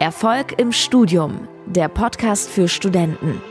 Erfolg 0.00 0.54
im 0.60 0.70
Studium, 0.70 1.48
der 1.66 1.88
Podcast 1.88 2.48
für 2.48 2.68
Studenten. 2.68 3.42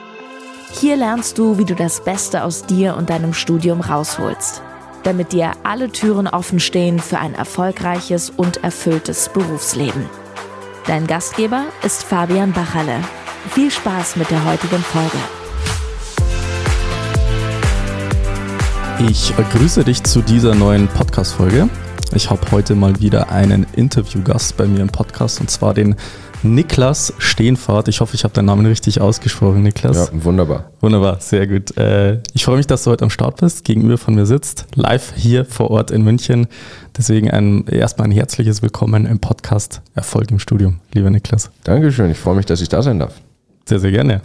Hier 0.72 0.96
lernst 0.96 1.38
du, 1.38 1.58
wie 1.58 1.66
du 1.66 1.76
das 1.76 2.06
Beste 2.06 2.46
aus 2.46 2.66
dir 2.66 2.96
und 2.96 3.10
deinem 3.10 3.34
Studium 3.34 3.82
rausholst, 3.82 4.62
damit 5.04 5.34
dir 5.34 5.52
alle 5.64 5.92
Türen 5.92 6.26
offen 6.26 6.62
stehen 6.62 7.00
für 7.00 7.20
ein 7.20 7.34
erfolgreiches 7.34 8.30
und 8.30 8.64
erfülltes 8.64 9.28
Berufsleben. 9.28 10.06
Dein 10.86 11.06
Gastgeber 11.06 11.66
ist 11.84 12.04
Fabian 12.04 12.54
Bachalle. 12.54 13.02
Viel 13.50 13.70
Spaß 13.70 14.16
mit 14.16 14.32
der 14.32 14.46
heutigen 14.46 14.80
Folge. 14.80 15.18
Ich 19.10 19.34
grüße 19.52 19.84
dich 19.84 20.02
zu 20.04 20.22
dieser 20.22 20.56
neuen 20.56 20.88
Podcast-Folge. 20.88 21.68
Ich 22.14 22.30
habe 22.30 22.42
heute 22.52 22.74
mal 22.74 22.98
wieder 23.02 23.32
einen 23.32 23.68
Interviewgast 23.74 24.56
bei 24.56 24.66
mir 24.66 24.80
im 24.80 24.88
Podcast 24.88 25.42
und 25.42 25.52
zwar 25.52 25.74
den 25.74 25.98
Niklas 26.48 27.14
Stehenfahrt. 27.18 27.88
Ich 27.88 28.00
hoffe, 28.00 28.16
ich 28.16 28.24
habe 28.24 28.34
deinen 28.34 28.46
Namen 28.46 28.66
richtig 28.66 29.02
ausgesprochen, 29.02 29.64
Niklas. 29.64 29.98
Ja, 29.98 30.24
wunderbar. 30.24 30.72
Wunderbar, 30.82 31.20
sehr 31.20 31.46
gut. 31.48 31.76
Äh, 31.78 32.22
ich 32.34 32.46
freue 32.46 32.58
mich, 32.58 32.68
dass 32.68 32.84
du 32.84 32.92
heute 32.92 33.04
am 33.04 33.10
Start 33.10 33.38
bist, 33.42 33.66
gegenüber 33.66 33.98
von 33.98 34.16
mir 34.16 34.26
sitzt, 34.26 34.66
live 34.76 35.14
hier 35.16 35.46
vor 35.46 35.72
Ort 35.72 35.92
in 35.92 36.04
München. 36.04 36.48
Deswegen 36.98 37.30
ein, 37.30 37.66
erstmal 37.68 38.08
ein 38.08 38.12
herzliches 38.12 38.62
Willkommen 38.62 39.06
im 39.06 39.20
Podcast 39.20 39.82
Erfolg 39.94 40.32
im 40.32 40.40
Studium, 40.40 40.80
lieber 40.94 41.10
Niklas. 41.10 41.52
Dankeschön, 41.64 42.12
ich 42.12 42.18
freue 42.18 42.36
mich, 42.36 42.46
dass 42.46 42.62
ich 42.62 42.70
da 42.70 42.82
sein 42.82 43.00
darf. 43.00 43.14
Sehr, 43.66 43.80
sehr 43.80 43.92
gerne. 43.92 44.22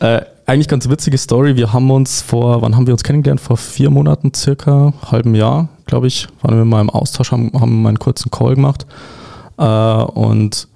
Äh, 0.00 0.22
eigentlich 0.46 0.68
ganz 0.68 0.88
witzige 0.88 1.18
Story. 1.18 1.56
Wir 1.56 1.72
haben 1.72 1.90
uns 1.90 2.22
vor, 2.22 2.62
wann 2.62 2.76
haben 2.76 2.86
wir 2.86 2.94
uns 2.94 3.04
kennengelernt? 3.04 3.40
Vor 3.40 3.56
vier 3.56 3.90
Monaten 3.90 4.32
circa, 4.34 4.94
halbem 5.10 5.34
Jahr, 5.34 5.68
glaube 5.86 6.06
ich, 6.06 6.28
waren 6.42 6.56
wir 6.56 6.64
mal 6.64 6.80
im 6.80 6.90
Austausch, 6.90 7.32
haben, 7.32 7.50
haben 7.54 7.82
mal 7.82 7.90
einen 7.90 7.98
kurzen 7.98 8.30
Call 8.30 8.54
gemacht. 8.54 8.86
Äh, 9.58 9.64
und 9.64 10.68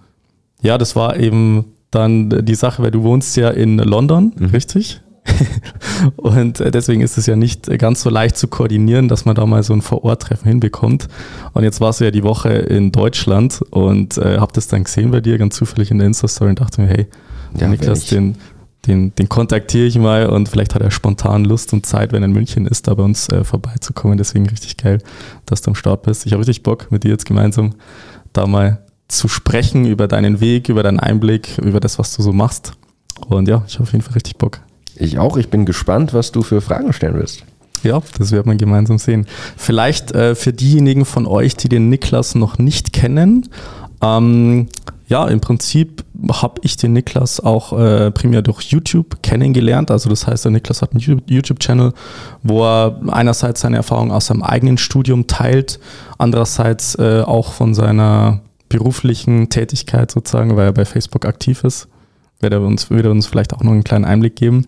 ja, 0.63 0.79
das 0.79 0.97
war 0.97 1.17
eben 1.17 1.77
dann 1.91 2.45
die 2.45 2.55
Sache, 2.55 2.83
weil 2.83 2.91
du 2.91 3.03
wohnst 3.03 3.37
ja 3.37 3.51
in 3.51 3.79
London, 3.79 4.33
mhm. 4.37 4.47
richtig? 4.47 5.01
und 6.17 6.61
äh, 6.61 6.71
deswegen 6.71 7.02
ist 7.02 7.19
es 7.19 7.27
ja 7.27 7.37
nicht 7.37 7.67
ganz 7.79 8.02
so 8.02 8.11
leicht 8.11 8.37
zu 8.37 8.49
koordinieren, 8.49 9.09
dass 9.09 9.25
man 9.25 9.35
da 9.35 9.45
mal 9.47 9.63
so 9.63 9.73
ein 9.73 9.83
Vor-Ort-Treffen 9.83 10.49
hinbekommt. 10.49 11.09
Und 11.52 11.63
jetzt 11.63 11.80
warst 11.80 12.01
du 12.01 12.05
ja 12.05 12.11
die 12.11 12.23
Woche 12.23 12.51
in 12.51 12.93
Deutschland 12.93 13.61
und 13.71 14.17
äh, 14.19 14.39
hab 14.39 14.52
das 14.52 14.69
dann 14.69 14.85
gesehen 14.85 15.11
bei 15.11 15.21
dir, 15.21 15.39
ganz 15.39 15.57
zufällig 15.57 15.91
in 15.91 15.99
der 15.99 16.07
Insta-Story 16.07 16.51
und 16.51 16.61
dachte 16.61 16.80
mir, 16.80 16.89
hey, 16.89 17.07
ja, 17.59 17.69
Niklas, 17.69 18.07
den, 18.07 18.37
den, 18.87 19.15
den 19.15 19.29
kontaktiere 19.29 19.87
ich 19.87 19.99
mal 19.99 20.27
und 20.27 20.49
vielleicht 20.49 20.74
hat 20.74 20.83
er 20.83 20.91
spontan 20.91 21.45
Lust 21.45 21.73
und 21.73 21.85
Zeit, 21.85 22.13
wenn 22.13 22.23
er 22.23 22.29
in 22.29 22.33
München 22.33 22.67
ist, 22.67 22.89
da 22.89 22.95
bei 22.95 23.02
uns 23.02 23.29
äh, 23.29 23.45
vorbeizukommen. 23.45 24.17
Deswegen 24.17 24.49
richtig 24.49 24.77
geil, 24.77 24.99
dass 25.47 25.63
du 25.63 25.71
am 25.71 25.74
Start 25.74 26.02
bist. 26.02 26.27
Ich 26.27 26.33
habe 26.33 26.41
richtig 26.41 26.63
Bock, 26.63 26.91
mit 26.91 27.05
dir 27.05 27.11
jetzt 27.11 27.27
gemeinsam 27.27 27.74
da 28.33 28.47
mal 28.47 28.85
zu 29.13 29.29
sprechen 29.29 29.85
über 29.85 30.09
deinen 30.09 30.41
Weg, 30.41 30.69
über 30.69 30.83
deinen 30.83 31.01
Einblick, 31.01 31.59
über 31.59 31.80
das, 31.80 31.99
was 31.99 32.16
du 32.16 32.23
so 32.23 32.33
machst. 32.33 32.73
Und 33.29 33.49
ja, 33.49 33.63
ich 33.67 33.75
habe 33.75 33.85
auf 33.85 33.93
jeden 33.93 34.02
Fall 34.02 34.15
richtig 34.15 34.37
Bock. 34.37 34.61
Ich 34.97 35.19
auch. 35.19 35.37
Ich 35.37 35.49
bin 35.49 35.67
gespannt, 35.67 36.15
was 36.15 36.33
du 36.33 36.43
für 36.43 36.61
Fragen 36.61 36.93
stellen 36.93 37.15
wirst. 37.15 37.45
Ja, 37.83 38.02
das 38.19 38.30
wird 38.30 38.47
man 38.47 38.59
gemeinsam 38.59 38.99
sehen. 38.99 39.27
Vielleicht 39.57 40.13
äh, 40.13 40.35
für 40.35 40.52
diejenigen 40.52 41.05
von 41.05 41.27
euch, 41.27 41.57
die 41.57 41.69
den 41.69 41.89
Niklas 41.89 42.35
noch 42.35 42.59
nicht 42.59 42.93
kennen, 42.93 43.49
ähm, 44.02 44.69
ja, 45.11 45.27
im 45.27 45.41
Prinzip 45.41 46.05
habe 46.30 46.61
ich 46.63 46.77
den 46.77 46.93
Niklas 46.93 47.41
auch 47.41 47.77
äh, 47.77 48.13
primär 48.13 48.43
durch 48.43 48.63
YouTube 48.63 49.23
kennengelernt. 49.23 49.91
Also 49.91 50.09
das 50.09 50.27
heißt, 50.27 50.45
der 50.45 50.52
Niklas 50.52 50.83
hat 50.83 50.93
einen 50.93 51.01
YouTube-Channel, 51.27 51.93
wo 52.45 52.65
er 52.65 53.01
einerseits 53.09 53.63
seine 53.63 53.77
Erfahrungen 53.77 54.13
aus 54.13 54.27
seinem 54.27 54.45
eigenen 54.45 54.79
Studium 54.79 55.27
teilt, 55.27 55.80
andererseits 56.17 56.95
äh, 56.95 57.23
auch 57.27 57.52
von 57.52 57.74
seiner 57.74 58.41
beruflichen 58.71 59.51
Tätigkeit 59.51 60.10
sozusagen, 60.10 60.57
weil 60.57 60.66
er 60.66 60.73
bei 60.73 60.87
Facebook 60.87 61.26
aktiv 61.26 61.65
ist. 61.65 61.88
Wird 62.43 62.54
er 62.54 62.63
uns, 62.63 62.88
würde 62.88 63.10
uns 63.10 63.27
vielleicht 63.27 63.52
auch 63.52 63.62
noch 63.62 63.73
einen 63.73 63.85
kleinen 63.85 64.06
Einblick 64.06 64.34
geben. 64.34 64.65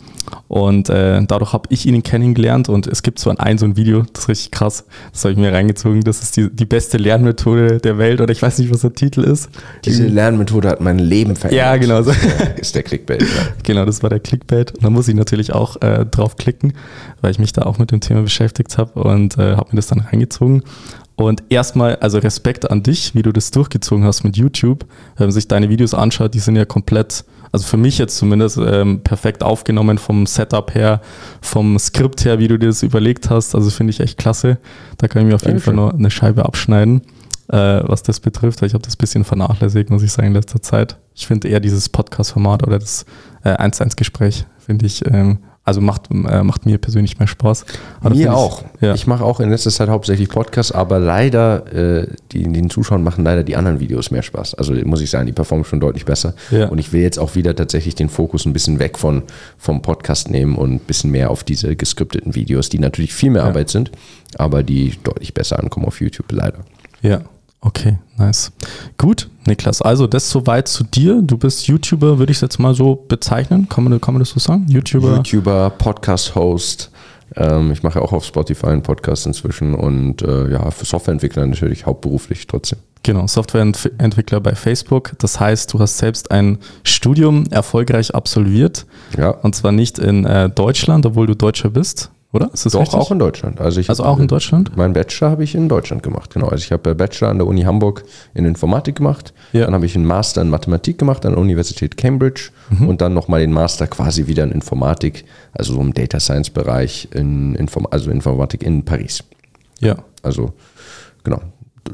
Und 0.47 0.91
äh, 0.91 1.25
dadurch 1.27 1.55
habe 1.55 1.69
ich 1.71 1.87
ihn 1.87 2.03
kennengelernt 2.03 2.69
und 2.69 2.87
es 2.87 3.03
gibt 3.03 3.19
so 3.19 3.31
ein, 3.31 3.39
ein 3.39 3.57
so 3.57 3.65
ein 3.65 3.79
Video, 3.79 4.05
das 4.13 4.25
ist 4.25 4.29
richtig 4.29 4.51
krass, 4.51 4.85
das 5.11 5.25
habe 5.25 5.33
ich 5.33 5.39
mir 5.39 5.55
reingezogen, 5.55 6.03
das 6.03 6.23
ist 6.23 6.37
die, 6.37 6.55
die 6.55 6.67
beste 6.67 6.99
Lernmethode 6.99 7.79
der 7.79 7.97
Welt 7.97 8.21
oder 8.21 8.31
ich 8.31 8.43
weiß 8.43 8.59
nicht, 8.59 8.71
was 8.71 8.83
der 8.83 8.93
Titel 8.93 9.23
ist. 9.23 9.49
Diese 9.87 10.07
Lernmethode 10.07 10.69
hat 10.69 10.83
mein 10.83 10.99
Leben 10.99 11.35
verändert. 11.35 11.65
Ja, 11.65 11.77
genau. 11.79 12.03
So. 12.03 12.13
ist 12.61 12.75
der 12.75 12.83
Clickbait. 12.83 13.23
Ja. 13.23 13.29
Genau, 13.63 13.87
das 13.87 14.03
war 14.03 14.11
der 14.11 14.21
Clickbait. 14.21 14.73
Und 14.73 14.85
da 14.85 14.91
muss 14.91 15.09
ich 15.09 15.15
natürlich 15.15 15.55
auch 15.55 15.81
äh, 15.81 16.05
drauf 16.05 16.37
klicken, 16.37 16.75
weil 17.23 17.31
ich 17.31 17.39
mich 17.39 17.53
da 17.53 17.63
auch 17.63 17.79
mit 17.79 17.91
dem 17.91 18.01
Thema 18.01 18.23
beschäftigt 18.23 18.77
habe 18.77 19.03
und 19.03 19.39
äh, 19.39 19.57
habe 19.57 19.71
mir 19.71 19.77
das 19.77 19.87
dann 19.87 20.01
reingezogen. 20.01 20.63
Und 21.17 21.43
erstmal, 21.51 21.97
also 21.97 22.19
Respekt 22.19 22.71
an 22.71 22.83
dich, 22.83 23.15
wie 23.15 23.23
du 23.23 23.33
das 23.33 23.51
durchgezogen 23.51 24.05
hast 24.05 24.25
mit 24.25 24.37
YouTube. 24.37 24.87
Wenn 25.17 25.27
man 25.27 25.33
sich 25.33 25.47
deine 25.47 25.69
Videos 25.69 25.95
anschaut, 25.95 26.35
die 26.35 26.39
sind 26.39 26.57
ja 26.57 26.65
komplett, 26.65 27.25
also 27.53 27.67
für 27.67 27.77
mich 27.77 27.99
jetzt 27.99 28.17
zumindest, 28.17 28.59
ähm, 28.59 29.01
perfekt 29.03 29.43
aufgenommen 29.43 29.99
vom 29.99 30.27
Setup 30.27 30.75
her, 30.75 31.01
vom 31.41 31.79
Skript 31.79 32.25
her, 32.25 32.39
wie 32.39 32.49
du 32.49 32.59
dir 32.59 32.67
das 32.67 32.83
überlegt 32.83 33.31
hast. 33.31 33.55
Also 33.55 33.71
finde 33.71 33.91
ich 33.91 34.01
echt 34.01 34.19
klasse. 34.19 34.59
Da 34.99 35.09
kann 35.09 35.23
ich 35.23 35.29
mir 35.29 35.35
auf 35.35 35.45
jeden 35.45 35.61
Fall 35.61 35.75
noch 35.75 35.93
eine 35.93 36.11
Scheibe 36.11 36.45
abschneiden, 36.47 37.03
äh, 37.49 37.83
was 37.85 38.03
das 38.03 38.21
betrifft. 38.21 38.63
Ich 38.63 38.73
habe 38.73 38.83
das 38.83 38.95
ein 38.95 38.99
bisschen 38.99 39.25
vernachlässigt, 39.25 39.91
muss 39.91 40.03
ich 40.03 40.13
sagen, 40.13 40.29
in 40.29 40.35
letzter 40.35 40.63
Zeit. 40.63 40.97
Ich 41.15 41.27
finde 41.27 41.49
eher 41.49 41.61
dieses 41.61 41.91
Podcast-Format 41.91 42.67
oder 42.67 42.79
das 42.79 43.05
äh, 43.45 43.51
1-1-Gespräch, 43.51 44.47
finde 44.59 44.87
ich 44.87 45.05
ähm, 45.07 45.39
also 45.65 45.81
macht, 45.81 46.11
äh, 46.11 46.43
macht 46.43 46.67
mir 46.67 46.79
persönlich 46.79 47.19
mehr 47.19 47.29
Spaß. 47.29 47.65
Aber 48.01 48.15
mir 48.15 48.35
auch. 48.35 48.65
Ich, 48.77 48.83
ja. 48.83 48.95
ich 48.95 49.07
mache 49.07 49.25
auch 49.25 49.39
in 49.39 49.51
letzter 49.51 49.71
Zeit 49.71 49.89
hauptsächlich 49.89 50.29
Podcasts, 50.29 50.73
aber 50.73 50.99
leider, 50.99 51.73
äh, 51.73 52.09
die, 52.33 52.43
den 52.43 52.69
Zuschauern 52.69 53.05
machen 53.05 53.25
leider 53.25 53.45
die 53.45 53.55
anderen 53.55 53.79
Videos 53.79 54.11
mehr 54.11 54.23
Spaß. 54.23 54.55
Also 54.55 54.75
muss 54.85 55.01
ich 55.01 55.11
sagen, 55.11 55.27
die 55.27 55.33
performen 55.33 55.65
schon 55.65 55.79
deutlich 55.79 56.05
besser. 56.05 56.35
Ja. 56.51 56.69
Und 56.69 56.79
ich 56.79 56.93
will 56.93 57.03
jetzt 57.03 57.19
auch 57.19 57.37
wieder 57.37 57.55
tatsächlich 57.55 57.95
den 57.95 58.09
Fokus 58.09 58.45
ein 58.45 58.53
bisschen 58.53 58.81
weg 58.81 58.99
von, 58.99 59.23
vom 59.57 59.83
Podcast 59.83 60.31
nehmen 60.31 60.57
und 60.57 60.73
ein 60.73 60.79
bisschen 60.81 61.13
mehr 61.13 61.31
auf 61.31 61.45
diese 61.45 61.77
geskripteten 61.77 62.35
Videos, 62.35 62.69
die 62.69 62.81
natürlich 62.81 63.15
viel 63.15 63.31
mehr 63.31 63.43
ja. 63.43 63.49
Arbeit 63.49 63.71
sind, 63.71 63.93
aber 64.39 64.65
die 64.65 64.99
deutlich 65.05 65.33
besser 65.33 65.61
ankommen 65.61 65.87
auf 65.87 66.01
YouTube, 66.01 66.31
leider. 66.33 66.59
Ja, 67.03 67.21
Okay, 67.65 67.97
nice. 68.19 68.51
Gut, 68.99 69.31
Niklas, 69.47 69.81
also 69.83 70.09
das 70.09 70.29
soweit 70.29 70.67
zu 70.67 70.83
dir. 70.83 71.23
Du 71.23 71.39
bist 71.39 71.69
YouTuber, 71.69 72.19
würde 72.19 72.33
ich 72.33 72.39
es 72.39 72.43
jetzt 72.43 72.59
mal 72.59 72.75
so 72.75 72.97
bezeichnen. 73.07 73.69
Kann 73.69 73.85
man, 73.85 74.01
kann 74.01 74.15
man 74.15 74.21
das 74.21 74.31
so 74.31 74.41
sagen? 74.41 74.67
YouTuber? 74.69 75.17
YouTuber, 75.17 75.71
Podcast-Host. 75.71 76.91
Ähm, 77.37 77.71
ich 77.71 77.85
mache 77.85 78.03
auch 78.03 78.13
auf 78.13 78.25
Spotify 78.25 78.67
einen 78.67 78.83
Podcast 78.83 79.27
inzwischen 79.27 79.75
und 79.75 80.23
äh, 80.23 80.51
ja, 80.51 80.71
für 80.73 80.85
Softwareentwickler 80.85 81.47
natürlich 81.47 81.87
hauptberuflich 81.87 82.49
trotzdem. 82.49 82.81
Genau, 83.05 83.29
Softwareentwickler 83.29 84.41
bei 84.41 84.57
Facebook. 84.57 85.13
Das 85.19 85.39
heißt, 85.39 85.73
du 85.73 85.79
hast 85.79 85.99
selbst 85.99 86.33
ein 86.33 86.59
Studium 86.83 87.45
erfolgreich 87.51 88.15
absolviert. 88.15 88.87
Ja. 89.17 89.31
Und 89.31 89.55
zwar 89.55 89.71
nicht 89.71 90.01
in 90.01 90.25
äh, 90.25 90.51
Deutschland, 90.51 91.07
obwohl 91.07 91.29
du 91.29 91.35
Deutscher 91.37 91.71
bist, 91.71 92.11
oder? 92.33 92.51
Ist 92.53 92.65
das 92.65 92.73
Doch, 92.73 92.81
richtig? 92.81 92.99
auch 92.99 93.11
in 93.11 93.19
Deutschland. 93.19 93.61
Also, 93.61 93.79
ich 93.79 93.91
also 93.91 94.05
auch 94.05 94.19
in 94.19 94.27
Deutschland? 94.27 94.75
Mein 94.75 94.95
Bachelor 94.95 95.31
habe 95.31 95.45
ich 95.45 95.55
in 95.55 95.69
Deutschland 95.69 96.03
gemacht, 96.03 96.33
genau. 96.33 96.49
Also 96.49 96.65
ich 96.65 96.73
habe 96.73 96.95
Bachelor 96.95 97.29
an 97.29 97.39
der 97.39 97.47
Uni 97.47 97.63
Hamburg 97.63 98.05
in 98.33 98.47
Informatik 98.47 98.97
gemacht. 98.97 99.35
Ja. 99.53 99.67
Dann 99.67 99.75
habe 99.75 99.85
ich 99.85 99.95
einen 99.95 100.07
Master 100.07 100.41
in 100.41 100.49
Mathematik 100.49 100.99
gemacht 100.99 101.27
an 101.27 101.33
der 101.33 101.41
Universität 101.41 101.99
Cambridge 101.99 102.51
mhm. 102.71 102.89
und 102.89 103.01
dann 103.03 103.13
nochmal 103.13 103.41
den 103.41 103.53
Master 103.53 103.87
quasi 103.87 104.27
wieder 104.27 104.45
in 104.45 104.51
Informatik, 104.51 105.27
also 105.53 105.75
so 105.75 105.81
im 105.81 105.93
Data 105.93 106.21
Science 106.21 106.49
Bereich, 106.49 107.09
in 107.13 107.55
Inform 107.55 107.87
also 107.91 108.11
Informatik 108.11 108.63
in 108.63 108.85
Paris. 108.85 109.23
Ja. 109.81 109.97
Also 110.23 110.55
genau. 111.25 111.43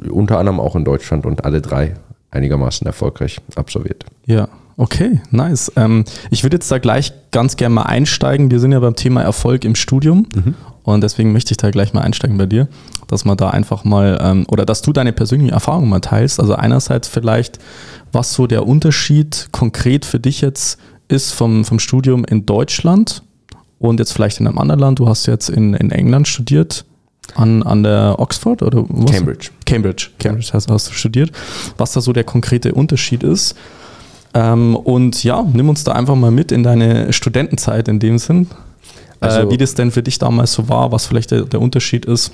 Unter 0.08 0.38
anderem 0.38 0.60
auch 0.60 0.76
in 0.76 0.84
Deutschland 0.84 1.26
und 1.26 1.44
alle 1.44 1.60
drei 1.60 1.94
einigermaßen 2.30 2.86
erfolgreich 2.86 3.40
absolviert. 3.56 4.04
Ja. 4.26 4.48
Okay, 4.78 5.20
nice. 5.32 5.72
Ähm, 5.74 6.04
ich 6.30 6.44
würde 6.44 6.54
jetzt 6.54 6.70
da 6.70 6.78
gleich 6.78 7.12
ganz 7.32 7.56
gerne 7.56 7.74
mal 7.74 7.82
einsteigen. 7.82 8.52
Wir 8.52 8.60
sind 8.60 8.70
ja 8.70 8.78
beim 8.78 8.94
Thema 8.94 9.22
Erfolg 9.22 9.64
im 9.64 9.74
Studium 9.74 10.28
mhm. 10.32 10.54
und 10.84 11.02
deswegen 11.02 11.32
möchte 11.32 11.50
ich 11.50 11.56
da 11.56 11.72
gleich 11.72 11.94
mal 11.94 12.02
einsteigen 12.02 12.38
bei 12.38 12.46
dir, 12.46 12.68
dass 13.08 13.24
man 13.24 13.36
da 13.36 13.50
einfach 13.50 13.82
mal 13.82 14.18
ähm, 14.22 14.46
oder 14.48 14.64
dass 14.64 14.80
du 14.80 14.92
deine 14.92 15.12
persönlichen 15.12 15.52
Erfahrungen 15.52 15.88
mal 15.88 15.98
teilst. 15.98 16.38
Also 16.38 16.54
einerseits 16.54 17.08
vielleicht, 17.08 17.58
was 18.12 18.34
so 18.34 18.46
der 18.46 18.68
Unterschied 18.68 19.48
konkret 19.50 20.04
für 20.04 20.20
dich 20.20 20.40
jetzt 20.42 20.78
ist 21.08 21.32
vom, 21.32 21.64
vom 21.64 21.80
Studium 21.80 22.24
in 22.24 22.46
Deutschland 22.46 23.24
und 23.80 23.98
jetzt 23.98 24.12
vielleicht 24.12 24.38
in 24.38 24.46
einem 24.46 24.58
anderen 24.58 24.78
Land. 24.80 25.00
Du 25.00 25.08
hast 25.08 25.26
jetzt 25.26 25.50
in, 25.50 25.74
in 25.74 25.90
England 25.90 26.28
studiert. 26.28 26.84
An, 27.34 27.62
an 27.62 27.82
der 27.82 28.14
Oxford 28.18 28.62
oder 28.62 28.86
was? 28.88 29.10
Cambridge. 29.10 29.50
Cambridge. 29.66 30.08
Cambridge 30.18 30.48
hast, 30.54 30.70
hast 30.70 30.88
du 30.88 30.94
studiert. 30.94 31.30
Was 31.76 31.92
da 31.92 32.00
so 32.00 32.14
der 32.14 32.24
konkrete 32.24 32.72
Unterschied 32.72 33.22
ist. 33.22 33.54
Ähm, 34.38 34.76
und 34.76 35.24
ja, 35.24 35.44
nimm 35.52 35.68
uns 35.68 35.82
da 35.82 35.92
einfach 35.92 36.14
mal 36.14 36.30
mit 36.30 36.52
in 36.52 36.62
deine 36.62 37.12
Studentenzeit 37.12 37.88
in 37.88 37.98
dem 37.98 38.18
Sinn. 38.18 38.46
Äh, 39.20 39.26
also, 39.26 39.40
äh, 39.40 39.50
wie 39.50 39.56
das 39.56 39.74
denn 39.74 39.90
für 39.90 40.02
dich 40.02 40.18
damals 40.18 40.52
so 40.52 40.68
war, 40.68 40.92
was 40.92 41.06
vielleicht 41.06 41.32
der, 41.32 41.42
der 41.42 41.60
Unterschied 41.60 42.04
ist 42.04 42.32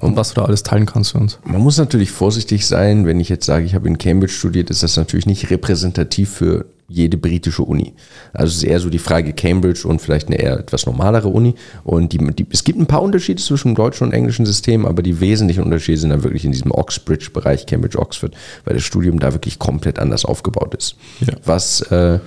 und 0.00 0.16
was 0.16 0.30
du 0.30 0.40
da 0.40 0.46
alles 0.46 0.62
teilen 0.62 0.86
kannst 0.86 1.12
für 1.12 1.18
uns. 1.18 1.38
Man 1.44 1.60
muss 1.60 1.76
natürlich 1.76 2.10
vorsichtig 2.10 2.66
sein, 2.66 3.04
wenn 3.04 3.20
ich 3.20 3.28
jetzt 3.28 3.44
sage, 3.44 3.66
ich 3.66 3.74
habe 3.74 3.88
in 3.88 3.98
Cambridge 3.98 4.32
studiert, 4.32 4.70
ist 4.70 4.82
das 4.82 4.96
natürlich 4.96 5.26
nicht 5.26 5.50
repräsentativ 5.50 6.30
für 6.30 6.64
jede 6.92 7.16
britische 7.16 7.62
Uni. 7.62 7.94
Also 8.32 8.50
es 8.50 8.56
ist 8.58 8.64
eher 8.64 8.80
so 8.80 8.90
die 8.90 8.98
Frage 8.98 9.32
Cambridge 9.32 9.86
und 9.86 10.00
vielleicht 10.00 10.28
eine 10.28 10.36
eher 10.36 10.58
etwas 10.58 10.86
normalere 10.86 11.28
Uni. 11.28 11.54
Und 11.84 12.12
die, 12.12 12.18
die, 12.18 12.46
es 12.50 12.64
gibt 12.64 12.78
ein 12.78 12.86
paar 12.86 13.02
Unterschiede 13.02 13.42
zwischen 13.42 13.68
dem 13.68 13.74
deutschen 13.74 14.06
und 14.06 14.12
englischen 14.12 14.46
System, 14.46 14.86
aber 14.86 15.02
die 15.02 15.20
wesentlichen 15.20 15.64
Unterschiede 15.64 15.98
sind 15.98 16.10
dann 16.10 16.22
wirklich 16.22 16.44
in 16.44 16.52
diesem 16.52 16.70
Oxbridge-Bereich, 16.70 17.66
Cambridge-Oxford, 17.66 18.34
weil 18.64 18.74
das 18.74 18.84
Studium 18.84 19.18
da 19.18 19.32
wirklich 19.32 19.58
komplett 19.58 19.98
anders 19.98 20.24
aufgebaut 20.24 20.74
ist. 20.74 20.96
Ja. 21.20 21.34
Was 21.44 21.80
äh, 21.82 22.18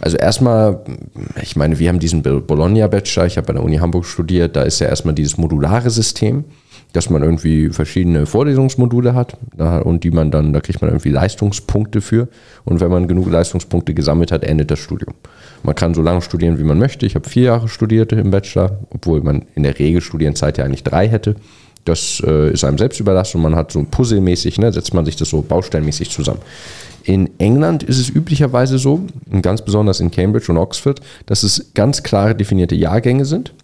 also 0.00 0.16
erstmal, 0.16 0.80
ich 1.42 1.56
meine, 1.56 1.78
wir 1.78 1.88
haben 1.88 1.98
diesen 1.98 2.22
Bologna-Bachelor, 2.22 3.26
ich 3.26 3.36
habe 3.36 3.48
an 3.48 3.56
der 3.56 3.64
Uni 3.64 3.76
Hamburg 3.78 4.06
studiert, 4.06 4.54
da 4.54 4.62
ist 4.62 4.78
ja 4.78 4.86
erstmal 4.86 5.14
dieses 5.14 5.36
modulare 5.38 5.90
System 5.90 6.44
dass 6.92 7.10
man 7.10 7.22
irgendwie 7.22 7.68
verschiedene 7.68 8.26
Vorlesungsmodule 8.26 9.14
hat 9.14 9.36
und 9.84 10.04
die 10.04 10.10
man 10.10 10.30
dann, 10.30 10.52
da 10.52 10.60
kriegt 10.60 10.80
man 10.80 10.90
irgendwie 10.90 11.10
Leistungspunkte 11.10 12.00
für. 12.00 12.28
Und 12.64 12.80
wenn 12.80 12.90
man 12.90 13.08
genug 13.08 13.30
Leistungspunkte 13.30 13.94
gesammelt 13.94 14.32
hat, 14.32 14.42
endet 14.42 14.70
das 14.70 14.78
Studium. 14.78 15.14
Man 15.62 15.74
kann 15.74 15.94
so 15.94 16.02
lange 16.02 16.22
studieren, 16.22 16.58
wie 16.58 16.64
man 16.64 16.78
möchte. 16.78 17.04
Ich 17.04 17.14
habe 17.14 17.28
vier 17.28 17.44
Jahre 17.44 17.68
studiert 17.68 18.12
im 18.12 18.30
Bachelor, 18.30 18.78
obwohl 18.90 19.20
man 19.20 19.44
in 19.54 19.64
der 19.64 19.78
Regel 19.78 20.00
Studienzeit 20.00 20.56
ja 20.58 20.64
eigentlich 20.64 20.84
drei 20.84 21.08
hätte. 21.08 21.36
Das 21.84 22.22
äh, 22.26 22.52
ist 22.52 22.64
einem 22.64 22.78
selbst 22.78 23.00
überlassen 23.00 23.38
und 23.38 23.44
man 23.44 23.56
hat 23.56 23.72
so 23.72 23.84
puzzlemäßig, 23.88 24.58
ne, 24.58 24.72
setzt 24.72 24.94
man 24.94 25.04
sich 25.04 25.16
das 25.16 25.30
so 25.30 25.42
baustellenmäßig 25.42 26.10
zusammen. 26.10 26.40
In 27.04 27.30
England 27.38 27.82
ist 27.82 27.98
es 27.98 28.10
üblicherweise 28.10 28.78
so, 28.78 29.00
und 29.30 29.42
ganz 29.42 29.62
besonders 29.62 30.00
in 30.00 30.10
Cambridge 30.10 30.52
und 30.52 30.58
Oxford, 30.58 31.00
dass 31.26 31.42
es 31.42 31.72
ganz 31.74 32.02
klare 32.02 32.34
definierte 32.34 32.74
Jahrgänge 32.74 33.24
sind. 33.24 33.54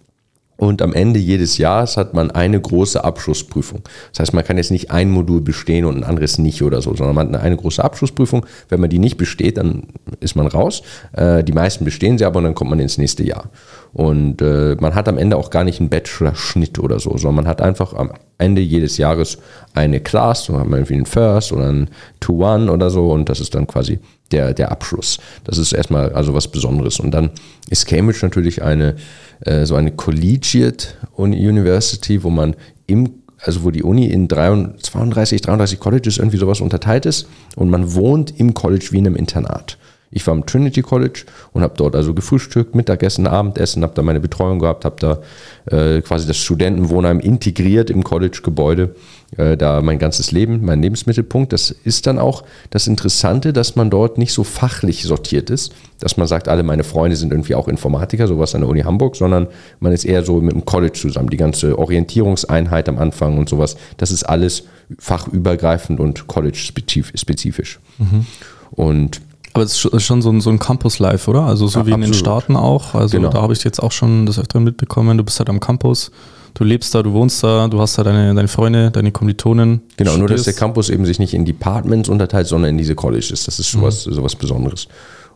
Und 0.57 0.81
am 0.81 0.93
Ende 0.93 1.19
jedes 1.19 1.57
Jahres 1.57 1.97
hat 1.97 2.13
man 2.13 2.31
eine 2.31 2.59
große 2.59 3.03
Abschlussprüfung. 3.03 3.81
Das 4.11 4.21
heißt, 4.21 4.33
man 4.33 4.45
kann 4.45 4.55
jetzt 4.55 4.71
nicht 4.71 4.89
ein 4.89 5.09
Modul 5.09 5.41
bestehen 5.41 5.83
und 5.83 5.97
ein 5.97 6.03
anderes 6.03 6.37
nicht 6.37 6.61
oder 6.61 6.81
so, 6.81 6.95
sondern 6.95 7.15
man 7.15 7.33
hat 7.33 7.41
eine 7.41 7.57
große 7.57 7.83
Abschlussprüfung. 7.83 8.45
Wenn 8.69 8.79
man 8.79 8.89
die 8.89 8.99
nicht 8.99 9.17
besteht, 9.17 9.57
dann 9.57 9.87
ist 10.21 10.35
man 10.35 10.47
raus. 10.47 10.81
Äh, 11.11 11.43
die 11.43 11.51
meisten 11.51 11.83
bestehen 11.83 12.17
sie 12.17 12.25
aber 12.25 12.37
und 12.37 12.45
dann 12.45 12.55
kommt 12.55 12.69
man 12.69 12.79
ins 12.79 12.97
nächste 12.97 13.23
Jahr. 13.23 13.49
Und 13.91 14.41
äh, 14.41 14.75
man 14.79 14.95
hat 14.95 15.09
am 15.09 15.17
Ende 15.17 15.35
auch 15.35 15.49
gar 15.49 15.65
nicht 15.65 15.81
einen 15.81 15.89
Bachelor-Schnitt 15.89 16.79
oder 16.79 16.99
so, 16.99 17.11
sondern 17.17 17.35
man 17.35 17.47
hat 17.47 17.61
einfach 17.61 17.93
am 17.93 18.11
Ende 18.37 18.61
jedes 18.61 18.97
Jahres 18.97 19.37
eine 19.73 19.99
Class, 19.99 20.45
so 20.45 20.59
hat 20.59 20.67
man 20.67 20.79
irgendwie 20.79 20.95
einen 20.95 21.05
First 21.05 21.51
oder 21.51 21.67
einen 21.67 21.89
Two-One 22.19 22.71
oder 22.71 22.89
so 22.89 23.11
und 23.11 23.29
das 23.29 23.39
ist 23.39 23.55
dann 23.55 23.67
quasi 23.67 23.99
der, 24.31 24.53
der 24.53 24.71
Abschluss. 24.71 25.19
Das 25.43 25.57
ist 25.57 25.71
erstmal 25.71 26.11
also 26.13 26.33
was 26.33 26.47
Besonderes. 26.47 26.99
Und 26.99 27.11
dann 27.11 27.31
ist 27.69 27.87
Cambridge 27.87 28.19
natürlich 28.21 28.63
eine 28.63 28.95
äh, 29.41 29.65
so 29.65 29.75
eine 29.75 29.91
Collegiate 29.91 30.87
University, 31.17 32.23
wo 32.23 32.29
man 32.29 32.55
im 32.87 33.21
also 33.39 33.63
wo 33.63 33.69
die 33.69 33.83
Uni 33.83 34.07
in 34.07 34.27
32, 34.29 35.41
33 35.41 35.79
Colleges 35.79 36.17
irgendwie 36.17 36.37
sowas 36.37 36.61
unterteilt 36.61 37.05
ist 37.05 37.27
und 37.55 37.69
man 37.69 37.93
wohnt 37.93 38.39
im 38.39 38.53
College 38.53 38.87
wie 38.91 38.97
in 38.97 39.07
einem 39.07 39.15
Internat. 39.15 39.77
Ich 40.09 40.25
war 40.25 40.33
am 40.33 40.45
Trinity 40.45 40.81
College 40.81 41.25
und 41.51 41.61
habe 41.61 41.73
dort 41.75 41.95
also 41.95 42.13
gefrühstückt, 42.13 42.73
Mittagessen, 42.73 43.27
Abendessen, 43.27 43.83
habe 43.83 43.93
da 43.93 44.01
meine 44.01 44.21
Betreuung 44.21 44.59
gehabt, 44.59 44.85
habe 44.85 44.95
da 44.99 45.75
äh, 45.75 46.01
quasi 46.01 46.25
das 46.25 46.37
Studentenwohnheim 46.37 47.19
integriert 47.19 47.89
im 47.89 48.03
College-Gebäude 48.03 48.95
äh, 49.37 49.57
da 49.57 49.81
mein 49.81 49.99
ganzes 49.99 50.31
Leben, 50.31 50.63
mein 50.63 50.81
Lebensmittelpunkt. 50.81 51.53
Das 51.53 51.71
ist 51.71 52.07
dann 52.07 52.19
auch 52.19 52.43
das 52.69 52.87
Interessante, 52.87 53.53
dass 53.53 53.75
man 53.75 53.89
dort 53.89 54.17
nicht 54.17 54.33
so 54.33 54.43
fachlich 54.43 55.03
sortiert 55.03 55.49
ist, 55.49 55.73
dass 55.99 56.17
man 56.17 56.27
sagt, 56.27 56.47
alle 56.47 56.63
meine 56.63 56.83
Freunde 56.83 57.15
sind 57.15 57.31
irgendwie 57.31 57.55
auch 57.55 57.67
Informatiker, 57.67 58.27
sowas 58.27 58.55
an 58.55 58.61
der 58.61 58.69
Uni 58.69 58.81
Hamburg, 58.81 59.15
sondern 59.15 59.47
man 59.79 59.91
ist 59.91 60.05
eher 60.05 60.23
so 60.23 60.41
mit 60.41 60.53
dem 60.53 60.65
College 60.65 60.93
zusammen. 60.93 61.29
Die 61.29 61.37
ganze 61.37 61.77
Orientierungseinheit 61.77 62.87
am 62.89 62.97
Anfang 62.97 63.37
und 63.37 63.49
sowas, 63.49 63.77
das 63.97 64.11
ist 64.11 64.23
alles 64.23 64.63
fachübergreifend 64.99 65.99
und 65.99 66.27
college-spezifisch. 66.27 67.79
Mhm. 67.97 68.25
Und 68.71 69.21
aber 69.53 69.63
es 69.63 69.85
ist 69.85 70.03
schon 70.03 70.21
so 70.21 70.29
ein, 70.29 70.41
so 70.41 70.49
ein 70.49 70.59
Campus-Life, 70.59 71.29
oder? 71.29 71.43
Also 71.43 71.67
so 71.67 71.79
ja, 71.79 71.85
wie 71.85 71.91
in 71.91 72.01
den 72.01 72.13
Staaten 72.13 72.57
auch. 72.57 72.93
Also 72.93 73.15
genau. 73.15 73.29
da 73.29 73.41
habe 73.41 73.53
ich 73.53 73.63
jetzt 73.63 73.81
auch 73.81 73.93
schon 73.93 74.25
das 74.25 74.37
öfter 74.37 74.59
mitbekommen. 74.59 75.17
Du 75.17 75.23
bist 75.23 75.39
halt 75.39 75.49
am 75.49 75.61
Campus 75.61 76.11
du 76.55 76.63
lebst 76.63 76.95
da, 76.95 77.03
du 77.03 77.13
wohnst 77.13 77.43
da, 77.43 77.67
du 77.67 77.79
hast 77.79 77.97
da 77.97 78.03
deine, 78.03 78.33
deine 78.33 78.47
Freunde, 78.47 78.89
deine 78.89 79.11
Kommilitonen. 79.11 79.81
Genau, 79.97 80.11
studierst. 80.11 80.19
nur 80.19 80.27
dass 80.29 80.43
der 80.43 80.53
Campus 80.53 80.89
eben 80.89 81.05
sich 81.05 81.19
nicht 81.19 81.35
in 81.35 81.45
Departments 81.45 82.09
unterteilt, 82.09 82.47
sondern 82.47 82.71
in 82.71 82.77
diese 82.77 82.95
Colleges. 82.95 83.43
Das 83.43 83.59
ist 83.59 83.71
sowas, 83.71 84.07
mhm. 84.07 84.13
sowas 84.13 84.35
Besonderes. 84.35 84.87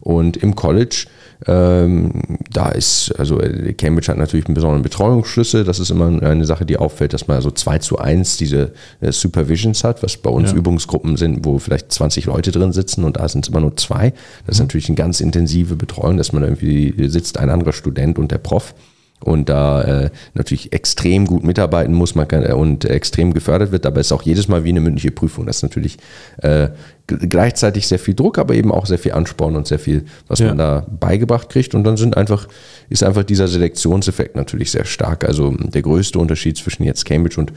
Und 0.01 0.38
im 0.38 0.56
College, 0.56 1.07
ähm, 1.45 2.38
da 2.50 2.69
ist, 2.69 3.13
also 3.18 3.38
Cambridge 3.77 4.10
hat 4.10 4.18
natürlich 4.18 4.45
einen 4.45 4.56
besonderen 4.56 4.81
Betreuungsschlüssel. 4.81 5.66
Das 5.66 5.80
ist 5.80 5.89
immer 5.89 6.07
eine 6.24 6.45
Sache, 6.45 6.66
die 6.66 6.77
auffällt, 6.77 7.12
dass 7.12 7.27
man 7.27 7.36
also 7.36 7.51
2 7.51 7.80
zu 7.80 7.98
1 8.00 8.38
diese 8.38 8.71
äh, 9.01 9.12
Supervisions 9.12 9.83
hat, 9.83 10.01
was 10.01 10.16
bei 10.16 10.30
uns 10.30 10.51
ja. 10.51 10.57
Übungsgruppen 10.57 11.18
sind, 11.18 11.45
wo 11.45 11.60
vielleicht 11.60 11.92
20 11.92 12.25
Leute 12.25 12.51
drin 12.51 12.71
sitzen 12.71 13.04
und 13.04 13.18
da 13.18 13.27
sind 13.27 13.45
es 13.45 13.50
immer 13.50 13.60
nur 13.60 13.75
zwei. 13.75 14.13
Das 14.45 14.56
ist 14.56 14.60
mhm. 14.60 14.68
natürlich 14.68 14.88
eine 14.88 14.95
ganz 14.95 15.19
intensive 15.19 15.75
Betreuung, 15.75 16.16
dass 16.16 16.31
man 16.31 16.44
irgendwie 16.44 16.94
sitzt, 17.10 17.38
ein 17.38 17.50
anderer 17.50 17.74
Student 17.74 18.19
und 18.19 18.31
der 18.31 18.38
Prof 18.38 18.74
und 19.21 19.50
da 19.50 19.81
äh, 19.81 20.10
natürlich 20.33 20.71
extrem 20.71 21.25
gut 21.27 21.44
mitarbeiten 21.44 21.94
muss 21.94 22.16
man 22.16 22.27
kann, 22.27 22.44
äh, 22.44 22.54
und 22.54 22.86
extrem 22.86 23.33
gefördert 23.33 23.71
wird, 23.71 23.86
aber 23.86 24.00
es 24.00 24.07
ist 24.07 24.12
auch 24.12 24.21
jedes 24.21 24.48
Mal 24.48 24.63
wie 24.63 24.69
eine 24.69 24.81
mündliche 24.81 25.12
Prüfung. 25.12 25.45
Das 25.45 25.57
ist 25.57 25.63
natürlich 25.63 25.98
äh, 26.38 26.69
gleichzeitig 27.07 27.88
sehr 27.88 28.00
viel 28.00 28.13
Druck, 28.13 28.38
aber 28.38 28.54
eben 28.54 28.71
auch 28.71 28.86
sehr 28.86 29.00
viel 29.00 29.13
Ansporn 29.13 29.56
und 29.56 29.68
sehr 29.68 29.80
viel, 29.80 30.06
was 30.27 30.39
ja. 30.39 30.48
man 30.48 30.57
da 30.57 30.86
beigebracht 31.00 31.50
kriegt. 31.50 31.75
Und 31.75 31.83
dann 31.83 31.98
sind 31.98 32.16
einfach, 32.16 32.48
ist 32.89 33.04
einfach 33.04 33.24
dieser 33.24 33.48
Selektionseffekt 33.48 34.36
natürlich 34.36 34.71
sehr 34.71 34.86
stark. 34.86 35.25
Also 35.25 35.51
der 35.51 35.81
größte 35.81 36.19
Unterschied 36.19 36.57
zwischen 36.57 36.83
jetzt 36.83 37.06
Cambridge 37.06 37.39
und 37.39 37.51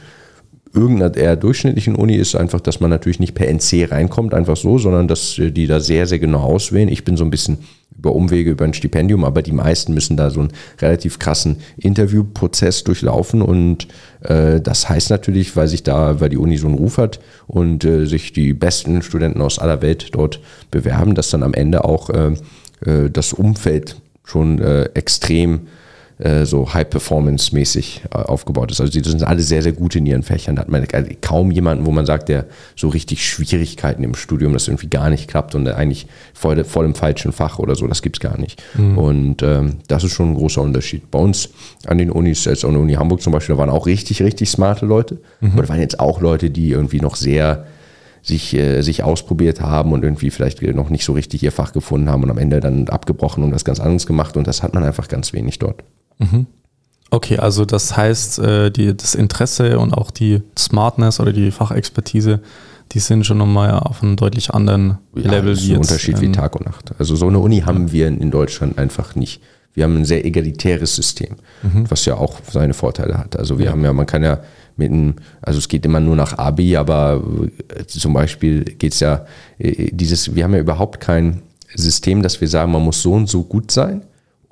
irgendeiner 0.74 1.16
eher 1.16 1.36
durchschnittlichen 1.36 1.94
Uni 1.94 2.16
ist 2.16 2.34
einfach, 2.34 2.60
dass 2.60 2.80
man 2.80 2.90
natürlich 2.90 3.20
nicht 3.20 3.34
per 3.34 3.48
NC 3.48 3.90
reinkommt, 3.90 4.34
einfach 4.34 4.56
so, 4.56 4.78
sondern 4.78 5.08
dass 5.08 5.38
äh, 5.38 5.50
die 5.50 5.66
da 5.66 5.80
sehr, 5.80 6.06
sehr 6.06 6.18
genau 6.18 6.40
auswählen. 6.40 6.88
Ich 6.88 7.04
bin 7.04 7.16
so 7.16 7.24
ein 7.24 7.30
bisschen 7.30 7.58
über 7.96 8.14
Umwege, 8.14 8.50
über 8.50 8.64
ein 8.64 8.74
Stipendium, 8.74 9.24
aber 9.24 9.42
die 9.42 9.52
meisten 9.52 9.92
müssen 9.94 10.16
da 10.16 10.30
so 10.30 10.40
einen 10.40 10.52
relativ 10.80 11.18
krassen 11.18 11.58
Interviewprozess 11.76 12.84
durchlaufen 12.84 13.42
und 13.42 13.86
äh, 14.22 14.60
das 14.60 14.88
heißt 14.88 15.10
natürlich, 15.10 15.54
weil 15.56 15.68
sich 15.68 15.82
da, 15.82 16.20
weil 16.20 16.30
die 16.30 16.38
Uni 16.38 16.56
so 16.56 16.66
einen 16.66 16.78
Ruf 16.78 16.98
hat 16.98 17.20
und 17.46 17.84
äh, 17.84 18.06
sich 18.06 18.32
die 18.32 18.54
besten 18.54 19.02
Studenten 19.02 19.42
aus 19.42 19.58
aller 19.58 19.82
Welt 19.82 20.08
dort 20.12 20.40
bewerben, 20.70 21.14
dass 21.14 21.30
dann 21.30 21.42
am 21.42 21.54
Ende 21.54 21.84
auch 21.84 22.10
äh, 22.10 22.32
äh 22.84 23.10
das 23.10 23.32
Umfeld 23.32 23.96
schon 24.24 24.58
äh, 24.60 24.84
extrem 24.94 25.68
so 26.44 26.72
High-Performance-mäßig 26.72 28.02
äh, 28.10 28.18
aufgebaut 28.18 28.70
ist. 28.70 28.80
Also 28.80 28.92
die 28.92 29.08
sind 29.08 29.22
alle 29.24 29.42
sehr, 29.42 29.62
sehr 29.62 29.72
gut 29.72 29.96
in 29.96 30.06
ihren 30.06 30.22
Fächern. 30.22 30.56
Da 30.56 30.62
hat 30.62 30.68
man 30.68 30.86
kaum 31.20 31.50
jemanden, 31.50 31.86
wo 31.86 31.90
man 31.90 32.06
sagt, 32.06 32.28
der 32.28 32.46
so 32.76 32.88
richtig 32.88 33.26
Schwierigkeiten 33.26 34.04
im 34.04 34.14
Studium, 34.14 34.52
das 34.52 34.68
irgendwie 34.68 34.88
gar 34.88 35.10
nicht 35.10 35.28
klappt 35.28 35.54
und 35.54 35.66
eigentlich 35.68 36.06
voll, 36.34 36.62
voll 36.64 36.84
im 36.84 36.94
falschen 36.94 37.32
Fach 37.32 37.58
oder 37.58 37.74
so, 37.74 37.86
das 37.86 38.02
gibt 38.02 38.16
es 38.16 38.20
gar 38.20 38.38
nicht. 38.38 38.62
Mhm. 38.74 38.98
Und 38.98 39.42
ähm, 39.42 39.76
das 39.88 40.04
ist 40.04 40.12
schon 40.12 40.30
ein 40.30 40.34
großer 40.34 40.62
Unterschied. 40.62 41.10
Bei 41.10 41.18
uns 41.18 41.48
an 41.86 41.98
den 41.98 42.10
Unis, 42.10 42.44
jetzt 42.44 42.64
an 42.64 42.72
der 42.72 42.80
Uni 42.80 42.94
Hamburg 42.94 43.22
zum 43.22 43.32
Beispiel, 43.32 43.56
da 43.56 43.60
waren 43.60 43.70
auch 43.70 43.86
richtig, 43.86 44.22
richtig 44.22 44.50
smarte 44.50 44.86
Leute. 44.86 45.18
Mhm. 45.40 45.52
Aber 45.52 45.62
da 45.62 45.68
waren 45.70 45.80
jetzt 45.80 45.98
auch 45.98 46.20
Leute, 46.20 46.50
die 46.50 46.70
irgendwie 46.70 47.00
noch 47.00 47.16
sehr 47.16 47.66
sich, 48.22 48.54
äh, 48.54 48.82
sich 48.82 49.02
ausprobiert 49.02 49.60
haben 49.60 49.92
und 49.92 50.04
irgendwie 50.04 50.30
vielleicht 50.30 50.62
noch 50.62 50.90
nicht 50.90 51.04
so 51.04 51.12
richtig 51.12 51.42
ihr 51.42 51.52
Fach 51.52 51.72
gefunden 51.72 52.08
haben 52.08 52.22
und 52.22 52.30
am 52.30 52.38
Ende 52.38 52.60
dann 52.60 52.88
abgebrochen 52.88 53.42
und 53.42 53.52
was 53.52 53.64
ganz 53.64 53.80
anderes 53.80 54.06
gemacht 54.06 54.36
und 54.36 54.46
das 54.46 54.62
hat 54.62 54.74
man 54.74 54.84
einfach 54.84 55.08
ganz 55.08 55.32
wenig 55.32 55.58
dort. 55.58 55.82
Mhm. 56.22 56.46
Okay, 57.10 57.38
also 57.38 57.64
das 57.64 57.96
heißt, 57.96 58.38
äh, 58.38 58.70
die, 58.70 58.96
das 58.96 59.14
Interesse 59.14 59.78
und 59.78 59.92
auch 59.92 60.10
die 60.10 60.40
Smartness 60.58 61.20
oder 61.20 61.32
die 61.32 61.50
Fachexpertise, 61.50 62.40
die 62.92 63.00
sind 63.00 63.26
schon 63.26 63.38
nochmal 63.38 63.78
auf 63.78 64.02
einem 64.02 64.16
deutlich 64.16 64.50
anderen 64.50 64.98
ja, 65.14 65.30
Level. 65.30 65.54
Das 65.54 65.62
ist 65.62 65.70
ein 65.70 65.76
Unterschied 65.76 66.20
wie 66.20 66.32
Tag 66.32 66.56
und 66.56 66.66
Nacht. 66.66 66.92
Also 66.98 67.16
so 67.16 67.28
eine 67.28 67.38
Uni 67.38 67.60
haben 67.60 67.92
wir 67.92 68.08
in 68.08 68.30
Deutschland 68.30 68.78
einfach 68.78 69.14
nicht. 69.14 69.42
Wir 69.74 69.84
haben 69.84 69.96
ein 69.96 70.04
sehr 70.04 70.24
egalitäres 70.24 70.96
System, 70.96 71.36
mhm. 71.62 71.90
was 71.90 72.04
ja 72.04 72.14
auch 72.14 72.40
seine 72.50 72.74
Vorteile 72.74 73.16
hat. 73.16 73.36
Also 73.36 73.58
wir 73.58 73.66
ja. 73.66 73.72
haben 73.72 73.84
ja, 73.84 73.92
man 73.92 74.06
kann 74.06 74.22
ja 74.22 74.40
mit 74.76 74.90
einem, 74.90 75.14
also 75.40 75.58
es 75.58 75.68
geht 75.68 75.84
immer 75.84 76.00
nur 76.00 76.16
nach 76.16 76.36
Abi, 76.38 76.76
aber 76.76 77.22
äh, 77.68 77.84
zum 77.86 78.12
Beispiel 78.12 78.64
geht 78.64 78.94
es 78.94 79.00
ja, 79.00 79.24
äh, 79.58 79.90
dieses, 79.92 80.34
wir 80.34 80.44
haben 80.44 80.54
ja 80.54 80.60
überhaupt 80.60 81.00
kein 81.00 81.42
System, 81.74 82.22
dass 82.22 82.40
wir 82.40 82.48
sagen, 82.48 82.72
man 82.72 82.82
muss 82.82 83.00
so 83.02 83.12
und 83.12 83.28
so 83.28 83.42
gut 83.42 83.70
sein, 83.70 84.02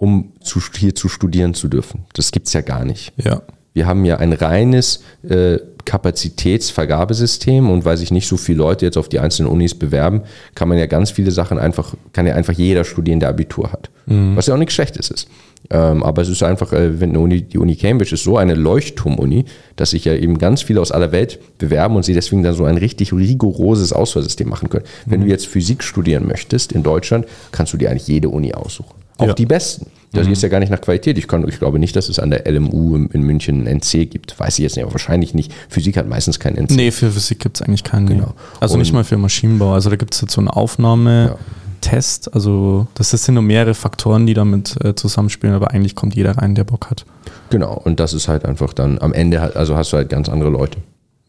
um 0.00 0.32
zu, 0.40 0.60
hier 0.74 0.94
zu 0.94 1.10
studieren 1.10 1.52
zu 1.52 1.68
dürfen. 1.68 2.06
Das 2.14 2.32
gibt 2.32 2.46
es 2.46 2.54
ja 2.54 2.62
gar 2.62 2.86
nicht. 2.86 3.12
Ja. 3.22 3.42
Wir 3.74 3.86
haben 3.86 4.04
ja 4.06 4.16
ein 4.16 4.32
reines 4.32 5.04
äh, 5.28 5.58
Kapazitätsvergabesystem 5.84 7.68
und 7.68 7.84
weil 7.84 7.98
sich 7.98 8.10
nicht 8.10 8.26
so 8.26 8.38
viele 8.38 8.58
Leute 8.58 8.86
jetzt 8.86 8.96
auf 8.96 9.10
die 9.10 9.20
einzelnen 9.20 9.50
Unis 9.50 9.74
bewerben, 9.74 10.22
kann 10.54 10.68
man 10.68 10.78
ja 10.78 10.86
ganz 10.86 11.10
viele 11.10 11.30
Sachen 11.30 11.58
einfach, 11.58 11.94
kann 12.14 12.26
ja 12.26 12.34
einfach 12.34 12.54
jeder 12.54 12.84
studieren, 12.84 13.20
der 13.20 13.28
Abitur 13.28 13.72
hat. 13.72 13.90
Mhm. 14.10 14.36
Was 14.36 14.46
ja 14.46 14.54
auch 14.54 14.58
nichts 14.58 14.74
Schlechtes 14.74 15.10
ist. 15.10 15.28
Ähm, 15.70 16.02
aber 16.02 16.22
es 16.22 16.28
ist 16.28 16.42
einfach, 16.42 16.72
äh, 16.72 17.00
wenn 17.00 17.16
Uni, 17.16 17.42
die 17.42 17.58
Uni 17.58 17.76
Cambridge 17.76 18.14
ist 18.14 18.24
so 18.24 18.36
eine 18.36 18.54
Leuchtturm-Uni, 18.54 19.44
dass 19.76 19.90
sich 19.90 20.04
ja 20.04 20.14
eben 20.14 20.38
ganz 20.38 20.62
viele 20.62 20.80
aus 20.80 20.90
aller 20.90 21.12
Welt 21.12 21.38
bewerben 21.58 21.94
und 21.94 22.04
sie 22.04 22.12
deswegen 22.12 22.42
dann 22.42 22.54
so 22.54 22.64
ein 22.64 22.76
richtig 22.76 23.12
rigoroses 23.12 23.92
Auswahlsystem 23.92 24.48
machen 24.48 24.68
können. 24.68 24.84
Wenn 25.06 25.20
mhm. 25.20 25.24
du 25.24 25.30
jetzt 25.30 25.46
Physik 25.46 25.84
studieren 25.84 26.26
möchtest 26.26 26.72
in 26.72 26.82
Deutschland, 26.82 27.26
kannst 27.52 27.72
du 27.72 27.76
dir 27.76 27.90
eigentlich 27.90 28.08
jede 28.08 28.28
Uni 28.30 28.52
aussuchen. 28.52 28.94
Auch 29.18 29.28
ja. 29.28 29.34
die 29.34 29.46
besten. 29.46 29.86
Das 30.12 30.26
mhm. 30.26 30.32
ist 30.32 30.42
ja 30.42 30.48
gar 30.48 30.58
nicht 30.58 30.70
nach 30.70 30.80
Qualität. 30.80 31.16
Ich, 31.18 31.28
kann, 31.28 31.46
ich 31.46 31.60
glaube 31.60 31.78
nicht, 31.78 31.94
dass 31.94 32.08
es 32.08 32.18
an 32.18 32.30
der 32.30 32.50
LMU 32.50 32.96
in 32.96 33.22
München 33.22 33.68
ein 33.68 33.78
NC 33.78 34.10
gibt. 34.10 34.40
Weiß 34.40 34.58
ich 34.58 34.64
jetzt 34.64 34.74
nicht, 34.74 34.84
aber 34.84 34.92
wahrscheinlich 34.92 35.34
nicht. 35.34 35.52
Physik 35.68 35.96
hat 35.96 36.08
meistens 36.08 36.40
keinen 36.40 36.56
NC. 36.56 36.70
Nee, 36.72 36.90
für 36.90 37.12
Physik 37.12 37.38
gibt 37.38 37.58
es 37.58 37.62
eigentlich 37.62 37.84
keinen. 37.84 38.06
Genau. 38.06 38.34
Also 38.58 38.74
Und 38.74 38.80
nicht 38.80 38.92
mal 38.92 39.04
für 39.04 39.18
Maschinenbau. 39.18 39.74
Also 39.74 39.88
da 39.88 39.94
gibt 39.94 40.14
es 40.14 40.20
jetzt 40.22 40.32
so 40.32 40.40
eine 40.40 40.56
Aufnahme. 40.56 41.36
Ja 41.38 41.59
Test. 41.80 42.32
Also 42.34 42.86
das 42.94 43.10
sind 43.10 43.34
nur 43.34 43.42
mehrere 43.42 43.74
Faktoren, 43.74 44.26
die 44.26 44.34
damit 44.34 44.82
äh, 44.84 44.94
zusammenspielen, 44.94 45.54
aber 45.54 45.70
eigentlich 45.70 45.94
kommt 45.94 46.14
jeder 46.14 46.38
rein, 46.38 46.54
der 46.54 46.64
Bock 46.64 46.90
hat. 46.90 47.04
Genau, 47.50 47.74
und 47.74 48.00
das 48.00 48.12
ist 48.12 48.28
halt 48.28 48.44
einfach 48.44 48.72
dann 48.72 48.98
am 48.98 49.12
Ende, 49.12 49.56
also 49.56 49.76
hast 49.76 49.92
du 49.92 49.96
halt 49.96 50.08
ganz 50.08 50.28
andere 50.28 50.50
Leute. 50.50 50.78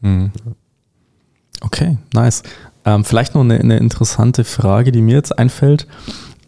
Mhm. 0.01 0.31
Okay, 1.62 1.98
nice. 2.13 2.43
Ähm, 2.86 3.05
vielleicht 3.05 3.36
noch 3.36 3.41
eine, 3.41 3.60
eine 3.60 3.77
interessante 3.77 4.43
Frage, 4.43 4.91
die 4.91 5.01
mir 5.01 5.15
jetzt 5.15 5.38
einfällt 5.38 5.88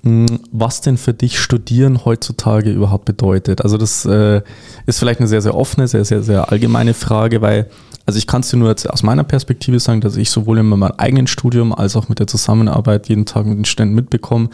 was 0.03 0.81
denn 0.81 0.97
für 0.97 1.13
dich 1.13 1.39
Studieren 1.39 2.03
heutzutage 2.03 2.71
überhaupt 2.71 3.05
bedeutet. 3.05 3.61
Also 3.61 3.77
das 3.77 4.03
äh, 4.05 4.41
ist 4.85 4.99
vielleicht 4.99 5.21
eine 5.21 5.29
sehr, 5.29 5.41
sehr 5.41 5.55
offene, 5.55 5.87
sehr, 5.87 6.03
sehr, 6.03 6.21
sehr 6.21 6.51
allgemeine 6.51 6.93
Frage, 6.93 7.41
weil, 7.41 7.69
also 8.05 8.17
ich 8.17 8.27
kann 8.27 8.41
es 8.41 8.49
dir 8.49 8.57
nur 8.57 8.69
jetzt 8.69 8.89
aus 8.89 9.01
meiner 9.01 9.23
Perspektive 9.23 9.79
sagen, 9.79 10.01
dass 10.01 10.17
ich 10.17 10.29
sowohl 10.29 10.59
in 10.59 10.65
meinem 10.65 10.91
eigenen 10.97 11.27
Studium 11.27 11.73
als 11.73 11.95
auch 11.95 12.09
mit 12.09 12.19
der 12.19 12.27
Zusammenarbeit 12.27 13.07
jeden 13.07 13.25
Tag 13.25 13.45
mit 13.45 13.57
den 13.57 13.65
Studenten 13.65 13.95
mitbekomme, 13.95 14.49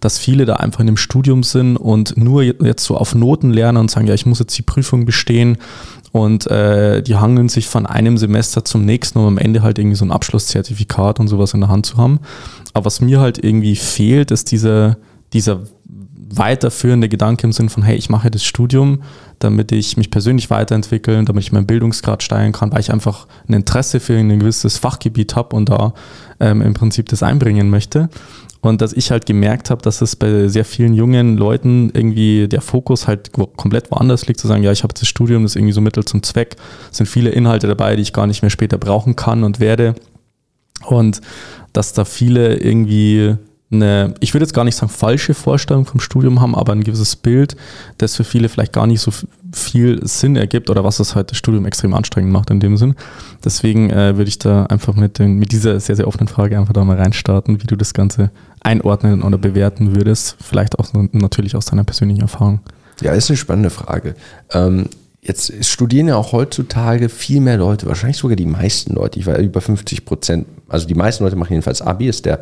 dass 0.00 0.18
viele 0.18 0.46
da 0.46 0.56
einfach 0.56 0.80
in 0.80 0.86
dem 0.86 0.96
Studium 0.96 1.44
sind 1.44 1.76
und 1.76 2.16
nur 2.16 2.42
jetzt 2.42 2.84
so 2.84 2.96
auf 2.96 3.14
Noten 3.14 3.50
lernen 3.50 3.78
und 3.78 3.90
sagen, 3.90 4.06
ja, 4.06 4.14
ich 4.14 4.26
muss 4.26 4.40
jetzt 4.40 4.58
die 4.58 4.62
Prüfung 4.62 5.04
bestehen 5.04 5.58
und 6.10 6.48
äh, 6.48 7.02
die 7.02 7.16
hangeln 7.16 7.48
sich 7.48 7.68
von 7.68 7.86
einem 7.86 8.18
Semester 8.18 8.64
zum 8.64 8.84
nächsten, 8.84 9.18
um 9.18 9.26
am 9.26 9.38
Ende 9.38 9.62
halt 9.62 9.78
irgendwie 9.78 9.96
so 9.96 10.04
ein 10.04 10.10
Abschlusszertifikat 10.10 11.20
und 11.20 11.28
sowas 11.28 11.54
in 11.54 11.60
der 11.60 11.68
Hand 11.68 11.86
zu 11.86 11.98
haben. 11.98 12.18
Aber 12.72 12.86
was 12.86 13.00
mir 13.00 13.20
halt 13.20 13.42
irgendwie 13.42 13.76
fehlt, 13.76 14.30
ist 14.30 14.50
dieser, 14.50 14.96
dieser 15.32 15.60
weiterführende 16.30 17.08
Gedanke 17.08 17.46
im 17.46 17.52
Sinn 17.52 17.68
von, 17.68 17.82
hey, 17.82 17.96
ich 17.96 18.10
mache 18.10 18.30
das 18.30 18.44
Studium, 18.44 19.02
damit 19.38 19.72
ich 19.72 19.96
mich 19.96 20.10
persönlich 20.10 20.50
weiterentwickeln, 20.50 21.26
damit 21.26 21.44
ich 21.44 21.52
meinen 21.52 21.66
Bildungsgrad 21.66 22.22
steigern 22.22 22.52
kann, 22.52 22.72
weil 22.72 22.80
ich 22.80 22.92
einfach 22.92 23.26
ein 23.48 23.54
Interesse 23.54 24.00
für 24.00 24.16
ein 24.16 24.38
gewisses 24.38 24.78
Fachgebiet 24.78 25.36
habe 25.36 25.54
und 25.54 25.68
da 25.68 25.94
ähm, 26.40 26.62
im 26.62 26.74
Prinzip 26.74 27.08
das 27.08 27.22
einbringen 27.22 27.70
möchte. 27.70 28.08
Und 28.60 28.80
dass 28.80 28.92
ich 28.92 29.10
halt 29.10 29.24
gemerkt 29.26 29.70
habe, 29.70 29.82
dass 29.82 30.00
es 30.00 30.16
bei 30.16 30.48
sehr 30.48 30.64
vielen 30.64 30.92
jungen 30.92 31.36
Leuten 31.36 31.90
irgendwie 31.94 32.48
der 32.48 32.60
Fokus 32.60 33.06
halt 33.06 33.32
komplett 33.32 33.90
woanders 33.92 34.26
liegt, 34.26 34.40
zu 34.40 34.48
sagen, 34.48 34.64
ja, 34.64 34.72
ich 34.72 34.82
habe 34.82 34.94
das 34.94 35.06
Studium, 35.06 35.44
das 35.44 35.52
ist 35.52 35.56
irgendwie 35.56 35.72
so 35.72 35.80
Mittel 35.80 36.04
zum 36.04 36.22
Zweck. 36.24 36.56
Es 36.90 36.96
sind 36.96 37.06
viele 37.06 37.30
Inhalte 37.30 37.68
dabei, 37.68 37.94
die 37.94 38.02
ich 38.02 38.12
gar 38.12 38.26
nicht 38.26 38.42
mehr 38.42 38.50
später 38.50 38.76
brauchen 38.76 39.14
kann 39.14 39.44
und 39.44 39.60
werde. 39.60 39.94
Und 40.86 41.20
dass 41.72 41.92
da 41.92 42.04
viele 42.04 42.56
irgendwie 42.56 43.36
eine, 43.70 44.14
ich 44.20 44.32
würde 44.34 44.44
jetzt 44.44 44.54
gar 44.54 44.64
nicht 44.64 44.76
sagen 44.76 44.90
falsche 44.90 45.34
Vorstellung 45.34 45.84
vom 45.84 46.00
Studium 46.00 46.40
haben, 46.40 46.54
aber 46.54 46.72
ein 46.72 46.84
gewisses 46.84 47.16
Bild, 47.16 47.56
das 47.98 48.16
für 48.16 48.24
viele 48.24 48.48
vielleicht 48.48 48.72
gar 48.72 48.86
nicht 48.86 49.00
so 49.00 49.12
viel 49.52 50.06
Sinn 50.06 50.36
ergibt 50.36 50.70
oder 50.70 50.84
was 50.84 50.98
das 50.98 51.14
halt 51.14 51.30
das 51.30 51.38
Studium 51.38 51.66
extrem 51.66 51.94
anstrengend 51.94 52.32
macht 52.32 52.50
in 52.50 52.60
dem 52.60 52.76
Sinn. 52.76 52.94
Deswegen 53.44 53.90
äh, 53.90 54.16
würde 54.16 54.28
ich 54.28 54.38
da 54.38 54.64
einfach 54.66 54.94
mit, 54.94 55.18
den, 55.18 55.38
mit 55.38 55.52
dieser 55.52 55.80
sehr, 55.80 55.96
sehr 55.96 56.08
offenen 56.08 56.28
Frage 56.28 56.58
einfach 56.58 56.72
da 56.72 56.84
mal 56.84 56.96
reinstarten, 56.96 57.62
wie 57.62 57.66
du 57.66 57.76
das 57.76 57.94
Ganze 57.94 58.30
einordnen 58.60 59.22
oder 59.22 59.38
bewerten 59.38 59.94
würdest, 59.94 60.36
vielleicht 60.40 60.78
auch 60.78 60.88
natürlich 61.12 61.54
aus 61.54 61.66
deiner 61.66 61.84
persönlichen 61.84 62.22
Erfahrung. 62.22 62.60
Ja, 63.00 63.12
ist 63.12 63.30
eine 63.30 63.36
spannende 63.36 63.70
Frage. 63.70 64.14
Ähm, 64.52 64.88
Jetzt 65.20 65.52
studieren 65.66 66.08
ja 66.08 66.16
auch 66.16 66.32
heutzutage 66.32 67.08
viel 67.08 67.40
mehr 67.40 67.56
Leute, 67.56 67.86
wahrscheinlich 67.86 68.16
sogar 68.16 68.36
die 68.36 68.46
meisten 68.46 68.94
Leute. 68.94 69.18
Ich 69.18 69.26
war 69.26 69.36
über 69.36 69.60
50 69.60 70.04
Prozent, 70.04 70.46
also 70.68 70.86
die 70.86 70.94
meisten 70.94 71.24
Leute 71.24 71.34
machen 71.34 71.52
jedenfalls 71.52 71.82
Abi, 71.82 72.08
ist 72.08 72.24
der 72.24 72.40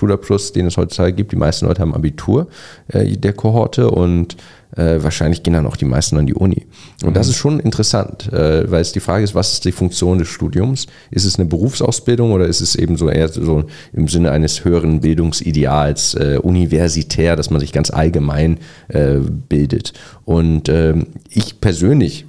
Hauptschulabschluss, 0.00 0.52
den 0.52 0.66
es 0.66 0.76
heutzutage 0.76 1.12
gibt. 1.12 1.32
Die 1.32 1.36
meisten 1.36 1.66
Leute 1.66 1.82
haben 1.82 1.94
Abitur 1.94 2.48
äh, 2.88 3.16
der 3.16 3.32
Kohorte 3.32 3.90
und 3.90 4.36
äh, 4.76 5.02
wahrscheinlich 5.02 5.42
gehen 5.42 5.54
dann 5.54 5.66
auch 5.66 5.76
die 5.76 5.84
meisten 5.84 6.16
an 6.16 6.26
die 6.26 6.34
Uni. 6.34 6.66
Und 7.02 7.10
mhm. 7.10 7.14
das 7.14 7.28
ist 7.28 7.36
schon 7.36 7.58
interessant, 7.60 8.32
äh, 8.32 8.70
weil 8.70 8.80
es 8.80 8.92
die 8.92 9.00
Frage 9.00 9.24
ist, 9.24 9.34
was 9.34 9.52
ist 9.52 9.64
die 9.64 9.72
Funktion 9.72 10.18
des 10.18 10.28
Studiums? 10.28 10.86
Ist 11.10 11.24
es 11.24 11.38
eine 11.38 11.48
Berufsausbildung 11.48 12.32
oder 12.32 12.46
ist 12.46 12.60
es 12.60 12.76
eben 12.76 12.96
so 12.96 13.08
eher 13.08 13.28
so 13.28 13.64
im 13.92 14.06
Sinne 14.06 14.30
eines 14.30 14.64
höheren 14.64 15.00
Bildungsideals 15.00 16.14
äh, 16.14 16.38
universitär, 16.40 17.36
dass 17.36 17.50
man 17.50 17.60
sich 17.60 17.72
ganz 17.72 17.90
allgemein 17.90 18.58
äh, 18.88 19.16
bildet? 19.48 19.92
Und 20.24 20.68
ähm, 20.68 21.08
ich 21.30 21.60
persönlich 21.60 22.26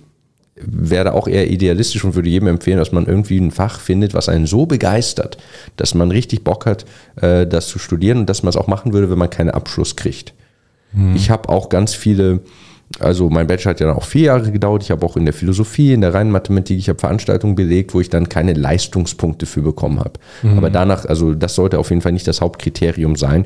wäre 0.66 1.14
auch 1.14 1.28
eher 1.28 1.50
idealistisch 1.50 2.04
und 2.04 2.16
würde 2.16 2.30
jedem 2.30 2.48
empfehlen, 2.48 2.78
dass 2.78 2.92
man 2.92 3.06
irgendwie 3.06 3.40
ein 3.40 3.52
Fach 3.52 3.80
findet, 3.80 4.14
was 4.14 4.30
einen 4.30 4.46
so 4.46 4.66
begeistert, 4.66 5.38
dass 5.78 5.94
man 5.94 6.12
richtig 6.12 6.44
Bock 6.44 6.66
hat, 6.66 6.86
äh, 7.22 7.48
das 7.48 7.68
zu 7.68 7.80
studieren 7.80 8.20
und 8.20 8.30
dass 8.30 8.44
man 8.44 8.50
es 8.50 8.58
auch 8.58 8.68
machen 8.68 8.94
würde, 8.94 9.10
wenn 9.10 9.18
man 9.18 9.30
keinen 9.30 9.50
Abschluss 9.50 9.96
kriegt. 9.96 10.34
Mhm. 10.94 11.16
Ich 11.16 11.30
habe 11.30 11.50
auch 11.50 11.70
ganz 11.70 11.94
viele, 11.94 12.40
also 13.00 13.30
mein 13.30 13.48
Bachelor 13.48 13.72
hat 13.72 13.80
ja 13.80 13.88
dann 13.88 13.96
auch 13.96 14.06
vier 14.06 14.24
Jahre 14.24 14.52
gedauert. 14.52 14.84
Ich 14.84 14.92
habe 14.92 15.06
auch 15.06 15.18
in 15.18 15.26
der 15.26 15.34
Philosophie, 15.34 15.94
in 15.94 16.02
der 16.02 16.14
reinen 16.14 16.32
Mathematik, 16.32 16.78
ich 16.78 16.90
habe 16.90 17.00
Veranstaltungen 17.00 17.56
belegt, 17.56 17.94
wo 17.94 18.02
ich 18.02 18.10
dann 18.10 18.30
keine 18.30 18.54
Leistungspunkte 18.54 19.46
für 19.46 19.62
bekommen 19.62 20.00
habe. 20.00 20.14
Mhm. 20.44 20.58
Aber 20.58 20.70
danach, 20.70 21.06
also 21.06 21.34
das 21.34 21.56
sollte 21.56 21.80
auf 21.80 21.90
jeden 21.90 22.02
Fall 22.02 22.12
nicht 22.12 22.28
das 22.28 22.42
Hauptkriterium 22.42 23.16
sein. 23.16 23.46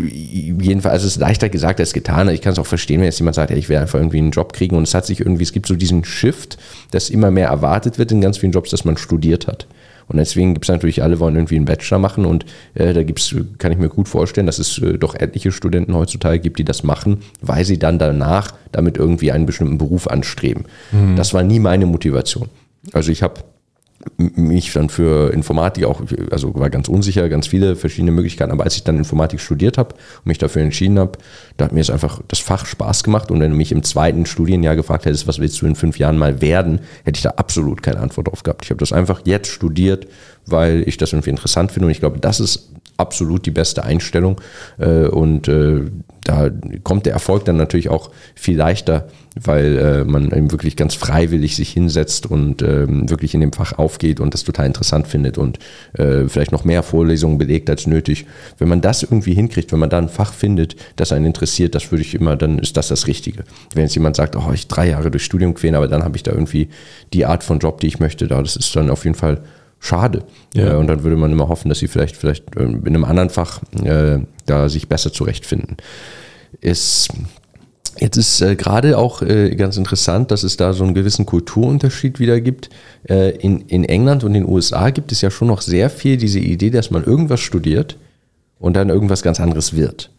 Jedenfalls 0.00 0.94
also 0.94 1.06
es 1.06 1.12
ist 1.16 1.20
leichter 1.20 1.48
gesagt 1.48 1.80
als 1.80 1.92
getan. 1.92 2.28
Ich 2.28 2.40
kann 2.40 2.52
es 2.52 2.58
auch 2.58 2.66
verstehen, 2.66 3.00
wenn 3.00 3.06
jetzt 3.06 3.18
jemand 3.18 3.36
sagt, 3.36 3.50
ja, 3.50 3.56
ich 3.56 3.68
will 3.68 3.76
einfach 3.76 3.98
irgendwie 3.98 4.18
einen 4.18 4.30
Job 4.30 4.52
kriegen 4.52 4.76
und 4.76 4.84
es 4.84 4.94
hat 4.94 5.06
sich 5.06 5.20
irgendwie, 5.20 5.42
es 5.42 5.52
gibt 5.52 5.66
so 5.66 5.74
diesen 5.74 6.04
Shift, 6.04 6.58
dass 6.90 7.10
immer 7.10 7.30
mehr 7.30 7.48
erwartet 7.48 7.98
wird 7.98 8.12
in 8.12 8.20
ganz 8.20 8.38
vielen 8.38 8.52
Jobs, 8.52 8.70
dass 8.70 8.84
man 8.84 8.96
studiert 8.96 9.46
hat. 9.46 9.66
Und 10.08 10.16
deswegen 10.16 10.54
gibt 10.54 10.64
es 10.64 10.70
natürlich, 10.70 11.02
alle 11.02 11.20
wollen 11.20 11.36
irgendwie 11.36 11.56
einen 11.56 11.66
Bachelor 11.66 11.98
machen 11.98 12.24
und 12.24 12.46
äh, 12.74 12.92
da 12.94 13.02
gibt's, 13.02 13.34
kann 13.58 13.72
ich 13.72 13.78
mir 13.78 13.88
gut 13.88 14.08
vorstellen, 14.08 14.46
dass 14.46 14.58
es 14.58 14.78
äh, 14.78 14.98
doch 14.98 15.14
etliche 15.14 15.52
Studenten 15.52 15.94
heutzutage 15.94 16.40
gibt, 16.40 16.58
die 16.58 16.64
das 16.64 16.82
machen, 16.82 17.18
weil 17.40 17.64
sie 17.64 17.78
dann 17.78 17.98
danach 17.98 18.52
damit 18.72 18.96
irgendwie 18.96 19.32
einen 19.32 19.46
bestimmten 19.46 19.78
Beruf 19.78 20.08
anstreben. 20.08 20.64
Mhm. 20.92 21.16
Das 21.16 21.34
war 21.34 21.42
nie 21.42 21.58
meine 21.58 21.86
Motivation. 21.86 22.48
Also 22.92 23.12
ich 23.12 23.22
habe 23.22 23.40
mich 24.16 24.72
dann 24.72 24.88
für 24.88 25.32
Informatik 25.32 25.84
auch, 25.84 26.02
also 26.30 26.54
war 26.54 26.70
ganz 26.70 26.88
unsicher, 26.88 27.28
ganz 27.28 27.48
viele 27.48 27.74
verschiedene 27.74 28.12
Möglichkeiten, 28.12 28.52
aber 28.52 28.64
als 28.64 28.76
ich 28.76 28.84
dann 28.84 28.96
Informatik 28.96 29.40
studiert 29.40 29.76
habe 29.76 29.94
und 29.94 30.26
mich 30.26 30.38
dafür 30.38 30.62
entschieden 30.62 30.98
habe, 30.98 31.12
da 31.56 31.64
hat 31.64 31.72
mir 31.72 31.80
es 31.80 31.90
einfach 31.90 32.20
das 32.28 32.38
Fach 32.38 32.64
Spaß 32.64 33.02
gemacht. 33.02 33.30
Und 33.30 33.40
wenn 33.40 33.50
du 33.50 33.56
mich 33.56 33.72
im 33.72 33.82
zweiten 33.82 34.24
Studienjahr 34.26 34.76
gefragt 34.76 35.04
hättest, 35.04 35.26
was 35.26 35.40
willst 35.40 35.60
du 35.60 35.66
in 35.66 35.74
fünf 35.74 35.98
Jahren 35.98 36.16
mal 36.16 36.40
werden, 36.40 36.80
hätte 37.04 37.18
ich 37.18 37.22
da 37.22 37.30
absolut 37.30 37.82
keine 37.82 37.98
Antwort 37.98 38.28
drauf 38.28 38.42
gehabt. 38.44 38.64
Ich 38.64 38.70
habe 38.70 38.78
das 38.78 38.92
einfach 38.92 39.22
jetzt 39.24 39.48
studiert, 39.48 40.06
weil 40.46 40.84
ich 40.86 40.96
das 40.96 41.12
irgendwie 41.12 41.30
interessant 41.30 41.72
finde. 41.72 41.86
Und 41.86 41.92
ich 41.92 42.00
glaube, 42.00 42.20
das 42.20 42.40
ist 42.40 42.70
absolut 42.98 43.46
die 43.46 43.50
beste 43.50 43.84
Einstellung 43.84 44.40
äh, 44.78 45.06
und 45.06 45.48
äh, 45.48 45.84
da 46.24 46.50
kommt 46.84 47.06
der 47.06 47.14
Erfolg 47.14 47.46
dann 47.46 47.56
natürlich 47.56 47.88
auch 47.88 48.10
viel 48.34 48.58
leichter, 48.58 49.08
weil 49.34 49.78
äh, 49.78 50.04
man 50.04 50.30
eben 50.30 50.50
wirklich 50.50 50.76
ganz 50.76 50.94
freiwillig 50.94 51.56
sich 51.56 51.70
hinsetzt 51.70 52.26
und 52.26 52.60
ähm, 52.60 53.08
wirklich 53.08 53.32
in 53.32 53.40
dem 53.40 53.52
Fach 53.52 53.78
aufgeht 53.78 54.20
und 54.20 54.34
das 54.34 54.44
total 54.44 54.66
interessant 54.66 55.06
findet 55.06 55.38
und 55.38 55.58
äh, 55.94 56.28
vielleicht 56.28 56.52
noch 56.52 56.64
mehr 56.64 56.82
Vorlesungen 56.82 57.38
belegt 57.38 57.70
als 57.70 57.86
nötig. 57.86 58.26
Wenn 58.58 58.68
man 58.68 58.82
das 58.82 59.04
irgendwie 59.04 59.32
hinkriegt, 59.32 59.72
wenn 59.72 59.78
man 59.78 59.88
da 59.88 59.96
ein 59.96 60.10
Fach 60.10 60.34
findet, 60.34 60.76
das 60.96 61.12
einen 61.12 61.24
interessiert, 61.24 61.74
das 61.74 61.90
würde 61.90 62.02
ich 62.02 62.14
immer, 62.14 62.36
dann 62.36 62.58
ist 62.58 62.76
das 62.76 62.88
das 62.88 63.06
Richtige. 63.06 63.44
Wenn 63.72 63.84
jetzt 63.84 63.94
jemand 63.94 64.16
sagt, 64.16 64.36
oh, 64.36 64.52
ich 64.52 64.68
drei 64.68 64.90
Jahre 64.90 65.10
durch 65.10 65.24
Studium 65.24 65.54
quälen, 65.54 65.76
aber 65.76 65.88
dann 65.88 66.02
habe 66.04 66.16
ich 66.16 66.24
da 66.24 66.32
irgendwie 66.32 66.68
die 67.14 67.24
Art 67.24 67.42
von 67.42 67.58
Job, 67.58 67.80
die 67.80 67.86
ich 67.86 68.00
möchte, 68.00 68.26
da, 68.26 68.42
das 68.42 68.56
ist 68.56 68.76
dann 68.76 68.90
auf 68.90 69.04
jeden 69.04 69.16
Fall 69.16 69.40
schade. 69.80 70.24
Ja. 70.54 70.72
Äh, 70.72 70.76
und 70.76 70.86
dann 70.86 71.02
würde 71.02 71.16
man 71.16 71.32
immer 71.32 71.48
hoffen, 71.48 71.68
dass 71.68 71.78
sie 71.78 71.88
vielleicht, 71.88 72.16
vielleicht 72.16 72.56
äh, 72.56 72.64
in 72.64 72.86
einem 72.86 73.04
anderen 73.04 73.30
Fach 73.30 73.60
äh, 73.82 74.18
da 74.46 74.68
sich 74.68 74.88
besser 74.88 75.12
zurechtfinden. 75.12 75.76
Es 76.60 77.08
Jetzt 78.00 78.16
ist 78.16 78.40
äh, 78.40 78.54
gerade 78.54 78.96
auch 78.96 79.22
äh, 79.22 79.54
ganz 79.56 79.76
interessant, 79.76 80.30
dass 80.30 80.42
es 80.42 80.56
da 80.56 80.72
so 80.72 80.84
einen 80.84 80.94
gewissen 80.94 81.26
Kulturunterschied 81.26 82.20
wieder 82.20 82.40
gibt. 82.40 82.70
Äh, 83.08 83.30
in, 83.38 83.62
in 83.62 83.84
England 83.84 84.24
und 84.24 84.34
den 84.34 84.48
USA 84.48 84.90
gibt 84.90 85.10
es 85.10 85.20
ja 85.20 85.30
schon 85.30 85.48
noch 85.48 85.60
sehr 85.60 85.90
viel 85.90 86.16
diese 86.16 86.38
Idee, 86.38 86.70
dass 86.70 86.90
man 86.90 87.04
irgendwas 87.04 87.40
studiert 87.40 87.96
und 88.58 88.76
dann 88.76 88.88
irgendwas 88.88 89.22
ganz 89.22 89.40
anderes 89.40 89.74
wird. 89.74 90.10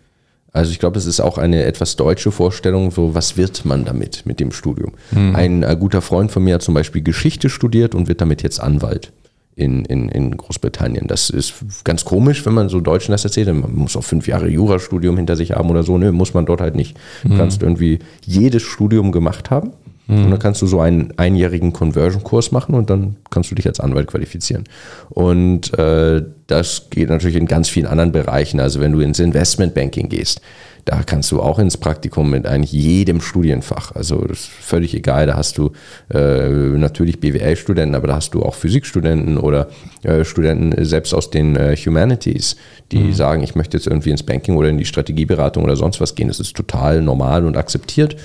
Also 0.51 0.71
ich 0.71 0.79
glaube, 0.79 0.95
das 0.95 1.05
ist 1.05 1.19
auch 1.19 1.37
eine 1.37 1.63
etwas 1.63 1.95
deutsche 1.95 2.31
Vorstellung, 2.31 2.91
so 2.91 3.13
was 3.13 3.37
wird 3.37 3.65
man 3.65 3.85
damit, 3.85 4.25
mit 4.25 4.39
dem 4.39 4.51
Studium. 4.51 4.93
Mhm. 5.11 5.35
Ein 5.35 5.63
äh, 5.63 5.77
guter 5.79 6.01
Freund 6.01 6.31
von 6.31 6.43
mir 6.43 6.55
hat 6.55 6.63
zum 6.63 6.73
Beispiel 6.73 7.01
Geschichte 7.01 7.49
studiert 7.49 7.95
und 7.95 8.07
wird 8.07 8.19
damit 8.19 8.41
jetzt 8.43 8.59
Anwalt 8.59 9.13
in, 9.59 9.85
in, 9.85 10.09
in 10.09 10.37
Großbritannien. 10.37 11.07
Das 11.07 11.29
ist 11.29 11.53
ganz 11.83 12.05
komisch, 12.05 12.45
wenn 12.45 12.53
man 12.53 12.69
so 12.69 12.79
Deutschen 12.79 13.11
das 13.11 13.23
erzählt. 13.23 13.47
Man 13.47 13.75
muss 13.75 13.95
auch 13.95 14.03
fünf 14.03 14.27
Jahre 14.27 14.47
Jurastudium 14.47 15.17
hinter 15.17 15.35
sich 15.35 15.51
haben 15.51 15.69
oder 15.69 15.83
so. 15.83 15.97
Ne, 15.97 16.11
muss 16.11 16.33
man 16.33 16.45
dort 16.45 16.61
halt 16.61 16.75
nicht. 16.75 16.97
Du 17.23 17.33
mhm. 17.33 17.37
kannst 17.37 17.61
irgendwie 17.61 17.99
jedes 18.25 18.63
Studium 18.63 19.11
gemacht 19.11 19.49
haben. 19.49 19.71
Mhm. 20.07 20.25
Und 20.25 20.31
dann 20.31 20.39
kannst 20.39 20.61
du 20.61 20.67
so 20.67 20.79
einen 20.79 21.13
einjährigen 21.17 21.71
Conversion-Kurs 21.71 22.51
machen 22.51 22.73
und 22.73 22.89
dann 22.89 23.17
kannst 23.29 23.51
du 23.51 23.55
dich 23.55 23.67
als 23.67 23.79
Anwalt 23.79 24.07
qualifizieren. 24.07 24.63
Und 25.09 25.77
äh, 25.77 26.23
das 26.47 26.89
geht 26.89 27.09
natürlich 27.09 27.35
in 27.35 27.45
ganz 27.45 27.69
vielen 27.69 27.85
anderen 27.85 28.11
Bereichen. 28.11 28.59
Also 28.59 28.79
wenn 28.79 28.91
du 28.91 29.01
ins 29.01 29.19
Investmentbanking 29.19 30.09
gehst, 30.09 30.41
da 30.89 31.03
kannst 31.03 31.31
du 31.31 31.39
auch 31.39 31.59
ins 31.59 31.77
Praktikum 31.77 32.31
mit 32.31 32.47
eigentlich 32.47 32.71
jedem 32.71 33.21
Studienfach. 33.21 33.91
Also 33.93 34.21
das 34.21 34.39
ist 34.39 34.47
völlig 34.47 34.95
egal. 34.95 35.27
Da 35.27 35.35
hast 35.35 35.59
du 35.59 35.71
äh, 36.11 36.49
natürlich 36.49 37.19
BWL-Studenten, 37.19 37.93
aber 37.93 38.07
da 38.07 38.15
hast 38.15 38.33
du 38.33 38.41
auch 38.41 38.55
Physikstudenten 38.55 39.37
oder 39.37 39.67
äh, 40.01 40.25
Studenten 40.25 40.83
selbst 40.83 41.13
aus 41.13 41.29
den 41.29 41.55
äh, 41.55 41.75
Humanities, 41.75 42.55
die 42.91 42.99
mhm. 42.99 43.13
sagen, 43.13 43.43
ich 43.43 43.53
möchte 43.53 43.77
jetzt 43.77 43.85
irgendwie 43.85 44.09
ins 44.09 44.23
Banking 44.23 44.57
oder 44.57 44.69
in 44.69 44.79
die 44.79 44.85
Strategieberatung 44.85 45.63
oder 45.63 45.75
sonst 45.75 46.01
was 46.01 46.15
gehen. 46.15 46.27
Das 46.27 46.39
ist 46.39 46.55
total 46.55 47.03
normal 47.03 47.45
und 47.45 47.55
akzeptiert. 47.55 48.15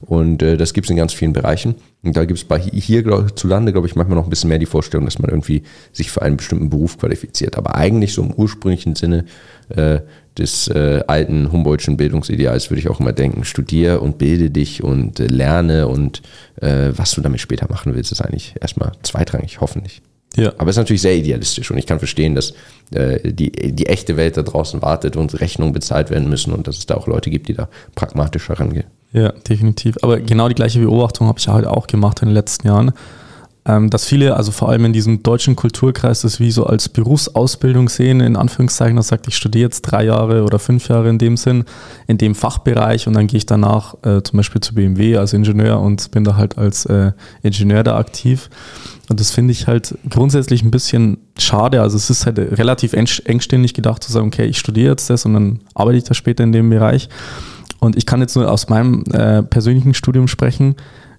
Und 0.00 0.42
äh, 0.42 0.56
das 0.56 0.72
gibt 0.72 0.86
es 0.86 0.90
in 0.90 0.96
ganz 0.96 1.12
vielen 1.12 1.34
Bereichen. 1.34 1.74
Und 2.02 2.16
da 2.16 2.24
gibt 2.24 2.38
es 2.38 2.44
bei 2.44 2.58
hier 2.58 3.02
glaub, 3.02 3.38
zu 3.38 3.48
Lande, 3.48 3.72
glaube 3.72 3.86
ich, 3.86 3.96
manchmal 3.96 4.16
noch 4.16 4.24
ein 4.24 4.30
bisschen 4.30 4.48
mehr 4.48 4.58
die 4.58 4.66
Vorstellung, 4.66 5.06
dass 5.06 5.18
man 5.18 5.30
irgendwie 5.30 5.62
sich 5.92 6.10
für 6.10 6.22
einen 6.22 6.36
bestimmten 6.36 6.70
Beruf 6.70 6.98
qualifiziert. 6.98 7.56
Aber 7.56 7.74
eigentlich 7.74 8.12
so 8.12 8.22
im 8.22 8.32
ursprünglichen 8.32 8.94
Sinne 8.94 9.24
äh, 9.70 10.00
des 10.38 10.68
äh, 10.68 11.02
alten 11.06 11.52
Humboldtschen 11.52 11.96
Bildungsideals 11.96 12.70
würde 12.70 12.80
ich 12.80 12.88
auch 12.88 13.00
immer 13.00 13.12
denken, 13.12 13.44
studier 13.44 14.02
und 14.02 14.18
bilde 14.18 14.50
dich 14.50 14.82
und 14.82 15.20
äh, 15.20 15.26
lerne 15.26 15.86
und 15.88 16.22
äh, 16.60 16.90
was 16.96 17.12
du 17.12 17.20
damit 17.20 17.40
später 17.40 17.68
machen 17.70 17.94
willst, 17.94 18.10
ist 18.12 18.20
eigentlich 18.20 18.54
erstmal 18.60 18.92
zweitrangig, 19.02 19.60
hoffentlich. 19.60 20.02
Ja. 20.36 20.52
Aber 20.58 20.70
es 20.70 20.76
ist 20.76 20.80
natürlich 20.80 21.02
sehr 21.02 21.14
idealistisch 21.14 21.70
und 21.70 21.78
ich 21.78 21.86
kann 21.86 21.98
verstehen, 21.98 22.34
dass 22.34 22.54
äh, 22.90 23.32
die, 23.32 23.52
die 23.52 23.86
echte 23.86 24.16
Welt 24.16 24.36
da 24.36 24.42
draußen 24.42 24.82
wartet 24.82 25.16
und 25.16 25.40
Rechnungen 25.40 25.72
bezahlt 25.72 26.10
werden 26.10 26.28
müssen 26.28 26.52
und 26.52 26.66
dass 26.66 26.78
es 26.78 26.86
da 26.86 26.96
auch 26.96 27.06
Leute 27.06 27.30
gibt, 27.30 27.48
die 27.48 27.54
da 27.54 27.68
pragmatischer 27.94 28.58
rangehen. 28.58 28.86
Ja, 29.12 29.30
definitiv. 29.30 29.96
Aber 30.02 30.18
genau 30.18 30.48
die 30.48 30.56
gleiche 30.56 30.80
Beobachtung 30.80 31.28
habe 31.28 31.38
ich 31.38 31.46
halt 31.46 31.66
auch 31.66 31.86
gemacht 31.86 32.20
in 32.22 32.28
den 32.28 32.34
letzten 32.34 32.66
Jahren 32.66 32.92
dass 33.64 34.04
viele, 34.04 34.36
also 34.36 34.52
vor 34.52 34.68
allem 34.68 34.84
in 34.84 34.92
diesem 34.92 35.22
deutschen 35.22 35.56
Kulturkreis, 35.56 36.20
das 36.20 36.38
wie 36.38 36.50
so 36.50 36.66
als 36.66 36.90
Berufsausbildung 36.90 37.88
sehen, 37.88 38.20
in 38.20 38.36
Anführungszeichen, 38.36 38.96
das 38.96 39.08
sagt, 39.08 39.26
ich 39.26 39.36
studiere 39.36 39.64
jetzt 39.64 39.82
drei 39.82 40.04
Jahre 40.04 40.44
oder 40.44 40.58
fünf 40.58 40.88
Jahre 40.88 41.08
in 41.08 41.16
dem 41.16 41.38
Sinn, 41.38 41.64
in 42.06 42.18
dem 42.18 42.34
Fachbereich 42.34 43.06
und 43.06 43.14
dann 43.14 43.26
gehe 43.26 43.38
ich 43.38 43.46
danach 43.46 43.94
äh, 44.02 44.22
zum 44.22 44.36
Beispiel 44.36 44.60
zu 44.60 44.74
BMW 44.74 45.16
als 45.16 45.32
Ingenieur 45.32 45.80
und 45.80 46.10
bin 46.10 46.24
da 46.24 46.36
halt 46.36 46.58
als 46.58 46.84
äh, 46.84 47.12
Ingenieur 47.42 47.82
da 47.82 47.96
aktiv. 47.96 48.50
Und 49.08 49.20
das 49.20 49.30
finde 49.30 49.52
ich 49.52 49.66
halt 49.66 49.96
grundsätzlich 50.10 50.62
ein 50.62 50.70
bisschen 50.70 51.18
schade. 51.38 51.80
Also 51.80 51.96
es 51.96 52.10
ist 52.10 52.26
halt 52.26 52.38
relativ 52.38 52.92
engständig 52.92 53.72
gedacht 53.72 54.02
zu 54.02 54.12
sagen, 54.12 54.26
okay, 54.26 54.44
ich 54.44 54.58
studiere 54.58 54.90
jetzt 54.90 55.08
das 55.08 55.24
und 55.24 55.32
dann 55.34 55.60
arbeite 55.74 55.98
ich 55.98 56.04
da 56.04 56.12
später 56.12 56.44
in 56.44 56.52
dem 56.52 56.68
Bereich. 56.68 57.08
Und 57.80 57.96
ich 57.96 58.04
kann 58.04 58.20
jetzt 58.20 58.36
nur 58.36 58.50
aus 58.50 58.68
meinem 58.68 59.04
äh, 59.12 59.42
persönlichen 59.42 59.94
Studium 59.94 60.28
sprechen 60.28 60.76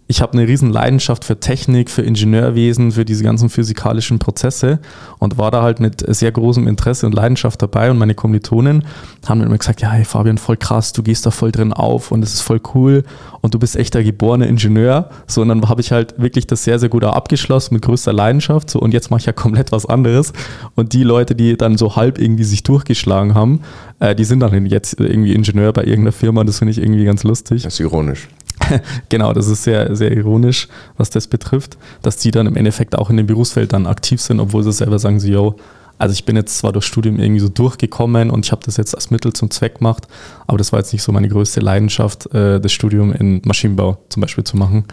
ich 0.07 0.21
habe 0.21 0.33
eine 0.33 0.47
riesen 0.47 0.69
Leidenschaft 0.69 1.25
für 1.25 1.39
Technik, 1.39 1.89
für 1.89 2.03
Ingenieurwesen, 2.03 2.91
für 2.91 3.05
diese 3.05 3.23
ganzen 3.23 3.49
physikalischen 3.49 4.19
Prozesse 4.19 4.79
und 5.17 5.39
war 5.39 5.49
da 5.49 5.63
halt 5.63 5.79
mit 5.79 6.03
sehr 6.15 6.31
großem 6.31 6.67
Interesse 6.67 7.07
und 7.07 7.13
Leidenschaft 7.13 7.61
dabei 7.61 7.89
und 7.89 7.97
meine 7.97 8.13
Kommilitonen 8.13 8.85
haben 9.25 9.39
dann 9.39 9.47
immer 9.47 9.57
gesagt, 9.57 9.81
ja, 9.81 9.89
hey 9.91 10.05
Fabian, 10.05 10.37
voll 10.37 10.57
krass, 10.57 10.93
du 10.93 11.01
gehst 11.01 11.25
da 11.25 11.31
voll 11.31 11.51
drin 11.51 11.73
auf 11.73 12.11
und 12.11 12.23
es 12.23 12.35
ist 12.35 12.41
voll 12.41 12.61
cool 12.75 13.03
und 13.41 13.55
du 13.55 13.59
bist 13.59 13.75
echt 13.75 13.95
der 13.95 14.03
geborene 14.03 14.45
Ingenieur. 14.45 15.09
So, 15.25 15.41
und 15.41 15.47
dann 15.47 15.67
habe 15.67 15.81
ich 15.81 15.91
halt 15.91 16.19
wirklich 16.21 16.45
das 16.45 16.63
sehr, 16.63 16.77
sehr 16.77 16.89
gut 16.89 17.03
abgeschlossen 17.03 17.73
mit 17.73 17.83
größter 17.83 18.13
Leidenschaft 18.13 18.69
so 18.69 18.79
und 18.79 18.93
jetzt 18.93 19.09
mache 19.09 19.21
ich 19.21 19.25
ja 19.25 19.33
komplett 19.33 19.71
was 19.71 19.87
anderes 19.87 20.33
und 20.75 20.93
die 20.93 21.03
Leute, 21.03 21.33
die 21.33 21.57
dann 21.57 21.77
so 21.77 21.95
halb 21.95 22.19
irgendwie 22.19 22.43
sich 22.43 22.61
durchgeschlagen 22.61 23.33
haben, 23.33 23.61
äh, 23.99 24.13
die 24.13 24.23
sind 24.23 24.41
dann 24.41 24.67
jetzt 24.67 24.99
irgendwie 24.99 25.33
Ingenieur 25.33 25.73
bei 25.73 25.83
irgendeiner 25.83 26.11
Firma, 26.11 26.43
das 26.43 26.59
finde 26.59 26.73
ich 26.73 26.77
irgendwie 26.77 27.05
ganz 27.05 27.23
lustig. 27.23 27.63
Das 27.63 27.73
ist 27.73 27.79
ironisch. 27.79 28.27
genau, 29.09 29.33
das 29.33 29.47
ist 29.47 29.63
sehr, 29.63 29.95
sehr 29.95 30.11
ironisch, 30.11 30.67
was 30.97 31.09
das 31.09 31.27
betrifft, 31.27 31.77
dass 32.01 32.17
die 32.17 32.31
dann 32.31 32.47
im 32.47 32.55
Endeffekt 32.55 32.95
auch 32.95 33.09
in 33.09 33.17
dem 33.17 33.27
Berufsfeld 33.27 33.73
dann 33.73 33.87
aktiv 33.87 34.21
sind, 34.21 34.39
obwohl 34.39 34.63
sie 34.63 34.71
selber 34.71 34.99
sagen, 34.99 35.19
so, 35.19 35.27
yo, 35.27 35.55
also 35.97 36.13
ich 36.13 36.25
bin 36.25 36.35
jetzt 36.35 36.57
zwar 36.57 36.73
durch 36.73 36.85
Studium 36.85 37.19
irgendwie 37.19 37.39
so 37.39 37.47
durchgekommen 37.47 38.29
und 38.29 38.45
ich 38.45 38.51
habe 38.51 38.61
das 38.65 38.77
jetzt 38.77 38.95
als 38.95 39.11
Mittel 39.11 39.33
zum 39.33 39.49
Zweck 39.49 39.77
gemacht, 39.77 40.07
aber 40.45 40.57
das 40.57 40.71
war 40.71 40.79
jetzt 40.79 40.91
nicht 40.91 41.03
so 41.03 41.11
meine 41.11 41.29
größte 41.29 41.61
Leidenschaft, 41.61 42.33
äh, 42.33 42.59
das 42.59 42.71
Studium 42.71 43.13
in 43.13 43.41
Maschinenbau 43.45 43.97
zum 44.09 44.21
Beispiel 44.21 44.43
zu 44.43 44.57
machen. 44.57 44.85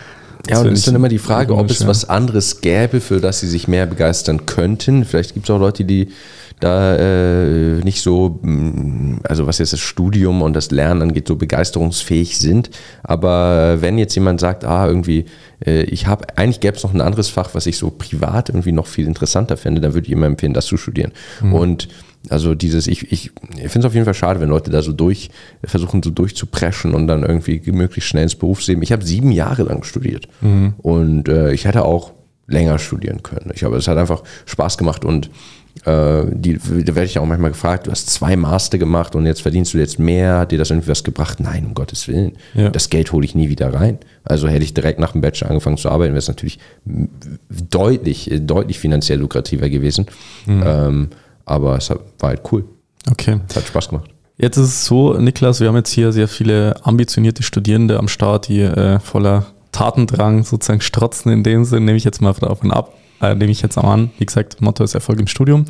Ja, 0.49 0.61
und 0.61 0.69
es 0.69 0.81
ist 0.81 0.89
dann 0.89 0.97
immer 0.97 1.09
die 1.09 1.19
Frage, 1.19 1.55
ob 1.57 1.71
es 1.71 1.81
ja. 1.81 1.87
was 1.87 2.09
anderes 2.09 2.61
gäbe, 2.61 3.01
für 3.01 3.21
das 3.21 3.41
sie 3.41 3.49
sich 3.49 3.69
mehr 3.69 3.87
begeistern 3.87 4.45
könnten. 4.47 5.05
Vielleicht 5.05 5.35
gibt 5.35 5.47
es 5.49 5.55
auch 5.55 5.61
Leute, 5.61 5.85
die 5.85 6.09
da 6.63 6.97
äh, 6.97 7.81
nicht 7.83 8.03
so, 8.03 8.39
mm, 8.43 9.21
also 9.25 9.47
was 9.47 9.59
jetzt 9.59 9.73
das 9.73 9.81
Studium 9.81 10.43
und 10.43 10.55
das 10.55 10.71
Lernen 10.71 11.03
angeht, 11.03 11.29
so 11.29 11.37
begeisterungsfähig 11.37 12.39
sind. 12.39 12.71
Aber 13.03 13.81
wenn 13.81 13.99
jetzt 13.99 14.15
jemand 14.15 14.41
sagt, 14.41 14.65
ah, 14.65 14.87
irgendwie, 14.87 15.27
äh, 15.65 15.83
ich 15.85 16.07
habe, 16.07 16.27
eigentlich 16.37 16.61
gäbe 16.61 16.77
es 16.77 16.83
noch 16.83 16.95
ein 16.95 17.01
anderes 17.01 17.29
Fach, 17.29 17.51
was 17.55 17.67
ich 17.67 17.77
so 17.77 17.91
privat 17.91 18.49
irgendwie 18.49 18.73
noch 18.73 18.87
viel 18.87 19.07
interessanter 19.07 19.57
fände, 19.57 19.81
dann 19.81 19.95
würde 19.95 20.07
ich 20.07 20.13
immer 20.13 20.27
empfehlen, 20.27 20.55
das 20.55 20.67
zu 20.67 20.77
studieren. 20.77 21.13
Mhm. 21.41 21.53
Und 21.53 21.89
also 22.29 22.55
dieses, 22.55 22.87
ich, 22.87 23.11
ich, 23.11 23.33
ich 23.57 23.69
finde 23.69 23.81
es 23.81 23.85
auf 23.87 23.95
jeden 23.95 24.05
Fall 24.05 24.15
schade, 24.15 24.41
wenn 24.41 24.49
Leute 24.49 24.71
da 24.71 24.83
so 24.83 24.93
durch, 24.93 25.31
versuchen 25.65 26.03
so 26.03 26.11
durchzupreschen 26.11 26.95
und 26.95 27.09
dann 27.09 27.25
irgendwie 27.25 27.61
möglichst 27.73 28.09
schnell 28.09 28.25
ins 28.25 28.37
Berufsleben. 28.37 28.83
Ich 28.83 28.93
habe 28.93 29.05
sieben 29.05 29.33
Jahre 29.33 29.65
lang 29.65 29.83
studiert 29.83 30.29
mhm. 30.41 30.75
und 30.79 31.29
äh, 31.29 31.53
ich 31.53 31.65
hätte 31.65 31.85
auch 31.85 32.13
länger 32.47 32.79
studieren 32.79 33.23
können. 33.23 33.51
Ich 33.55 33.65
habe, 33.65 33.77
es 33.77 33.89
hat 33.89 33.99
einfach 33.99 34.23
Spaß 34.47 34.79
gemacht 34.79 35.05
und 35.05 35.31
die, 35.85 36.59
da 36.59 36.95
werde 36.95 37.05
ich 37.05 37.19
auch 37.19 37.27
manchmal 37.27 37.51
gefragt, 37.51 37.87
du 37.87 37.91
hast 37.91 38.09
zwei 38.09 38.37
Master 38.37 38.79
gemacht 38.79 39.17
und 39.17 39.27
jetzt 39.27 39.43
verdienst 39.43 39.75
du 39.75 39.79
jetzt 39.79 39.99
mehr, 39.99 40.39
hat 40.39 40.53
dir 40.53 40.59
das 40.59 40.71
irgendwie 40.71 40.89
was 40.89 41.03
gebracht? 41.03 41.41
Nein, 41.41 41.67
um 41.67 41.75
Gottes 41.75 42.07
Willen. 42.07 42.33
Ja. 42.55 42.69
Das 42.69 42.89
Geld 42.89 43.11
hole 43.11 43.25
ich 43.25 43.35
nie 43.35 43.49
wieder 43.49 43.75
rein. 43.75 43.99
Also 44.23 44.49
hätte 44.49 44.63
ich 44.63 44.75
direkt 44.75 45.01
nach 45.01 45.13
dem 45.13 45.23
Bachelor 45.23 45.51
angefangen 45.51 45.79
zu 45.79 45.89
arbeiten, 45.89 46.13
wäre 46.13 46.19
es 46.19 46.29
natürlich 46.29 46.59
deutlich, 46.85 48.31
deutlich 48.43 48.79
finanziell 48.79 49.19
lukrativer 49.19 49.69
gewesen. 49.69 50.07
Mhm. 50.47 50.63
Ähm, 50.65 51.09
aber 51.47 51.79
es 51.79 51.91
war 51.91 51.99
halt 52.23 52.43
cool. 52.53 52.65
Okay. 53.11 53.41
Es 53.49 53.57
hat 53.57 53.67
Spaß 53.67 53.89
gemacht. 53.89 54.11
Jetzt 54.37 54.59
ist 54.59 54.69
es 54.69 54.85
so, 54.85 55.15
Niklas, 55.15 55.61
wir 55.61 55.69
haben 55.69 55.77
jetzt 55.77 55.91
hier 55.91 56.13
sehr 56.13 56.29
viele 56.29 56.77
ambitionierte 56.85 57.43
Studierende 57.43 57.99
am 57.99 58.09
Start, 58.09 58.49
die 58.49 58.61
äh, 58.61 59.01
voller 59.01 59.47
Tatendrang 59.73 60.45
sozusagen 60.45 60.81
strotzen 60.81 61.33
in 61.33 61.43
dem 61.43 61.65
Sinn, 61.65 61.85
nehme 61.87 61.97
ich 61.97 62.05
jetzt 62.05 62.21
mal 62.21 62.33
davon 62.35 62.71
ab 62.71 62.93
äh, 63.23 63.35
nehme 63.35 63.53
ich 63.53 63.63
jetzt 63.63 63.79
auch 63.79 63.85
an. 63.89 64.11
Wie 64.19 64.27
gesagt, 64.27 64.61
Motto 64.61 64.85
ist 64.85 64.95
Erfolg 64.95 65.21
im 65.21 65.27
Studium. 65.27 65.65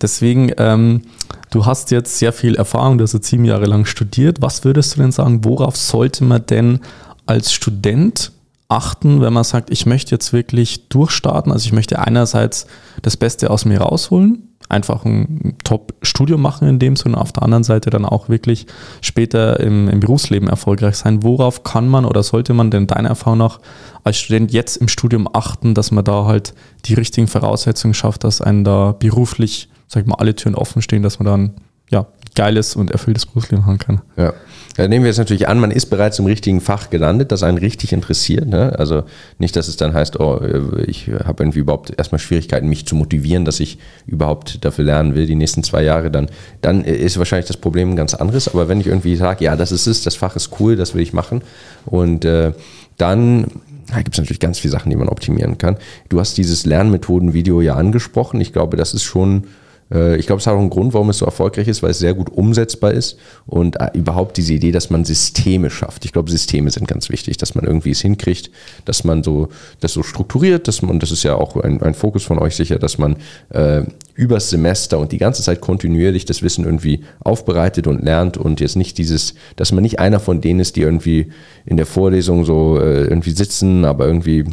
Deswegen, 0.00 0.50
ähm, 0.58 1.02
du 1.50 1.66
hast 1.66 1.90
jetzt 1.90 2.18
sehr 2.18 2.32
viel 2.32 2.56
Erfahrung, 2.56 2.98
du 2.98 3.04
hast 3.04 3.12
jetzt 3.12 3.28
sieben 3.28 3.44
Jahre 3.44 3.66
lang 3.66 3.84
studiert. 3.84 4.40
Was 4.40 4.64
würdest 4.64 4.96
du 4.96 5.02
denn 5.02 5.12
sagen, 5.12 5.44
worauf 5.44 5.76
sollte 5.76 6.24
man 6.24 6.44
denn 6.46 6.80
als 7.26 7.52
Student 7.52 8.32
achten, 8.68 9.20
wenn 9.20 9.32
man 9.32 9.44
sagt, 9.44 9.70
ich 9.70 9.86
möchte 9.86 10.12
jetzt 10.12 10.32
wirklich 10.32 10.88
durchstarten? 10.88 11.52
Also 11.52 11.66
ich 11.66 11.72
möchte 11.72 11.98
einerseits 11.98 12.66
das 13.02 13.16
Beste 13.16 13.50
aus 13.50 13.64
mir 13.64 13.80
rausholen, 13.80 14.54
einfach 14.68 15.04
ein 15.04 15.56
Top-Studium 15.64 16.40
machen 16.40 16.68
in 16.68 16.78
dem 16.78 16.96
Sinne, 16.96 17.18
auf 17.18 17.32
der 17.32 17.42
anderen 17.42 17.64
Seite 17.64 17.90
dann 17.90 18.04
auch 18.04 18.28
wirklich 18.28 18.66
später 19.00 19.60
im, 19.60 19.88
im, 19.88 20.00
Berufsleben 20.00 20.48
erfolgreich 20.48 20.96
sein. 20.96 21.22
Worauf 21.22 21.62
kann 21.62 21.88
man 21.88 22.04
oder 22.04 22.22
sollte 22.22 22.54
man 22.54 22.70
denn 22.70 22.86
deiner 22.86 23.10
Erfahrung 23.10 23.38
nach 23.38 23.60
als 24.02 24.16
Student 24.18 24.52
jetzt 24.52 24.76
im 24.76 24.88
Studium 24.88 25.28
achten, 25.32 25.74
dass 25.74 25.90
man 25.90 26.04
da 26.04 26.24
halt 26.24 26.54
die 26.86 26.94
richtigen 26.94 27.28
Voraussetzungen 27.28 27.94
schafft, 27.94 28.24
dass 28.24 28.40
einen 28.40 28.64
da 28.64 28.92
beruflich, 28.92 29.68
sag 29.86 30.02
ich 30.02 30.08
mal, 30.08 30.16
alle 30.16 30.34
Türen 30.34 30.54
offen 30.54 30.82
stehen, 30.82 31.02
dass 31.02 31.18
man 31.18 31.26
dann 31.26 31.54
ja, 31.90 32.06
geiles 32.34 32.76
und 32.76 32.90
erfülltes 32.90 33.26
Berufsleben 33.26 33.66
haben 33.66 33.78
kann. 33.78 34.00
Ja. 34.16 34.34
Da 34.76 34.88
nehmen 34.88 35.04
wir 35.04 35.10
jetzt 35.10 35.18
natürlich 35.18 35.46
an, 35.46 35.60
man 35.60 35.70
ist 35.70 35.86
bereits 35.86 36.18
im 36.18 36.26
richtigen 36.26 36.60
Fach 36.60 36.90
gelandet, 36.90 37.30
das 37.30 37.44
einen 37.44 37.58
richtig 37.58 37.92
interessiert. 37.92 38.48
Ne? 38.48 38.76
Also 38.76 39.04
nicht, 39.38 39.54
dass 39.54 39.68
es 39.68 39.76
dann 39.76 39.94
heißt, 39.94 40.18
oh, 40.18 40.40
ich 40.84 41.08
habe 41.24 41.44
irgendwie 41.44 41.60
überhaupt 41.60 41.96
erstmal 41.96 42.18
Schwierigkeiten, 42.18 42.68
mich 42.68 42.84
zu 42.84 42.96
motivieren, 42.96 43.44
dass 43.44 43.60
ich 43.60 43.78
überhaupt 44.06 44.64
dafür 44.64 44.84
lernen 44.84 45.14
will, 45.14 45.26
die 45.26 45.36
nächsten 45.36 45.62
zwei 45.62 45.84
Jahre. 45.84 46.10
Dann, 46.10 46.28
dann 46.60 46.82
ist 46.82 47.18
wahrscheinlich 47.18 47.46
das 47.46 47.56
Problem 47.56 47.90
ein 47.90 47.96
ganz 47.96 48.14
anderes. 48.14 48.48
Aber 48.48 48.66
wenn 48.66 48.80
ich 48.80 48.88
irgendwie 48.88 49.14
sage, 49.14 49.44
ja, 49.44 49.54
das 49.54 49.70
ist 49.70 49.86
es, 49.86 50.02
das 50.02 50.16
Fach 50.16 50.34
ist 50.34 50.50
cool, 50.58 50.74
das 50.74 50.94
will 50.94 51.02
ich 51.02 51.12
machen. 51.12 51.42
Und 51.86 52.24
äh, 52.24 52.52
dann 52.96 53.46
da 53.86 53.98
gibt 53.98 54.14
es 54.14 54.18
natürlich 54.18 54.40
ganz 54.40 54.58
viele 54.58 54.72
Sachen, 54.72 54.90
die 54.90 54.96
man 54.96 55.08
optimieren 55.08 55.58
kann. 55.58 55.76
Du 56.08 56.18
hast 56.18 56.36
dieses 56.38 56.64
Lernmethoden-Video 56.64 57.60
ja 57.60 57.74
angesprochen. 57.74 58.40
Ich 58.40 58.52
glaube, 58.52 58.76
das 58.76 58.94
ist 58.94 59.04
schon 59.04 59.44
äh, 59.44 59.46
ich 59.90 60.26
glaube, 60.26 60.40
es 60.40 60.46
hat 60.46 60.54
auch 60.54 60.58
einen 60.58 60.70
Grund, 60.70 60.94
warum 60.94 61.10
es 61.10 61.18
so 61.18 61.26
erfolgreich 61.26 61.68
ist, 61.68 61.82
weil 61.82 61.90
es 61.90 61.98
sehr 61.98 62.14
gut 62.14 62.30
umsetzbar 62.30 62.92
ist 62.92 63.18
und 63.46 63.80
äh, 63.80 63.90
überhaupt 63.94 64.36
diese 64.36 64.54
Idee, 64.54 64.72
dass 64.72 64.90
man 64.90 65.04
Systeme 65.04 65.70
schafft. 65.70 66.04
Ich 66.04 66.12
glaube, 66.12 66.30
Systeme 66.30 66.70
sind 66.70 66.88
ganz 66.88 67.10
wichtig, 67.10 67.36
dass 67.36 67.54
man 67.54 67.64
irgendwie 67.64 67.90
es 67.90 68.00
hinkriegt, 68.00 68.50
dass 68.84 69.04
man 69.04 69.22
so 69.22 69.48
das 69.80 69.92
so 69.92 70.02
strukturiert, 70.02 70.68
dass 70.68 70.82
man, 70.82 70.98
das 70.98 71.10
ist 71.10 71.22
ja 71.22 71.34
auch 71.34 71.56
ein, 71.56 71.82
ein 71.82 71.94
Fokus 71.94 72.24
von 72.24 72.38
euch 72.38 72.56
sicher, 72.56 72.78
dass 72.78 72.98
man 72.98 73.16
äh, 73.50 73.82
übers 74.14 74.50
Semester 74.50 74.98
und 74.98 75.12
die 75.12 75.18
ganze 75.18 75.42
Zeit 75.42 75.60
kontinuierlich 75.60 76.24
das 76.24 76.42
Wissen 76.42 76.64
irgendwie 76.64 77.04
aufbereitet 77.20 77.86
und 77.86 78.02
lernt 78.02 78.36
und 78.36 78.60
jetzt 78.60 78.76
nicht 78.76 78.96
dieses, 78.96 79.34
dass 79.56 79.72
man 79.72 79.82
nicht 79.82 79.98
einer 79.98 80.20
von 80.20 80.40
denen 80.40 80.60
ist, 80.60 80.76
die 80.76 80.82
irgendwie 80.82 81.32
in 81.66 81.76
der 81.76 81.86
Vorlesung 81.86 82.44
so 82.44 82.78
äh, 82.80 83.04
irgendwie 83.04 83.32
sitzen, 83.32 83.84
aber 83.84 84.06
irgendwie, 84.06 84.44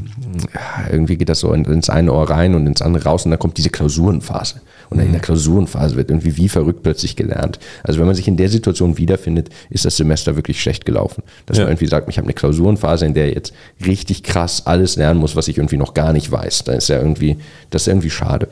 irgendwie 0.91 1.17
geht 1.17 1.29
das 1.29 1.41
so 1.41 1.53
ins 1.53 1.89
eine 1.89 2.11
Ohr 2.11 2.29
rein 2.29 2.55
und 2.55 2.65
ins 2.65 2.81
andere 2.81 3.03
raus 3.03 3.25
und 3.25 3.31
dann 3.31 3.39
kommt 3.39 3.57
diese 3.57 3.69
Klausurenphase. 3.69 4.61
Und 4.91 4.99
in 4.99 5.11
der 5.11 5.19
mhm. 5.19 5.21
Klausurenphase 5.21 5.95
wird 5.95 6.09
irgendwie 6.09 6.35
wie 6.35 6.49
verrückt 6.49 6.83
plötzlich 6.83 7.15
gelernt. 7.15 7.59
Also 7.81 7.99
wenn 7.99 8.07
man 8.07 8.15
sich 8.15 8.27
in 8.27 8.35
der 8.35 8.49
Situation 8.49 8.97
wiederfindet, 8.97 9.49
ist 9.69 9.85
das 9.85 9.95
Semester 9.95 10.35
wirklich 10.35 10.61
schlecht 10.61 10.85
gelaufen. 10.85 11.23
Dass 11.45 11.57
ja. 11.57 11.63
man 11.63 11.71
irgendwie 11.71 11.87
sagt, 11.87 12.09
ich 12.09 12.17
habe 12.17 12.25
eine 12.25 12.33
Klausurenphase, 12.33 13.05
in 13.05 13.13
der 13.13 13.31
jetzt 13.31 13.53
richtig 13.85 14.21
krass 14.21 14.67
alles 14.67 14.97
lernen 14.97 15.21
muss, 15.21 15.37
was 15.37 15.47
ich 15.47 15.57
irgendwie 15.57 15.77
noch 15.77 15.93
gar 15.93 16.11
nicht 16.11 16.29
weiß. 16.29 16.65
Da 16.65 16.73
ist 16.73 16.89
ja 16.89 16.99
irgendwie, 16.99 17.37
das 17.69 17.83
ist 17.83 17.87
irgendwie 17.87 18.09
schade. 18.09 18.49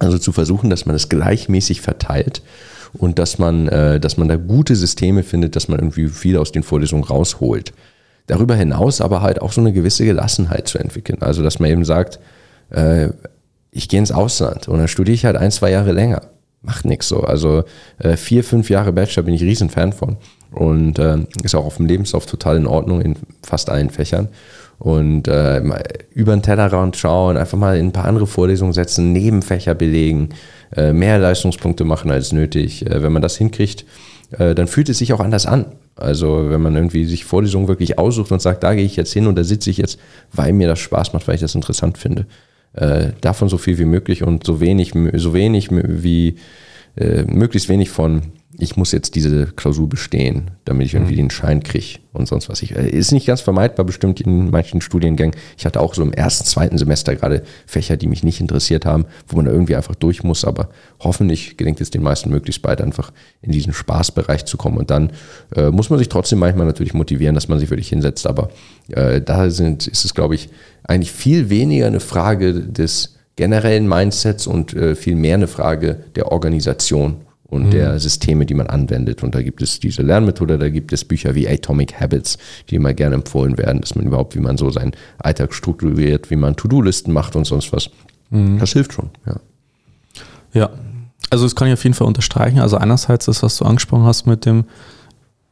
Also 0.00 0.18
zu 0.18 0.32
versuchen, 0.32 0.68
dass 0.68 0.84
man 0.84 0.96
das 0.96 1.08
gleichmäßig 1.08 1.80
verteilt 1.80 2.42
und 2.94 3.20
dass 3.20 3.38
man, 3.38 3.68
äh, 3.68 4.00
dass 4.00 4.16
man 4.16 4.26
da 4.26 4.34
gute 4.34 4.74
Systeme 4.74 5.22
findet, 5.22 5.54
dass 5.54 5.68
man 5.68 5.78
irgendwie 5.78 6.08
viel 6.08 6.38
aus 6.38 6.50
den 6.50 6.64
Vorlesungen 6.64 7.04
rausholt. 7.04 7.72
Darüber 8.26 8.56
hinaus 8.56 9.00
aber 9.00 9.22
halt 9.22 9.40
auch 9.40 9.52
so 9.52 9.60
eine 9.60 9.72
gewisse 9.72 10.04
Gelassenheit 10.04 10.66
zu 10.66 10.78
entwickeln. 10.78 11.22
Also 11.22 11.44
dass 11.44 11.60
man 11.60 11.70
eben 11.70 11.84
sagt, 11.84 12.18
äh, 12.70 13.10
ich 13.70 13.88
gehe 13.88 14.00
ins 14.00 14.12
Ausland 14.12 14.68
und 14.68 14.78
dann 14.78 14.88
studiere 14.88 15.14
ich 15.14 15.24
halt 15.24 15.36
ein, 15.36 15.50
zwei 15.50 15.70
Jahre 15.70 15.92
länger. 15.92 16.22
Macht 16.62 16.84
nichts 16.84 17.08
so. 17.08 17.20
Also 17.20 17.64
äh, 17.98 18.16
vier, 18.16 18.42
fünf 18.42 18.68
Jahre 18.68 18.92
Bachelor 18.92 19.22
bin 19.22 19.34
ich 19.34 19.42
riesen 19.42 19.70
Fan 19.70 19.92
von. 19.92 20.16
Und 20.50 20.98
äh, 20.98 21.18
ist 21.42 21.54
auch 21.54 21.66
auf 21.66 21.76
dem 21.76 21.86
Lebenslauf 21.86 22.26
total 22.26 22.56
in 22.56 22.66
Ordnung 22.66 23.00
in 23.00 23.16
fast 23.42 23.70
allen 23.70 23.90
Fächern. 23.90 24.28
Und 24.78 25.28
äh, 25.28 25.60
über 26.14 26.34
den 26.34 26.42
Tellerrand 26.42 26.96
schauen, 26.96 27.36
einfach 27.36 27.58
mal 27.58 27.76
in 27.76 27.86
ein 27.86 27.92
paar 27.92 28.06
andere 28.06 28.26
Vorlesungen 28.26 28.72
setzen, 28.72 29.12
Nebenfächer 29.12 29.74
belegen, 29.74 30.30
äh, 30.76 30.92
mehr 30.92 31.18
Leistungspunkte 31.18 31.84
machen 31.84 32.10
als 32.10 32.32
nötig. 32.32 32.86
Äh, 32.86 33.02
wenn 33.02 33.12
man 33.12 33.22
das 33.22 33.36
hinkriegt, 33.36 33.84
äh, 34.30 34.54
dann 34.54 34.68
fühlt 34.68 34.88
es 34.88 34.98
sich 34.98 35.12
auch 35.12 35.20
anders 35.20 35.46
an. 35.46 35.66
Also 35.96 36.48
wenn 36.48 36.62
man 36.62 36.76
irgendwie 36.76 37.04
sich 37.04 37.24
Vorlesungen 37.24 37.66
wirklich 37.66 37.98
aussucht 37.98 38.30
und 38.30 38.40
sagt, 38.40 38.62
da 38.62 38.74
gehe 38.74 38.84
ich 38.84 38.96
jetzt 38.96 39.12
hin 39.12 39.26
und 39.26 39.36
da 39.36 39.42
sitze 39.42 39.70
ich 39.70 39.78
jetzt, 39.78 39.98
weil 40.32 40.52
mir 40.52 40.68
das 40.68 40.78
Spaß 40.78 41.12
macht, 41.12 41.26
weil 41.26 41.34
ich 41.34 41.40
das 41.40 41.56
interessant 41.56 41.98
finde. 41.98 42.26
Äh, 42.74 43.12
davon 43.20 43.48
so 43.48 43.58
viel 43.58 43.78
wie 43.78 43.84
möglich 43.84 44.22
und 44.22 44.44
so 44.44 44.60
wenig, 44.60 44.92
so 45.14 45.34
wenig 45.34 45.68
wie 45.70 46.36
äh, 46.98 47.22
möglichst 47.24 47.68
wenig 47.68 47.90
von 47.90 48.22
ich 48.60 48.76
muss 48.76 48.90
jetzt 48.90 49.14
diese 49.14 49.46
Klausur 49.46 49.88
bestehen, 49.88 50.50
damit 50.64 50.86
ich 50.86 50.94
irgendwie 50.94 51.12
mhm. 51.12 51.18
den 51.18 51.30
Schein 51.30 51.62
kriege 51.62 52.00
und 52.12 52.26
sonst 52.26 52.48
was. 52.48 52.60
Ich, 52.60 52.74
äh, 52.74 52.88
ist 52.88 53.12
nicht 53.12 53.26
ganz 53.26 53.40
vermeidbar, 53.40 53.86
bestimmt 53.86 54.20
in 54.20 54.50
manchen 54.50 54.80
Studiengängen. 54.80 55.36
Ich 55.56 55.64
hatte 55.64 55.80
auch 55.80 55.94
so 55.94 56.02
im 56.02 56.12
ersten, 56.12 56.44
zweiten 56.44 56.76
Semester 56.76 57.14
gerade 57.14 57.44
Fächer, 57.66 57.96
die 57.96 58.08
mich 58.08 58.24
nicht 58.24 58.40
interessiert 58.40 58.84
haben, 58.84 59.06
wo 59.28 59.36
man 59.36 59.44
da 59.44 59.52
irgendwie 59.52 59.76
einfach 59.76 59.94
durch 59.94 60.24
muss, 60.24 60.44
aber 60.44 60.70
hoffentlich 60.98 61.56
gelingt 61.56 61.80
es 61.80 61.90
den 61.90 62.02
meisten 62.02 62.30
möglichst 62.30 62.60
bald 62.60 62.80
einfach 62.80 63.12
in 63.42 63.52
diesen 63.52 63.72
Spaßbereich 63.72 64.44
zu 64.44 64.56
kommen. 64.56 64.76
Und 64.76 64.90
dann 64.90 65.12
äh, 65.54 65.70
muss 65.70 65.88
man 65.88 66.00
sich 66.00 66.08
trotzdem 66.08 66.40
manchmal 66.40 66.66
natürlich 66.66 66.94
motivieren, 66.94 67.36
dass 67.36 67.46
man 67.46 67.60
sich 67.60 67.70
wirklich 67.70 67.88
hinsetzt, 67.88 68.26
aber 68.26 68.50
äh, 68.88 69.20
da 69.20 69.50
sind, 69.50 69.86
ist 69.86 70.04
es, 70.04 70.14
glaube 70.14 70.34
ich, 70.34 70.48
eigentlich 70.82 71.12
viel 71.12 71.48
weniger 71.48 71.86
eine 71.86 72.00
Frage 72.00 72.54
des 72.54 73.17
generellen 73.38 73.86
Mindsets 73.88 74.48
und 74.48 74.74
äh, 74.74 74.96
viel 74.96 75.14
mehr 75.14 75.34
eine 75.34 75.46
Frage 75.46 76.00
der 76.16 76.32
Organisation 76.32 77.18
und 77.44 77.66
mhm. 77.66 77.70
der 77.70 78.00
Systeme, 78.00 78.44
die 78.46 78.54
man 78.54 78.66
anwendet. 78.66 79.22
Und 79.22 79.32
da 79.36 79.42
gibt 79.42 79.62
es 79.62 79.78
diese 79.78 80.02
Lernmethode, 80.02 80.58
da 80.58 80.68
gibt 80.68 80.92
es 80.92 81.04
Bücher 81.04 81.36
wie 81.36 81.48
Atomic 81.48 82.00
Habits, 82.00 82.36
die 82.68 82.74
immer 82.74 82.92
gerne 82.94 83.14
empfohlen 83.14 83.56
werden, 83.56 83.80
dass 83.80 83.94
man 83.94 84.06
überhaupt, 84.06 84.34
wie 84.34 84.40
man 84.40 84.58
so 84.58 84.70
seinen 84.70 84.90
Alltag 85.18 85.54
strukturiert, 85.54 86.30
wie 86.30 86.36
man 86.36 86.56
To-Do-Listen 86.56 87.12
macht 87.12 87.36
und 87.36 87.44
sonst 87.44 87.72
was. 87.72 87.90
Mhm. 88.30 88.58
Das 88.58 88.72
hilft 88.72 88.92
schon, 88.92 89.10
ja. 89.24 89.36
Ja, 90.52 90.70
also 91.30 91.44
das 91.44 91.54
kann 91.54 91.68
ich 91.68 91.74
auf 91.74 91.84
jeden 91.84 91.94
Fall 91.94 92.08
unterstreichen. 92.08 92.58
Also 92.58 92.76
einerseits 92.76 93.26
das, 93.26 93.44
was 93.44 93.56
du 93.56 93.64
angesprochen 93.64 94.04
hast 94.04 94.26
mit 94.26 94.46
dem 94.46 94.64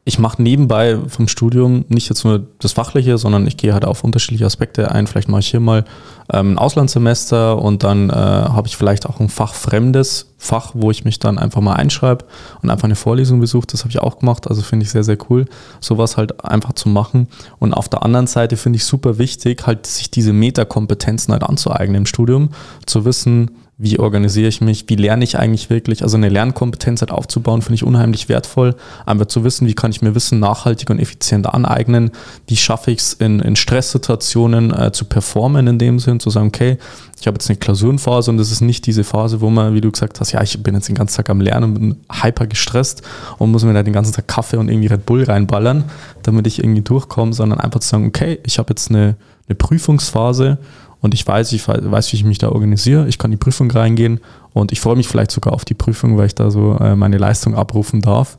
ich 0.09 0.21
mache 0.21 0.41
nebenbei 0.41 0.99
vom 1.09 1.27
Studium 1.27 1.85
nicht 1.89 2.09
jetzt 2.09 2.25
nur 2.25 2.47
das 2.61 2.71
Fachliche, 2.71 3.19
sondern 3.19 3.45
ich 3.45 3.57
gehe 3.57 3.73
halt 3.73 3.85
auf 3.85 4.05
unterschiedliche 4.05 4.47
Aspekte 4.47 4.93
ein. 4.93 5.09
Vielleicht 5.09 5.29
mache 5.29 5.41
ich 5.41 5.49
hier 5.49 5.59
mal 5.59 5.85
ähm, 6.33 6.53
ein 6.53 6.59
Auslandssemester 6.59 7.61
und 7.61 7.83
dann 7.83 8.11
äh, 8.11 8.13
habe 8.13 8.69
ich 8.69 8.77
vielleicht 8.77 9.07
auch 9.07 9.19
ein 9.19 9.29
fachfremdes 9.29 10.33
Fach, 10.39 10.71
wo 10.75 10.93
ich 10.93 11.05
mich 11.05 11.19
dann 11.19 11.39
einfach 11.39 11.61
mal 11.61 11.73
einschreibe 11.73 12.25
und 12.63 12.71
einfach 12.71 12.85
eine 12.85 12.95
Vorlesung 12.95 13.41
besuche. 13.41 13.67
Das 13.67 13.81
habe 13.81 13.91
ich 13.91 13.99
auch 13.99 14.21
gemacht. 14.21 14.47
Also 14.47 14.63
finde 14.63 14.85
ich 14.85 14.93
sehr, 14.93 15.03
sehr 15.03 15.19
cool, 15.29 15.47
sowas 15.81 16.17
halt 16.17 16.45
einfach 16.45 16.75
zu 16.75 16.89
machen. 16.89 17.27
Und 17.59 17.75
auf 17.75 17.89
der 17.89 18.05
anderen 18.05 18.29
Seite 18.29 18.57
finde 18.57 18.77
ich 18.77 18.85
super 18.85 19.19
wichtig, 19.19 19.67
halt 19.67 19.87
sich 19.87 20.09
diese 20.13 20.33
Metakompetenzen 20.33 21.33
halt 21.33 21.43
anzueignen 21.43 21.97
im 21.97 22.07
Studium, 22.07 22.51
zu 22.87 23.05
wissen, 23.05 23.51
wie 23.79 23.99
organisiere 23.99 24.49
ich 24.49 24.63
mich, 24.63 24.87
wie 24.89 24.97
lerne 24.97 25.23
ich 25.23 25.39
eigentlich 25.39 25.69
wirklich. 25.69 26.03
Also 26.03 26.17
eine 26.17 26.31
Lernkompetenz 26.31 27.03
halt 27.03 27.11
aufzubauen, 27.11 27.61
finde 27.61 27.75
ich 27.75 27.85
unheimlich 27.85 28.31
wertvoll. 28.31 28.75
Einfach 29.05 29.27
zu 29.27 29.45
wissen, 29.45 29.69
wie 29.69 29.75
kann 29.75 29.91
ich 29.91 30.01
mir 30.01 30.15
Wissen 30.15 30.41
nachhaltig 30.41 30.89
und 30.89 30.99
effizient 30.99 31.47
aneignen, 31.47 32.11
wie 32.47 32.57
schaffe 32.57 32.91
ich 32.91 33.01
es 33.01 33.13
in, 33.13 33.39
in 33.41 33.55
Stresssituationen 33.55 34.73
äh, 34.73 34.93
zu 34.93 35.05
performen 35.05 35.67
in 35.67 35.79
dem 35.79 35.99
Sinn, 35.99 36.21
zu 36.21 36.31
sagen, 36.31 36.47
okay, 36.47 36.79
ich 37.21 37.27
habe 37.27 37.35
jetzt 37.35 37.51
eine 37.51 37.59
Klausurenphase 37.59 38.31
und 38.31 38.39
das 38.39 38.51
ist 38.51 38.63
nicht 38.63 38.87
diese 38.87 39.05
Phase, 39.05 39.43
wo 39.43 39.51
man, 39.51 39.75
wie 39.75 39.83
du 39.83 39.93
gesagt 39.93 40.21
hast, 40.21 40.33
ja, 40.33 40.43
ich 40.43 40.63
bin 40.63 40.75
jetzt 40.75 40.89
den 40.89 40.95
ganzen 40.95 41.17
Tag 41.17 41.29
am 41.29 41.43
Lernen 41.43 41.65
und 41.65 41.75
bin 41.75 41.97
hyper 42.11 42.47
gestresst 42.47 43.03
und 43.37 43.51
muss 43.51 43.65
mir 43.65 43.75
da 43.75 43.83
den 43.83 43.93
ganzen 43.93 44.15
Tag 44.15 44.27
Kaffee 44.27 44.57
und 44.57 44.71
irgendwie 44.71 44.89
Red 44.89 45.05
Bull 45.05 45.25
reinballern, 45.25 45.85
damit 46.23 46.47
ich 46.47 46.61
irgendwie 46.61 46.83
durchkomme, 46.83 47.35
sondern 47.35 47.61
einfach 47.61 47.81
zu 47.81 47.89
sagen, 47.89 48.07
okay, 48.07 48.39
ich 48.45 48.59
habe 48.59 48.71
jetzt 48.71 48.89
eine, 48.91 49.17
eine 49.49 49.55
Prüfungsphase 49.55 50.57
und 51.01 51.15
ich 51.15 51.27
weiß, 51.27 51.53
ich 51.53 51.67
weiß, 51.69 52.13
wie 52.13 52.17
ich 52.17 52.25
mich 52.25 52.39
da 52.39 52.49
organisiere. 52.49 53.07
Ich 53.09 53.19
kann 53.19 53.31
die 53.31 53.37
Prüfung 53.37 53.71
reingehen 53.71 54.21
und 54.53 54.73
ich 54.73 54.81
freue 54.81 54.97
mich 54.97 55.09
vielleicht 55.09 55.31
sogar 55.31 55.53
auf 55.53 55.65
die 55.65 55.75
Prüfung, 55.75 56.17
weil 56.17 56.27
ich 56.27 56.35
da 56.35 56.51
so 56.51 56.77
äh, 56.79 56.97
meine 56.97 57.19
Leistung 57.19 57.55
abrufen 57.55 58.01
darf 58.01 58.39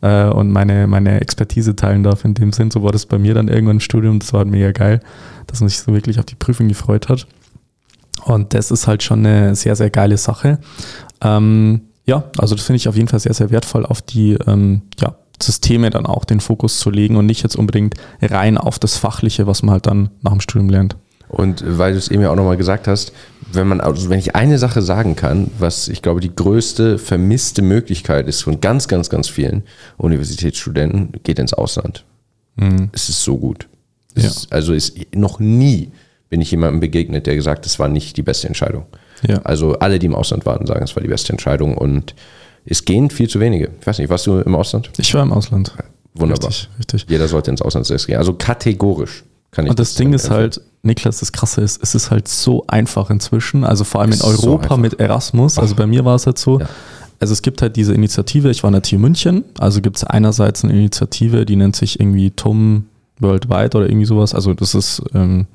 äh, 0.00 0.24
und 0.24 0.50
meine, 0.50 0.86
meine 0.86 1.20
Expertise 1.20 1.76
teilen 1.76 2.02
darf 2.02 2.24
in 2.24 2.34
dem 2.34 2.52
Sinn. 2.52 2.70
So 2.70 2.82
war 2.82 2.92
das 2.92 3.06
bei 3.06 3.18
mir 3.18 3.34
dann 3.34 3.48
irgendwann 3.48 3.76
im 3.76 3.80
Studium. 3.80 4.18
Das 4.18 4.32
war 4.32 4.38
halt 4.38 4.50
mega 4.50 4.72
geil, 4.72 5.00
dass 5.46 5.60
man 5.60 5.68
sich 5.68 5.80
so 5.80 5.92
wirklich 5.92 6.18
auf 6.18 6.24
die 6.24 6.34
Prüfung 6.34 6.68
gefreut 6.68 7.08
hat. 7.08 7.26
Und 8.24 8.54
das 8.54 8.70
ist 8.70 8.86
halt 8.86 9.02
schon 9.02 9.24
eine 9.24 9.54
sehr, 9.54 9.76
sehr 9.76 9.90
geile 9.90 10.16
Sache. 10.16 10.58
Ähm, 11.20 11.82
ja, 12.04 12.24
also 12.38 12.54
das 12.54 12.64
finde 12.64 12.78
ich 12.78 12.88
auf 12.88 12.96
jeden 12.96 13.08
Fall 13.08 13.20
sehr, 13.20 13.34
sehr 13.34 13.50
wertvoll, 13.50 13.84
auf 13.84 14.02
die 14.02 14.32
ähm, 14.46 14.82
ja, 15.00 15.14
Systeme 15.40 15.90
dann 15.90 16.06
auch 16.06 16.24
den 16.24 16.40
Fokus 16.40 16.78
zu 16.78 16.90
legen 16.90 17.16
und 17.16 17.26
nicht 17.26 17.42
jetzt 17.42 17.56
unbedingt 17.56 17.94
rein 18.20 18.58
auf 18.58 18.78
das 18.78 18.96
Fachliche, 18.96 19.46
was 19.46 19.62
man 19.62 19.72
halt 19.72 19.86
dann 19.86 20.10
nach 20.22 20.32
dem 20.32 20.40
Studium 20.40 20.70
lernt. 20.70 20.96
Und 21.28 21.62
weil 21.66 21.92
du 21.92 21.98
es 21.98 22.08
eben 22.08 22.22
ja 22.22 22.30
auch 22.30 22.36
nochmal 22.36 22.56
gesagt 22.56 22.88
hast, 22.88 23.12
wenn 23.52 23.66
man, 23.66 23.80
also 23.80 24.08
wenn 24.08 24.18
ich 24.18 24.34
eine 24.34 24.58
Sache 24.58 24.82
sagen 24.82 25.16
kann, 25.16 25.50
was 25.58 25.88
ich 25.88 26.02
glaube 26.02 26.20
die 26.20 26.34
größte 26.34 26.98
vermisste 26.98 27.62
Möglichkeit 27.62 28.28
ist 28.28 28.42
von 28.42 28.60
ganz, 28.60 28.88
ganz, 28.88 29.10
ganz 29.10 29.28
vielen 29.28 29.62
Universitätsstudenten, 29.96 31.12
geht 31.22 31.38
ins 31.38 31.54
Ausland. 31.54 32.04
Mhm. 32.56 32.90
Es 32.92 33.08
ist 33.08 33.22
so 33.22 33.38
gut. 33.38 33.68
Ja. 34.16 34.26
ist, 34.26 34.52
also 34.52 34.72
ist 34.72 35.14
noch 35.14 35.38
nie 35.38 35.92
bin 36.28 36.40
ich 36.40 36.50
jemandem 36.50 36.80
begegnet, 36.80 37.26
der 37.26 37.34
gesagt, 37.34 37.66
es 37.66 37.78
war 37.78 37.88
nicht 37.88 38.16
die 38.16 38.22
beste 38.22 38.48
Entscheidung. 38.48 38.86
Ja. 39.26 39.40
Also 39.42 39.78
alle, 39.78 39.98
die 39.98 40.06
im 40.06 40.14
Ausland 40.14 40.46
waren, 40.46 40.66
sagen, 40.66 40.84
es 40.84 40.94
war 40.94 41.02
die 41.02 41.08
beste 41.08 41.32
Entscheidung 41.32 41.76
und 41.76 42.14
es 42.64 42.84
gehen 42.84 43.10
viel 43.10 43.28
zu 43.28 43.40
wenige. 43.40 43.70
Ich 43.80 43.86
weiß 43.86 43.98
nicht, 43.98 44.10
warst 44.10 44.26
du 44.26 44.40
im 44.40 44.54
Ausland? 44.54 44.90
Ich 44.98 45.12
war 45.14 45.22
im 45.22 45.32
Ausland. 45.32 45.72
Wunderbar. 46.14 46.50
Richtig, 46.50 46.68
richtig. 46.78 47.06
Jeder 47.08 47.28
sollte 47.28 47.50
ins 47.50 47.62
Ausland 47.62 47.86
gehen. 48.06 48.18
Also 48.18 48.34
kategorisch. 48.34 49.24
Kann 49.50 49.66
ich 49.66 49.70
und 49.70 49.78
das, 49.78 49.94
Ding 49.94 50.12
ist 50.12 50.30
halt, 50.30 50.60
Niklas, 50.82 51.20
das 51.20 51.32
Krasse 51.32 51.62
ist, 51.62 51.82
es 51.82 51.94
ist 51.94 52.10
halt 52.10 52.28
so 52.28 52.64
einfach 52.66 53.10
inzwischen, 53.10 53.64
also 53.64 53.84
vor 53.84 54.00
allem 54.00 54.12
in 54.12 54.20
Europa 54.20 54.74
so 54.74 54.76
mit 54.76 55.00
Erasmus, 55.00 55.58
also 55.58 55.74
bei 55.74 55.86
mir 55.86 56.04
war 56.04 56.14
es 56.14 56.26
halt 56.26 56.38
so, 56.38 56.60
ja. 56.60 56.68
also 57.18 57.32
es 57.32 57.42
gibt 57.42 57.62
halt 57.62 57.76
diese 57.76 57.94
Initiative, 57.94 58.50
ich 58.50 58.62
war 58.62 58.68
in 58.68 58.74
der 58.74 58.82
TU 58.82 58.98
München, 58.98 59.44
also 59.58 59.80
gibt 59.80 59.96
es 59.96 60.04
einerseits 60.04 60.64
eine 60.64 60.74
Initiative, 60.74 61.46
die 61.46 61.56
nennt 61.56 61.76
sich 61.76 61.98
irgendwie 61.98 62.30
TUM 62.30 62.86
Worldwide 63.20 63.76
oder 63.76 63.88
irgendwie 63.88 64.06
sowas, 64.06 64.34
also 64.34 64.54
das 64.54 64.74
ist, 64.74 65.02
ähm, 65.14 65.46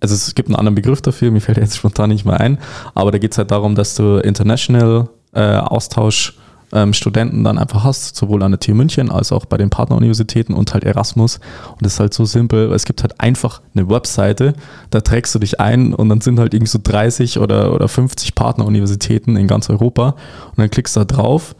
also 0.00 0.14
es 0.14 0.34
gibt 0.34 0.48
einen 0.48 0.56
anderen 0.56 0.74
Begriff 0.74 1.00
dafür, 1.00 1.30
mir 1.30 1.40
fällt 1.40 1.58
jetzt 1.58 1.76
spontan 1.76 2.10
nicht 2.10 2.26
mehr 2.26 2.38
ein, 2.38 2.58
aber 2.94 3.12
da 3.12 3.18
geht 3.18 3.32
es 3.32 3.38
halt 3.38 3.50
darum, 3.50 3.74
dass 3.74 3.94
du 3.94 4.18
International 4.18 5.08
äh, 5.32 5.56
Austausch 5.56 6.34
ähm, 6.72 6.92
Studenten 6.92 7.44
dann 7.44 7.58
einfach 7.58 7.84
hast, 7.84 8.16
sowohl 8.16 8.42
an 8.42 8.52
der 8.52 8.60
TU 8.60 8.74
München 8.74 9.10
als 9.10 9.32
auch 9.32 9.44
bei 9.44 9.56
den 9.56 9.70
Partneruniversitäten 9.70 10.54
und 10.54 10.72
halt 10.74 10.84
Erasmus. 10.84 11.38
Und 11.72 11.84
das 11.84 11.94
ist 11.94 12.00
halt 12.00 12.14
so 12.14 12.24
simpel, 12.24 12.72
es 12.72 12.84
gibt 12.84 13.02
halt 13.02 13.20
einfach 13.20 13.60
eine 13.74 13.88
Webseite, 13.88 14.54
da 14.90 15.00
trägst 15.00 15.34
du 15.34 15.38
dich 15.38 15.60
ein 15.60 15.94
und 15.94 16.08
dann 16.08 16.20
sind 16.20 16.38
halt 16.38 16.54
irgendwie 16.54 16.70
so 16.70 16.80
30 16.82 17.38
oder, 17.38 17.72
oder 17.72 17.88
50 17.88 18.34
Partneruniversitäten 18.34 19.36
in 19.36 19.46
ganz 19.46 19.70
Europa 19.70 20.16
und 20.48 20.58
dann 20.58 20.70
klickst 20.70 20.96
du 20.96 21.00
da 21.00 21.04
drauf, 21.04 21.54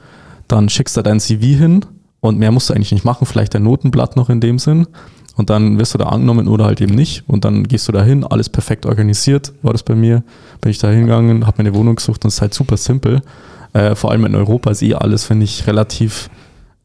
dann 0.48 0.68
schickst 0.68 0.96
du 0.96 1.02
dein 1.02 1.20
CV 1.20 1.42
hin 1.42 1.84
und 2.20 2.38
mehr 2.38 2.52
musst 2.52 2.70
du 2.70 2.74
eigentlich 2.74 2.92
nicht 2.92 3.04
machen, 3.04 3.26
vielleicht 3.26 3.54
dein 3.54 3.62
Notenblatt 3.62 4.16
noch 4.16 4.30
in 4.30 4.40
dem 4.40 4.58
Sinn. 4.58 4.86
Und 5.36 5.50
dann 5.50 5.78
wirst 5.78 5.92
du 5.92 5.98
da 5.98 6.06
angenommen 6.06 6.48
oder 6.48 6.64
halt 6.64 6.80
eben 6.80 6.94
nicht. 6.94 7.24
Und 7.26 7.44
dann 7.44 7.64
gehst 7.64 7.86
du 7.88 7.92
da 7.92 8.02
hin, 8.02 8.24
alles 8.24 8.48
perfekt 8.48 8.86
organisiert, 8.86 9.52
war 9.60 9.72
das 9.72 9.82
bei 9.82 9.94
mir. 9.94 10.22
Bin 10.62 10.70
ich 10.70 10.78
da 10.78 10.88
hingegangen, 10.88 11.46
habe 11.46 11.62
mir 11.62 11.68
eine 11.68 11.76
Wohnung 11.76 11.96
gesucht 11.96 12.24
und 12.24 12.28
es 12.28 12.36
ist 12.36 12.40
halt 12.40 12.54
super 12.54 12.78
simpel. 12.78 13.20
Äh, 13.72 13.94
vor 13.94 14.10
allem 14.10 14.24
in 14.26 14.34
Europa 14.34 14.70
ist 14.70 14.82
eh 14.82 14.94
alles, 14.94 15.24
finde 15.24 15.44
ich, 15.44 15.66
relativ 15.66 16.30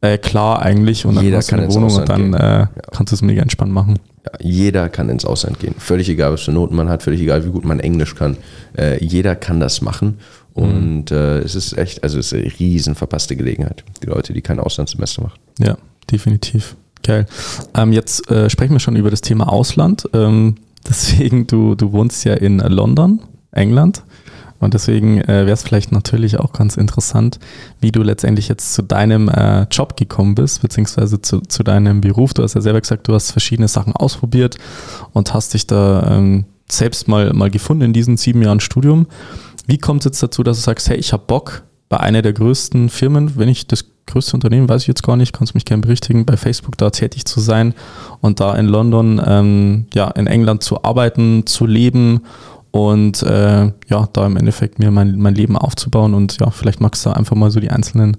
äh, 0.00 0.18
klar 0.18 0.62
eigentlich. 0.62 1.06
Und 1.06 1.16
dann 1.16 1.24
jeder 1.24 1.38
hast 1.38 1.50
du 1.50 1.56
eine 1.56 1.72
Wohnung 1.72 1.94
und 1.94 2.08
dann 2.08 2.34
äh, 2.34 2.38
ja. 2.38 2.70
kannst 2.90 3.12
du 3.12 3.14
es 3.14 3.22
mega 3.22 3.42
entspannt 3.42 3.72
machen. 3.72 3.98
Ja, 4.24 4.32
jeder 4.40 4.88
kann 4.88 5.08
ins 5.08 5.24
Ausland 5.24 5.58
gehen. 5.58 5.74
Völlig 5.78 6.08
egal, 6.08 6.32
was 6.32 6.42
für 6.42 6.52
Noten 6.52 6.76
man 6.76 6.88
hat, 6.88 7.02
völlig 7.02 7.20
egal, 7.20 7.44
wie 7.44 7.50
gut 7.50 7.64
man 7.64 7.80
Englisch 7.80 8.14
kann. 8.14 8.36
Äh, 8.76 9.02
jeder 9.04 9.34
kann 9.36 9.60
das 9.60 9.80
machen. 9.80 10.18
Und 10.54 11.10
mhm. 11.10 11.16
Es 11.16 11.54
ist 11.54 11.78
echt, 11.78 12.02
also 12.02 12.18
es 12.18 12.32
ist 12.32 12.34
eine 12.34 12.52
riesen 12.58 12.94
verpasste 12.94 13.36
Gelegenheit. 13.36 13.84
Die 14.02 14.06
Leute, 14.06 14.34
die 14.34 14.42
kein 14.42 14.60
Auslandssemester 14.60 15.22
machen. 15.22 15.38
Ja, 15.58 15.78
definitiv. 16.10 16.76
Geil. 17.02 17.26
Ähm, 17.74 17.92
jetzt 17.92 18.30
äh, 18.30 18.48
sprechen 18.48 18.74
wir 18.74 18.80
schon 18.80 18.96
über 18.96 19.10
das 19.10 19.22
Thema 19.22 19.50
Ausland. 19.50 20.08
Ähm, 20.12 20.56
deswegen, 20.88 21.46
du, 21.46 21.74
du 21.74 21.92
wohnst 21.92 22.24
ja 22.24 22.34
in 22.34 22.58
London, 22.58 23.20
England. 23.50 24.02
Und 24.62 24.74
deswegen 24.74 25.20
äh, 25.20 25.26
wäre 25.26 25.50
es 25.50 25.64
vielleicht 25.64 25.90
natürlich 25.90 26.38
auch 26.38 26.52
ganz 26.52 26.76
interessant, 26.76 27.40
wie 27.80 27.90
du 27.90 28.02
letztendlich 28.02 28.46
jetzt 28.46 28.74
zu 28.74 28.82
deinem 28.82 29.28
äh, 29.28 29.64
Job 29.64 29.96
gekommen 29.96 30.36
bist, 30.36 30.62
beziehungsweise 30.62 31.20
zu, 31.20 31.40
zu 31.40 31.64
deinem 31.64 32.00
Beruf. 32.00 32.32
Du 32.32 32.44
hast 32.44 32.54
ja 32.54 32.60
selber 32.60 32.80
gesagt, 32.80 33.08
du 33.08 33.14
hast 33.14 33.32
verschiedene 33.32 33.66
Sachen 33.66 33.92
ausprobiert 33.96 34.58
und 35.12 35.34
hast 35.34 35.54
dich 35.54 35.66
da 35.66 36.16
ähm, 36.16 36.44
selbst 36.70 37.08
mal, 37.08 37.32
mal 37.32 37.50
gefunden 37.50 37.82
in 37.82 37.92
diesen 37.92 38.16
sieben 38.16 38.40
Jahren 38.40 38.60
Studium. 38.60 39.08
Wie 39.66 39.78
kommt 39.78 40.02
es 40.02 40.04
jetzt 40.04 40.22
dazu, 40.22 40.44
dass 40.44 40.58
du 40.58 40.62
sagst, 40.62 40.88
hey, 40.88 40.96
ich 40.96 41.12
habe 41.12 41.24
Bock, 41.26 41.64
bei 41.88 41.98
einer 41.98 42.22
der 42.22 42.32
größten 42.32 42.88
Firmen, 42.88 43.36
wenn 43.36 43.48
ich 43.48 43.66
das 43.66 43.84
größte 44.06 44.34
Unternehmen, 44.34 44.68
weiß 44.68 44.82
ich 44.82 44.88
jetzt 44.88 45.02
gar 45.02 45.16
nicht, 45.16 45.32
kannst 45.34 45.54
mich 45.54 45.64
gerne 45.64 45.82
berichtigen, 45.82 46.24
bei 46.24 46.36
Facebook 46.36 46.78
da 46.78 46.88
tätig 46.88 47.26
zu 47.26 47.40
sein 47.40 47.74
und 48.20 48.40
da 48.40 48.54
in 48.54 48.66
London, 48.66 49.20
ähm, 49.22 49.86
ja, 49.92 50.08
in 50.12 50.26
England 50.26 50.62
zu 50.62 50.84
arbeiten, 50.84 51.46
zu 51.46 51.66
leben 51.66 52.22
und 52.72 53.22
äh, 53.22 53.70
ja, 53.88 54.08
da 54.12 54.26
im 54.26 54.36
Endeffekt 54.36 54.78
mir 54.78 54.90
mein, 54.90 55.18
mein 55.18 55.34
Leben 55.34 55.56
aufzubauen 55.56 56.14
und 56.14 56.40
ja, 56.40 56.50
vielleicht 56.50 56.80
magst 56.80 57.04
du 57.06 57.10
einfach 57.10 57.36
mal 57.36 57.50
so 57.50 57.60
die 57.60 57.70
einzelnen 57.70 58.16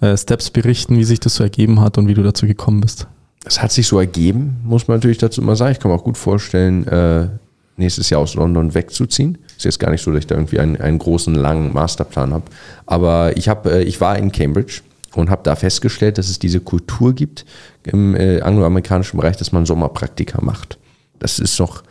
äh, 0.00 0.16
Steps 0.16 0.50
berichten, 0.50 0.96
wie 0.96 1.04
sich 1.04 1.20
das 1.20 1.34
so 1.34 1.42
ergeben 1.42 1.80
hat 1.80 1.98
und 1.98 2.06
wie 2.06 2.14
du 2.14 2.22
dazu 2.22 2.46
gekommen 2.46 2.80
bist. 2.80 3.08
Es 3.44 3.60
hat 3.60 3.72
sich 3.72 3.86
so 3.86 3.98
ergeben, 3.98 4.58
muss 4.64 4.86
man 4.86 4.98
natürlich 4.98 5.18
dazu 5.18 5.42
mal 5.42 5.56
sagen. 5.56 5.72
Ich 5.72 5.80
kann 5.80 5.90
mir 5.90 5.96
auch 5.96 6.04
gut 6.04 6.16
vorstellen, 6.16 6.86
äh, 6.86 7.28
nächstes 7.76 8.08
Jahr 8.08 8.20
aus 8.20 8.34
London 8.34 8.74
wegzuziehen. 8.74 9.38
Ist 9.56 9.64
jetzt 9.64 9.80
gar 9.80 9.90
nicht 9.90 10.02
so, 10.02 10.12
dass 10.12 10.20
ich 10.20 10.26
da 10.28 10.36
irgendwie 10.36 10.60
einen, 10.60 10.80
einen 10.80 10.98
großen, 10.98 11.34
langen 11.34 11.72
Masterplan 11.72 12.32
habe. 12.32 12.44
Aber 12.86 13.36
ich, 13.36 13.48
hab, 13.48 13.66
äh, 13.66 13.82
ich 13.82 14.00
war 14.00 14.16
in 14.16 14.30
Cambridge 14.30 14.82
und 15.16 15.30
habe 15.30 15.42
da 15.42 15.56
festgestellt, 15.56 16.18
dass 16.18 16.28
es 16.28 16.38
diese 16.38 16.60
Kultur 16.60 17.12
gibt 17.12 17.44
im 17.82 18.14
äh, 18.14 18.40
angloamerikanischen 18.40 19.18
Bereich, 19.18 19.36
dass 19.36 19.50
man 19.50 19.66
Sommerpraktika 19.66 20.40
macht. 20.42 20.78
Das 21.18 21.40
ist 21.40 21.58
noch, 21.58 21.82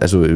also 0.00 0.26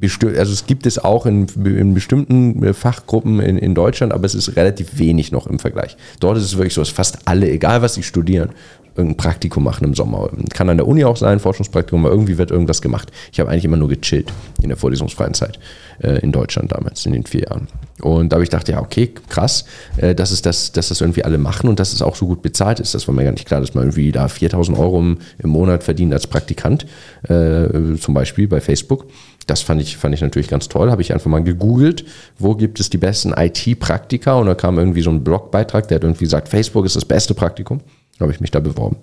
also 0.00 0.52
es 0.52 0.66
gibt 0.66 0.86
es 0.86 0.98
auch 0.98 1.26
in, 1.26 1.46
in 1.64 1.94
bestimmten 1.94 2.62
äh, 2.62 2.72
Fachgruppen 2.72 3.40
in, 3.40 3.58
in, 3.58 3.74
Deutschland, 3.74 4.12
aber 4.12 4.24
es 4.24 4.34
ist 4.34 4.56
relativ 4.56 4.98
wenig 4.98 5.32
noch 5.32 5.46
im 5.46 5.58
Vergleich. 5.58 5.96
Dort 6.20 6.38
ist 6.38 6.44
es 6.44 6.56
wirklich 6.56 6.74
so, 6.74 6.80
dass 6.80 6.90
fast 6.90 7.18
alle, 7.26 7.50
egal 7.50 7.82
was 7.82 7.94
sie 7.94 8.02
studieren, 8.02 8.50
irgendein 8.98 9.16
Praktikum 9.16 9.62
machen 9.62 9.84
im 9.84 9.94
Sommer. 9.94 10.28
Kann 10.52 10.68
an 10.68 10.76
der 10.76 10.86
Uni 10.86 11.04
auch 11.04 11.16
sein, 11.16 11.38
Forschungspraktikum, 11.38 12.04
aber 12.04 12.12
irgendwie 12.12 12.36
wird 12.36 12.50
irgendwas 12.50 12.82
gemacht. 12.82 13.12
Ich 13.32 13.38
habe 13.38 13.48
eigentlich 13.48 13.64
immer 13.64 13.76
nur 13.76 13.88
gechillt 13.88 14.32
in 14.60 14.68
der 14.68 14.76
vorlesungsfreien 14.76 15.34
Zeit 15.34 15.58
äh, 16.00 16.18
in 16.18 16.32
Deutschland 16.32 16.72
damals, 16.72 17.06
in 17.06 17.12
den 17.12 17.24
vier 17.24 17.42
Jahren. 17.42 17.68
Und 18.00 18.30
da 18.30 18.34
habe 18.34 18.44
ich 18.44 18.50
gedacht, 18.50 18.68
ja, 18.68 18.80
okay, 18.80 19.14
krass, 19.28 19.64
äh, 19.98 20.16
dass, 20.16 20.32
es 20.32 20.42
das, 20.42 20.72
dass 20.72 20.88
das 20.88 21.00
irgendwie 21.00 21.24
alle 21.24 21.38
machen 21.38 21.68
und 21.68 21.78
dass 21.78 21.92
es 21.92 22.02
auch 22.02 22.16
so 22.16 22.26
gut 22.26 22.42
bezahlt 22.42 22.80
ist. 22.80 22.94
Das 22.94 23.06
war 23.06 23.14
mir 23.14 23.24
gar 23.24 23.30
nicht 23.30 23.46
klar, 23.46 23.60
dass 23.60 23.74
man 23.74 23.84
irgendwie 23.84 24.10
da 24.10 24.26
4000 24.26 24.76
Euro 24.76 24.98
im, 24.98 25.18
im 25.38 25.50
Monat 25.50 25.84
verdient 25.84 26.12
als 26.12 26.26
Praktikant, 26.26 26.84
äh, 27.28 27.96
zum 28.00 28.14
Beispiel 28.14 28.48
bei 28.48 28.60
Facebook. 28.60 29.06
Das 29.48 29.62
fand 29.62 29.82
ich, 29.82 29.96
fand 29.96 30.14
ich 30.14 30.20
natürlich 30.20 30.48
ganz 30.48 30.68
toll. 30.68 30.90
Habe 30.90 31.02
ich 31.02 31.12
einfach 31.12 31.30
mal 31.30 31.42
gegoogelt, 31.42 32.04
wo 32.38 32.54
gibt 32.54 32.78
es 32.78 32.90
die 32.90 32.98
besten 32.98 33.32
IT-Praktika 33.36 34.34
und 34.34 34.46
da 34.46 34.54
kam 34.54 34.78
irgendwie 34.78 35.02
so 35.02 35.10
ein 35.10 35.24
Blogbeitrag, 35.24 35.88
der 35.88 35.96
hat 35.96 36.04
irgendwie 36.04 36.24
gesagt, 36.24 36.48
Facebook 36.48 36.86
ist 36.86 36.94
das 36.94 37.04
beste 37.04 37.34
Praktikum 37.34 37.80
habe 38.20 38.32
ich 38.32 38.40
mich 38.40 38.50
da 38.50 38.60
beworben. 38.60 38.96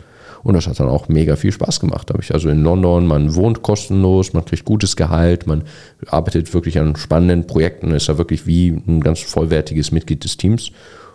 Und 0.44 0.54
das 0.54 0.68
hat 0.68 0.80
dann 0.80 0.90
auch 0.90 1.08
mega 1.08 1.36
viel 1.36 1.52
Spaß 1.52 1.80
gemacht. 1.80 2.10
Da 2.10 2.14
habe 2.14 2.24
ich 2.24 2.34
also 2.34 2.50
in 2.50 2.62
London, 2.62 3.08
man 3.08 3.34
wohnt 3.34 3.64
kostenlos, 3.64 4.34
man 4.34 4.46
kriegt 4.46 4.64
gutes 4.64 4.96
Gehalt, 4.96 5.48
man 5.48 5.64
arbeitet 6.08 6.54
wirklich 6.54 6.78
an 6.78 6.96
spannenden 6.96 7.48
Projekten, 7.48 7.92
ist 7.92 8.08
ja 8.08 8.18
wirklich 8.18 8.46
wie 8.46 8.70
ein 8.70 9.02
ganz 9.02 9.22
vollwertiges 9.22 9.92
Mitglied 9.92 10.24
des 10.24 10.38
Teams. 10.38 10.72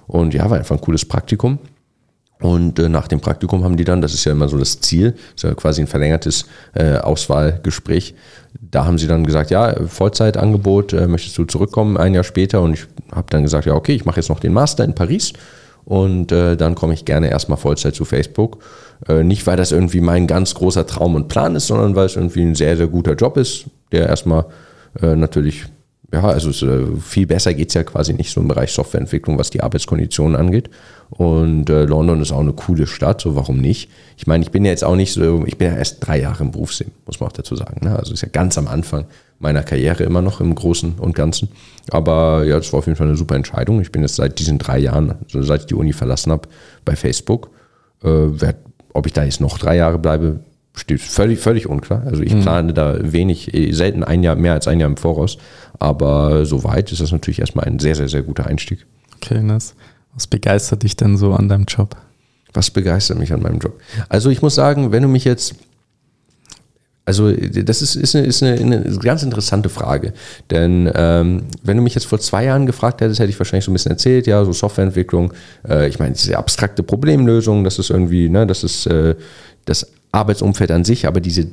Und 0.09 0.35
ja, 0.35 0.51
war 0.51 0.59
einfach 0.59 0.77
ein 0.77 0.81
cooles 0.81 1.05
Praktikum. 1.05 1.59
Und 2.41 2.79
äh, 2.79 2.89
nach 2.89 3.07
dem 3.07 3.21
Praktikum 3.21 3.65
haben 3.65 3.77
die 3.77 3.85
dann, 3.85 4.01
das 4.01 4.15
ist 4.15 4.25
ja 4.25 4.33
immer 4.33 4.49
so 4.49 4.59
das 4.59 4.81
Ziel, 4.81 5.15
ist 5.35 5.45
ja 5.45 5.55
quasi 5.55 5.83
ein 5.83 5.87
verlängertes 5.87 6.47
äh, 6.75 6.97
Auswahlgespräch. 6.97 8.15
Da 8.61 8.87
haben 8.87 8.99
sie 8.99 9.07
dann 9.07 9.25
gesagt, 9.25 9.51
ja, 9.51 9.75
Vollzeitangebot, 9.87 10.95
äh, 10.95 11.07
möchtest 11.07 11.37
du 11.37 11.45
zurückkommen 11.45 11.97
ein 11.97 12.15
Jahr 12.15 12.25
später? 12.25 12.63
Und 12.63 12.75
ich 12.75 12.87
habe 13.13 13.27
dann 13.31 13.43
gesagt, 13.43 13.67
ja, 13.67 13.75
okay, 13.75 13.95
ich 13.95 14.07
mache 14.07 14.17
jetzt 14.17 14.31
noch 14.31 14.41
den 14.41 14.55
Master 14.55 14.85
in 14.85 14.95
Paris 14.95 15.35
und 15.85 16.33
äh, 16.33 16.57
dann 16.57 16.75
komme 16.75 16.95
ich 16.95 17.05
gerne 17.05 17.31
erstmal 17.31 17.59
Vollzeit 17.59 17.95
zu 17.95 18.05
Facebook. 18.05 18.59
Äh, 19.09 19.23
nicht, 19.23 19.47
weil 19.47 19.57
das 19.57 19.73
irgendwie 19.73 20.01
mein 20.01 20.27
ganz 20.27 20.55
großer 20.55 20.87
Traum 20.87 21.15
und 21.15 21.29
Plan 21.29 21.57
ist, 21.57 21.67
sondern 21.67 21.97
weil 21.97 22.07
es 22.07 22.17
irgendwie 22.17 22.43
ein 22.43 22.55
sehr, 22.55 22.77
sehr 22.77 22.87
guter 22.87 23.15
Job 23.15 23.37
ist, 23.37 23.67
der 23.93 24.09
erstmal 24.09 24.47
äh, 25.03 25.17
natürlich, 25.17 25.67
ja, 26.13 26.23
also 26.23 26.51
es, 26.51 26.63
äh, 26.63 26.87
viel 27.01 27.27
besser 27.27 27.55
geht 27.55 27.69
es 27.69 27.75
ja 27.75 27.85
quasi 27.85 28.13
nicht 28.13 28.33
so 28.33 28.41
im 28.41 28.49
Bereich 28.49 28.73
Softwareentwicklung, 28.73 29.39
was 29.39 29.51
die 29.51 29.63
Arbeitskonditionen 29.63 30.37
angeht. 30.37 30.69
Und 31.11 31.71
äh, 31.71 31.85
London 31.85 32.21
ist 32.21 32.33
auch 32.33 32.41
eine 32.41 32.53
coole 32.53 32.87
Stadt, 32.87 33.21
so 33.21 33.37
warum 33.37 33.61
nicht? 33.61 33.91
Ich 34.17 34.27
meine, 34.27 34.43
ich 34.43 34.51
bin 34.51 34.65
ja 34.65 34.71
jetzt 34.71 34.85
auch 34.85 34.97
nicht 34.97 35.13
so, 35.13 35.45
ich 35.47 35.57
bin 35.57 35.69
ja 35.69 35.77
erst 35.77 36.05
drei 36.05 36.21
Jahre 36.21 36.43
im 36.43 36.51
Berufsleben, 36.51 36.93
muss 37.07 37.21
man 37.21 37.29
auch 37.29 37.33
dazu 37.33 37.55
sagen. 37.55 37.85
Ne? 37.85 37.97
Also 37.97 38.13
ist 38.13 38.23
ja 38.23 38.29
ganz 38.29 38.59
am 38.59 38.67
Anfang 38.67 39.07
meiner 39.39 39.63
Karriere 39.63 40.03
immer 40.03 40.21
noch 40.21 40.41
im 40.41 40.55
Großen 40.55 40.95
und 40.99 41.15
Ganzen. 41.15 41.49
Aber 41.91 42.45
ja, 42.45 42.57
das 42.57 42.73
war 42.73 42.79
auf 42.79 42.87
jeden 42.87 42.97
Fall 42.97 43.07
eine 43.07 43.17
super 43.17 43.37
Entscheidung. 43.37 43.81
Ich 43.81 43.93
bin 43.93 44.03
jetzt 44.03 44.17
seit 44.17 44.39
diesen 44.39 44.59
drei 44.59 44.79
Jahren, 44.79 45.15
also 45.25 45.43
seit 45.43 45.63
ich 45.63 45.67
die 45.67 45.75
Uni 45.75 45.93
verlassen 45.93 46.33
habe, 46.33 46.49
bei 46.85 46.97
Facebook. 46.97 47.51
Äh, 48.03 48.29
ob 48.93 49.07
ich 49.07 49.13
da 49.13 49.25
jetzt 49.25 49.41
noch 49.41 49.59
drei 49.59 49.77
Jahre 49.77 49.99
bleibe, 49.99 50.41
steht 50.81 51.01
völlig, 51.01 51.39
völlig 51.39 51.69
unklar. 51.69 52.03
Also 52.07 52.23
ich 52.23 52.35
mhm. 52.35 52.41
plane 52.41 52.75
da 52.75 52.99
wenig, 53.01 53.55
eh, 53.55 53.73
selten 53.73 54.03
ein 54.03 54.23
Jahr, 54.23 54.37
mehr 54.37 54.55
als 54.55 54.67
ein 54.67 54.81
Jahr 54.81 54.89
im 54.89 54.97
Voraus. 54.97 55.39
Aber 55.79 56.45
soweit 56.47 56.91
ist 56.93 57.01
das 57.01 57.13
natürlich 57.13 57.41
erstmal 57.41 57.67
ein 57.67 57.79
sehr, 57.79 57.95
sehr, 57.95 58.09
sehr 58.09 58.23
guter 58.23 58.47
Einstieg. 58.47 58.87
Okay, 59.17 59.43
nice. 59.43 59.75
Was 60.15 60.27
begeistert 60.27 60.83
dich 60.83 60.97
denn 60.97 61.17
so 61.17 61.33
an 61.33 61.49
deinem 61.49 61.65
Job? 61.65 61.97
Was 62.53 62.71
begeistert 62.71 63.19
mich 63.19 63.33
an 63.33 63.43
meinem 63.43 63.59
Job? 63.59 63.81
Also 64.09 64.31
ich 64.31 64.43
muss 64.43 64.55
sagen, 64.55 64.91
wenn 64.93 65.03
du 65.03 65.09
mich 65.09 65.25
jetzt 65.25 65.55
also 67.07 67.33
das 67.33 67.83
ist, 67.83 67.97
ist, 67.97 68.15
eine, 68.15 68.27
ist 68.27 68.43
eine, 68.43 68.57
eine 68.61 68.99
ganz 68.99 69.25
interessante 69.25 69.69
Frage. 69.69 70.13
Denn 70.51 70.89
ähm, 70.95 71.47
wenn 71.63 71.77
du 71.77 71.83
mich 71.83 71.97
jetzt 71.97 72.07
vor 72.07 72.21
zwei 72.21 72.45
Jahren 72.45 72.67
gefragt 72.67 73.01
hättest, 73.01 73.19
hätte 73.19 73.31
ich 73.31 73.41
wahrscheinlich 73.41 73.65
so 73.65 73.73
ein 73.73 73.75
bisschen 73.75 73.91
erzählt, 73.91 74.29
ja, 74.29 74.45
so 74.45 74.53
Softwareentwicklung, 74.53 75.33
äh, 75.69 75.89
ich 75.89 75.99
meine, 75.99 76.15
diese 76.15 76.39
abstrakte 76.39 76.85
Problemlösung, 76.85 77.65
das 77.65 77.81
ist 77.81 77.91
irgendwie, 77.91 78.29
ne, 78.29 78.47
das 78.47 78.63
ist 78.63 78.87
äh, 78.87 79.17
das 79.65 79.91
Arbeitsumfeld 80.13 80.71
an 80.71 80.85
sich, 80.85 81.07
aber 81.07 81.21
diese 81.21 81.47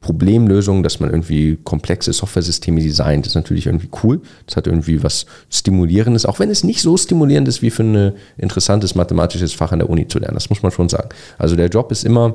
Problemlösung, 0.00 0.82
dass 0.82 1.00
man 1.00 1.10
irgendwie 1.10 1.58
komplexe 1.64 2.12
Software-Systeme 2.12 2.80
designt, 2.80 3.26
ist 3.26 3.34
natürlich 3.34 3.66
irgendwie 3.66 3.88
cool. 4.04 4.20
Das 4.46 4.56
hat 4.56 4.66
irgendwie 4.66 5.02
was 5.02 5.26
Stimulierendes, 5.50 6.26
auch 6.26 6.38
wenn 6.38 6.50
es 6.50 6.62
nicht 6.62 6.80
so 6.80 6.96
stimulierend 6.96 7.48
ist, 7.48 7.60
wie 7.60 7.70
für 7.70 7.82
ein 7.82 8.12
interessantes 8.38 8.94
mathematisches 8.94 9.52
Fach 9.52 9.72
an 9.72 9.80
der 9.80 9.90
Uni 9.90 10.06
zu 10.06 10.18
lernen. 10.18 10.34
Das 10.34 10.48
muss 10.48 10.62
man 10.62 10.70
schon 10.70 10.88
sagen. 10.88 11.08
Also 11.38 11.56
der 11.56 11.68
Job 11.68 11.90
ist 11.90 12.04
immer 12.04 12.34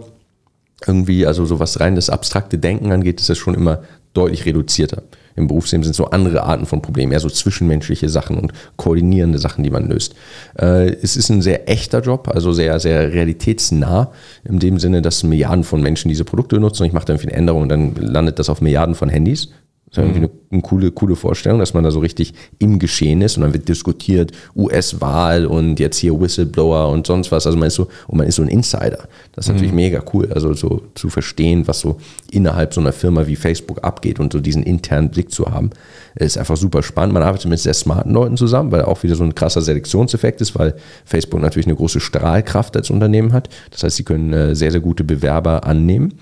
irgendwie, 0.86 1.26
also 1.26 1.45
so 1.45 1.60
was 1.60 1.80
rein 1.80 1.95
das 1.95 2.10
abstrakte 2.10 2.58
Denken 2.58 2.91
angeht, 2.91 3.21
ist 3.21 3.30
das 3.30 3.38
schon 3.38 3.54
immer 3.54 3.84
deutlich 4.13 4.45
reduzierter. 4.45 5.04
Im 5.36 5.48
Berufsleben 5.48 5.84
sind 5.84 5.96
so 5.96 6.06
andere 6.06 6.44
Arten 6.44 6.65
von 6.65 6.82
Problemen, 6.82 7.12
eher 7.12 7.20
so 7.20 7.30
zwischenmenschliche 7.30 8.10
Sachen 8.10 8.38
und 8.38 8.54
koordinierende 8.76 9.39
Sachen, 9.39 9.63
die 9.63 9.70
man 9.70 9.88
löst. 9.88 10.15
Äh, 10.60 10.94
es 11.02 11.15
ist 11.15 11.30
ein 11.30 11.41
sehr 11.41 11.70
echter 11.70 12.02
Job, 12.02 12.30
also 12.34 12.52
sehr, 12.52 12.80
sehr 12.80 13.13
realitätsnah, 13.13 14.12
in 14.44 14.60
dem 14.60 14.80
Sinne, 14.80 15.02
dass 15.02 15.24
Milliarden 15.24 15.63
von 15.63 15.82
Menschen 15.82 16.10
diese 16.10 16.26
Produkte 16.26 16.60
nutzen 16.60 16.84
und 16.84 16.88
ich 16.88 16.94
mache 16.94 17.06
da 17.06 17.13
irgendwie 17.13 17.30
eine 17.30 17.38
Änderung 17.38 17.63
und 17.63 17.70
dann 17.70 17.96
landet 17.96 18.39
das 18.39 18.50
auf 18.50 18.62
Milliarden 18.62 18.96
von 18.96 19.10
Handys. 19.10 19.50
Das 19.92 19.98
ist 19.98 20.04
irgendwie 20.06 20.30
eine, 20.30 20.30
eine, 20.52 20.62
coole, 20.62 20.92
coole 20.92 21.18
Vorstellung, 21.18 21.60
dass 21.60 21.74
man 21.74 21.84
da 21.84 21.92
so 21.92 22.00
richtig 22.00 22.34
im 22.60 22.80
Geschehen 22.80 23.22
ist 23.22 23.36
und 23.36 23.44
dann 23.44 23.52
wird 23.52 23.68
diskutiert, 23.68 24.32
US-Wahl 24.56 25.46
und 25.46 25.82
jetzt 25.82 25.98
hier 25.98 26.18
Whistleblower 26.18 26.88
und 26.90 27.06
sonst 27.06 27.30
was. 27.34 27.46
Also 27.46 27.58
man 27.58 27.68
ist 27.68 27.76
so, 27.76 27.90
und 28.08 28.18
man 28.18 28.26
ist 28.26 28.36
so 28.36 28.42
ein 28.42 28.48
Insider. 28.48 29.10
Das 29.34 29.46
ist 29.46 29.50
mhm. 29.50 29.56
natürlich 29.56 29.74
mega 29.74 30.02
cool. 30.14 30.32
Also 30.32 30.54
so 30.54 30.82
zu 30.96 31.10
verstehen, 31.10 31.68
was 31.68 31.82
so 31.82 31.98
innerhalb 32.32 32.74
so 32.74 32.80
einer 32.80 32.94
Firma 32.94 33.28
wie 33.28 33.36
Facebook 33.36 33.84
abgeht 33.84 34.22
und 34.22 34.32
so 34.32 34.40
diesen 34.40 34.64
internen 34.64 35.10
Blick 35.10 35.30
zu 35.30 35.48
haben, 35.48 35.72
ist 36.16 36.38
einfach 36.38 36.56
super 36.56 36.84
spannend. 36.84 37.14
Man 37.14 37.24
arbeitet 37.24 37.50
mit 37.50 37.60
sehr 37.60 37.74
smarten 37.74 38.14
Leuten 38.14 38.38
zusammen, 38.38 38.72
weil 38.72 38.84
auch 38.84 39.04
wieder 39.04 39.16
so 39.16 39.26
ein 39.26 39.36
krasser 39.36 39.62
Selektionseffekt 39.62 40.40
ist, 40.40 40.58
weil 40.58 40.74
Facebook 41.04 41.42
natürlich 41.42 41.68
eine 41.68 41.76
große 41.76 42.00
Strahlkraft 42.00 42.78
als 42.78 42.90
Unternehmen 42.92 43.34
hat. 43.34 43.50
Das 43.72 43.84
heißt, 43.84 43.98
sie 43.98 44.04
können 44.06 44.32
äh, 44.32 44.56
sehr, 44.56 44.72
sehr 44.72 44.80
gute 44.80 45.04
Bewerber 45.04 45.66
annehmen. 45.66 46.14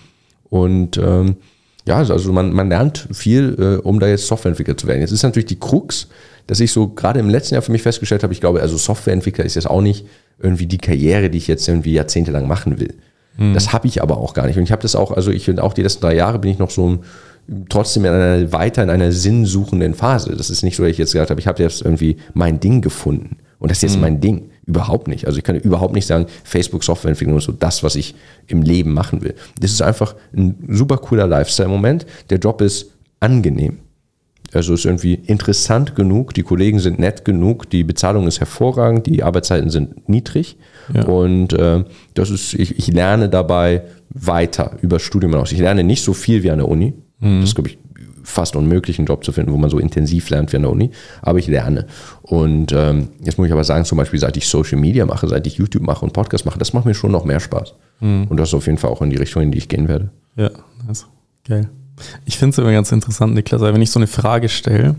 Und 0.50 0.98
ähm, 0.98 1.36
ja, 1.90 1.98
also 1.98 2.32
man, 2.32 2.54
man 2.54 2.70
lernt 2.70 3.08
viel, 3.12 3.56
äh, 3.60 3.82
um 3.82 4.00
da 4.00 4.08
jetzt 4.08 4.28
Softwareentwickler 4.28 4.78
zu 4.78 4.88
werden. 4.88 5.02
Jetzt 5.02 5.12
ist 5.12 5.24
natürlich 5.24 5.48
die 5.48 5.60
Krux, 5.60 6.08
dass 6.46 6.60
ich 6.60 6.72
so 6.72 6.88
gerade 6.90 7.20
im 7.20 7.30
letzten 7.30 7.56
Jahr 7.56 7.64
für 7.64 7.72
mich 7.72 7.82
festgestellt 7.82 8.22
habe, 8.22 8.32
ich 8.32 8.40
glaube, 8.40 8.62
also 8.62 8.78
Softwareentwickler 8.78 9.44
ist 9.44 9.56
jetzt 9.56 9.70
auch 9.70 9.82
nicht 9.82 10.06
irgendwie 10.40 10.68
die 10.68 10.78
Karriere, 10.78 11.32
die 11.32 11.40
ich 11.40 11.48
jetzt 11.48 11.68
irgendwie 11.68 11.94
jahrzehntelang 11.94 12.48
machen 12.48 12.80
will. 12.80 12.94
Mhm. 13.38 13.56
Das 13.56 13.74
habe 13.74 13.88
ich 13.88 14.04
aber 14.04 14.18
auch 14.18 14.36
gar 14.36 14.46
nicht. 14.46 14.58
Und 14.58 14.64
ich 14.64 14.72
habe 14.72 14.84
das 14.84 14.96
auch, 14.96 15.12
also 15.12 15.32
ich 15.32 15.46
finde 15.46 15.64
auch 15.64 15.74
die 15.74 15.82
letzten 15.82 16.02
drei 16.02 16.16
Jahre 16.16 16.38
bin 16.38 16.52
ich 16.52 16.60
noch 16.60 16.70
so 16.70 17.00
trotzdem 17.70 18.06
in 18.06 18.12
einer, 18.12 18.52
weiter 18.52 18.84
in 18.84 18.92
einer 18.92 19.12
sinnsuchenden 19.12 19.96
Phase. 19.96 20.36
Das 20.36 20.52
ist 20.52 20.62
nicht 20.62 20.76
so, 20.76 20.84
dass 20.84 20.92
ich 20.92 21.00
jetzt 21.00 21.14
gesagt 21.14 21.32
habe, 21.32 21.40
ich 21.40 21.48
habe 21.48 21.64
jetzt 21.64 21.82
irgendwie 21.82 22.18
mein 22.36 22.60
Ding 22.60 22.82
gefunden. 22.82 23.38
Und 23.58 23.72
das 23.72 23.80
ist 23.80 23.84
jetzt 23.84 23.96
mhm. 23.96 24.02
mein 24.02 24.22
Ding. 24.22 24.52
Überhaupt 24.66 25.08
nicht. 25.08 25.26
Also 25.26 25.38
ich 25.38 25.44
kann 25.44 25.56
überhaupt 25.56 25.94
nicht 25.94 26.06
sagen, 26.06 26.28
Facebook-Softwareentwicklung 26.44 27.38
ist 27.38 27.46
so 27.46 27.52
das, 27.52 27.84
was 27.84 27.96
ich 27.96 28.16
im 28.48 28.62
Leben 28.62 28.94
machen 28.94 29.22
will. 29.22 29.36
Das 29.60 29.72
ist 29.72 29.82
einfach 29.82 30.16
ein 30.36 30.56
super 30.70 30.98
cooler 30.98 31.28
Lifestyle-Moment. 31.28 32.06
Der 32.30 32.38
Job 32.38 32.62
ist 32.62 32.92
angenehm. 33.20 33.80
Also 34.54 34.74
ist 34.74 34.86
irgendwie 34.86 35.14
interessant 35.14 35.96
genug, 35.96 36.34
die 36.34 36.42
Kollegen 36.42 36.80
sind 36.80 36.98
nett 36.98 37.24
genug, 37.24 37.70
die 37.70 37.84
Bezahlung 37.84 38.28
ist 38.28 38.40
hervorragend, 38.40 39.06
die 39.06 39.22
Arbeitszeiten 39.22 39.70
sind 39.70 40.10
niedrig 40.10 40.58
ja. 40.92 41.06
und 41.06 41.54
äh, 41.54 41.84
das 42.16 42.32
ist, 42.32 42.56
ich, 42.56 42.80
ich, 42.80 42.88
lerne 42.88 43.30
dabei 43.30 43.84
weiter 44.10 44.72
über 44.82 45.00
Studium 45.00 45.34
hinaus. 45.34 45.52
Ich 45.52 45.60
lerne 45.60 45.84
nicht 45.84 46.04
so 46.04 46.14
viel 46.14 46.42
wie 46.42 46.50
an 46.50 46.58
der 46.58 46.68
Uni. 46.68 46.94
Mhm. 47.20 47.42
Das 47.42 47.54
glaube 47.54 47.70
ich 47.70 47.78
fast 48.30 48.56
unmöglich, 48.56 49.00
einen 49.00 49.08
Job 49.08 49.24
zu 49.24 49.32
finden, 49.32 49.52
wo 49.52 49.58
man 49.58 49.70
so 49.70 49.80
intensiv 49.80 50.30
lernt 50.30 50.52
wie 50.52 50.58
an 50.58 50.64
der 50.64 50.72
Uni. 50.72 50.92
Aber 51.22 51.40
ich 51.40 51.48
lerne. 51.48 51.88
Und 52.22 52.72
ähm, 52.74 53.10
jetzt 53.24 53.38
muss 53.38 53.48
ich 53.48 53.54
aber 53.54 53.64
sagen, 53.64 53.86
zum 53.86 53.98
Beispiel, 53.98 54.20
seit 54.20 54.38
ich 54.38 54.48
Social 54.48 54.80
Media 54.80 55.06
mache, 55.06 55.28
seit 55.28 55.46
ich 55.48 55.58
YouTube 55.58 55.84
mache 55.84 56.06
und 56.06 56.14
Podcast 56.14 56.46
mache, 56.46 56.60
das 56.60 56.74
macht 56.74 56.86
mir 56.86 56.94
schon 56.94 57.12
noch 57.12 57.26
mehr 57.26 57.40
Spaß. 57.40 57.74
Mhm. 58.00 58.28
Und 58.30 58.38
das 58.38 58.50
ist 58.50 58.54
auf 58.56 58.66
jeden 58.66 58.78
Fall 58.78 58.92
auch 58.92 59.02
in 59.02 59.10
die 59.10 59.18
Richtung, 59.18 59.44
in 59.44 59.52
die 59.52 59.58
ich 59.58 59.68
gehen 59.68 59.88
werde. 59.88 60.10
Ja, 60.36 60.52
ist 60.90 61.08
geil. 61.48 61.70
Ich 62.26 62.38
finde 62.38 62.52
es 62.52 62.58
immer 62.58 62.72
ganz 62.72 62.92
interessant, 62.92 63.34
Niklas, 63.34 63.62
wenn 63.62 63.82
ich 63.82 63.92
so 63.92 64.00
eine 64.00 64.08
Frage 64.08 64.48
stelle, 64.48 64.96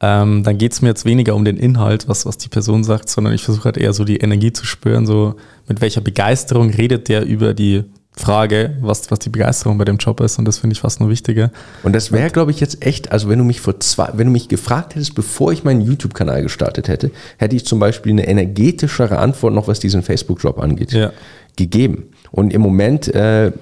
ähm, 0.00 0.44
dann 0.44 0.58
geht 0.58 0.72
es 0.72 0.82
mir 0.82 0.88
jetzt 0.88 1.04
weniger 1.04 1.34
um 1.34 1.44
den 1.44 1.56
Inhalt, 1.56 2.08
was, 2.08 2.24
was 2.24 2.38
die 2.38 2.48
Person 2.48 2.84
sagt, 2.84 3.08
sondern 3.08 3.34
ich 3.34 3.42
versuche 3.42 3.64
halt 3.64 3.76
eher 3.76 3.92
so 3.92 4.04
die 4.04 4.18
Energie 4.18 4.52
zu 4.52 4.64
spüren, 4.64 5.06
so 5.06 5.34
mit 5.66 5.80
welcher 5.80 6.00
Begeisterung 6.00 6.70
redet 6.70 7.08
der 7.08 7.24
über 7.24 7.54
die 7.54 7.84
Frage, 8.18 8.76
was, 8.80 9.10
was 9.10 9.18
die 9.20 9.30
Begeisterung 9.30 9.78
bei 9.78 9.84
dem 9.84 9.96
Job 9.96 10.20
ist 10.20 10.38
und 10.38 10.44
das 10.44 10.58
finde 10.58 10.74
ich 10.74 10.80
fast 10.80 11.00
nur 11.00 11.08
wichtiger. 11.08 11.50
Und 11.82 11.94
das 11.94 12.12
wäre, 12.12 12.30
glaube 12.30 12.50
ich, 12.50 12.60
jetzt 12.60 12.84
echt, 12.84 13.12
also 13.12 13.28
wenn 13.28 13.38
du 13.38 13.44
mich 13.44 13.60
vor 13.60 13.80
zwei, 13.80 14.10
wenn 14.14 14.26
du 14.26 14.32
mich 14.32 14.48
gefragt 14.48 14.94
hättest, 14.94 15.14
bevor 15.14 15.52
ich 15.52 15.64
meinen 15.64 15.80
YouTube-Kanal 15.80 16.42
gestartet 16.42 16.88
hätte, 16.88 17.10
hätte 17.38 17.56
ich 17.56 17.64
zum 17.64 17.78
Beispiel 17.78 18.12
eine 18.12 18.26
energetischere 18.26 19.18
Antwort 19.18 19.54
noch, 19.54 19.68
was 19.68 19.80
diesen 19.80 20.02
Facebook-Job 20.02 20.58
angeht, 20.58 20.92
ja. 20.92 21.12
gegeben. 21.56 22.10
Und 22.30 22.52
im 22.52 22.60
Moment 22.60 23.08
äh, 23.14 23.52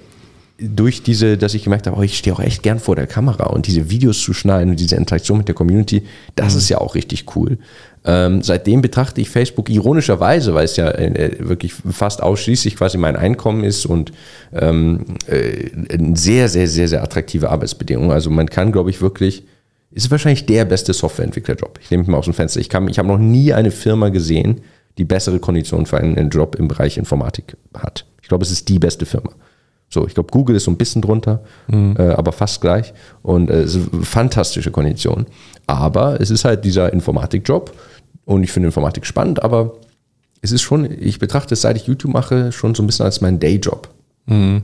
durch 0.59 1.03
diese, 1.03 1.37
dass 1.37 1.55
ich 1.55 1.65
gemerkt 1.65 1.87
habe, 1.87 1.99
oh, 1.99 2.03
ich 2.03 2.17
stehe 2.17 2.35
auch 2.35 2.41
echt 2.41 2.63
gern 2.63 2.79
vor 2.79 2.97
der 2.97 3.07
Kamera 3.07 3.47
und 3.47 3.67
diese 3.67 3.91
Videos 3.91 4.21
zu 4.21 4.33
schneiden 4.33 4.71
und 4.71 4.81
diese 4.81 4.97
Interaktion 4.97 5.39
mit 5.39 5.49
der 5.49 5.55
Community, 5.55 6.05
das 6.35 6.55
mhm. 6.55 6.59
ist 6.59 6.69
ja 6.71 6.79
auch 6.79 6.95
richtig 6.95 7.37
cool. 7.37 7.59
Ähm, 8.05 8.41
seitdem 8.43 8.81
betrachte 8.83 9.21
ich 9.21 9.29
Facebook 9.29 9.69
ironischerweise, 9.69 10.55
weil 10.55 10.65
es 10.65 10.77
ja 10.77 10.91
äh, 10.93 11.37
wirklich 11.41 11.75
fast 11.75 12.23
ausschließlich 12.23 12.77
quasi 12.77 12.97
mein 12.97 13.17
Einkommen 13.17 13.65
ist 13.65 13.85
und 13.85 14.13
ähm, 14.53 15.05
äh, 15.27 15.69
sehr, 16.15 16.49
sehr, 16.49 16.69
sehr, 16.69 16.89
sehr 16.89 17.03
attraktive 17.03 17.51
Arbeitsbedingungen. 17.51 18.13
Also 18.13 18.31
man 18.31 18.49
kann, 18.49 18.73
glaube 18.73 18.91
ich, 18.91 19.03
wirklich, 19.03 19.45
ist 19.91 20.11
wahrscheinlich 20.11 20.47
der 20.47 20.65
beste 20.65 20.93
Softwareentwicklerjob. 20.93 21.81
Ich 21.83 21.91
nehme 21.91 22.03
mich 22.03 22.09
mal 22.09 22.19
aus 22.19 22.27
dem 22.27 22.35
Fenster. 22.35 22.61
Ich, 22.61 22.69
ich 22.69 22.99
habe 22.99 23.09
noch 23.09 23.19
nie 23.19 23.53
eine 23.53 23.71
Firma 23.71 24.09
gesehen, 24.09 24.61
die 24.99 25.05
bessere 25.05 25.39
Konditionen 25.39 25.87
für 25.87 25.99
einen 25.99 26.31
Job 26.31 26.55
im 26.55 26.69
Bereich 26.69 26.97
Informatik 26.97 27.57
hat. 27.75 28.07
Ich 28.23 28.29
glaube, 28.29 28.45
es 28.45 28.51
ist 28.51 28.69
die 28.69 28.79
beste 28.79 29.05
Firma. 29.05 29.33
So, 29.89 30.07
ich 30.07 30.15
glaube, 30.15 30.31
Google 30.33 30.57
ist 30.57 30.65
so 30.65 30.71
ein 30.71 30.77
bisschen 30.77 31.01
drunter, 31.01 31.43
mhm. 31.69 31.95
äh, 31.99 32.11
aber 32.11 32.33
fast 32.33 32.61
gleich. 32.61 32.93
Und 33.23 33.51
äh, 33.51 33.63
es 33.63 33.75
ist 33.75 33.93
eine 33.93 34.03
fantastische 34.03 34.71
Kondition. 34.71 35.27
Aber 35.67 36.21
es 36.21 36.31
ist 36.31 36.45
halt 36.45 36.65
dieser 36.65 36.93
Informatikjob 36.93 37.73
und 38.25 38.43
ich 38.43 38.53
finde 38.53 38.69
Informatik 38.69 39.07
spannend, 39.07 39.43
aber 39.43 39.75
es 40.43 40.53
ist 40.53 40.63
schon, 40.63 40.89
ich 41.01 41.19
betrachte 41.19 41.55
es, 41.55 41.63
seit 41.63 41.77
ich 41.77 41.87
YouTube 41.87 42.13
mache, 42.13 42.53
schon 42.53 42.75
so 42.75 42.83
ein 42.83 42.87
bisschen 42.87 43.05
als 43.05 43.21
mein 43.21 43.39
Dayjob. 43.39 43.89
Mhm. 44.27 44.63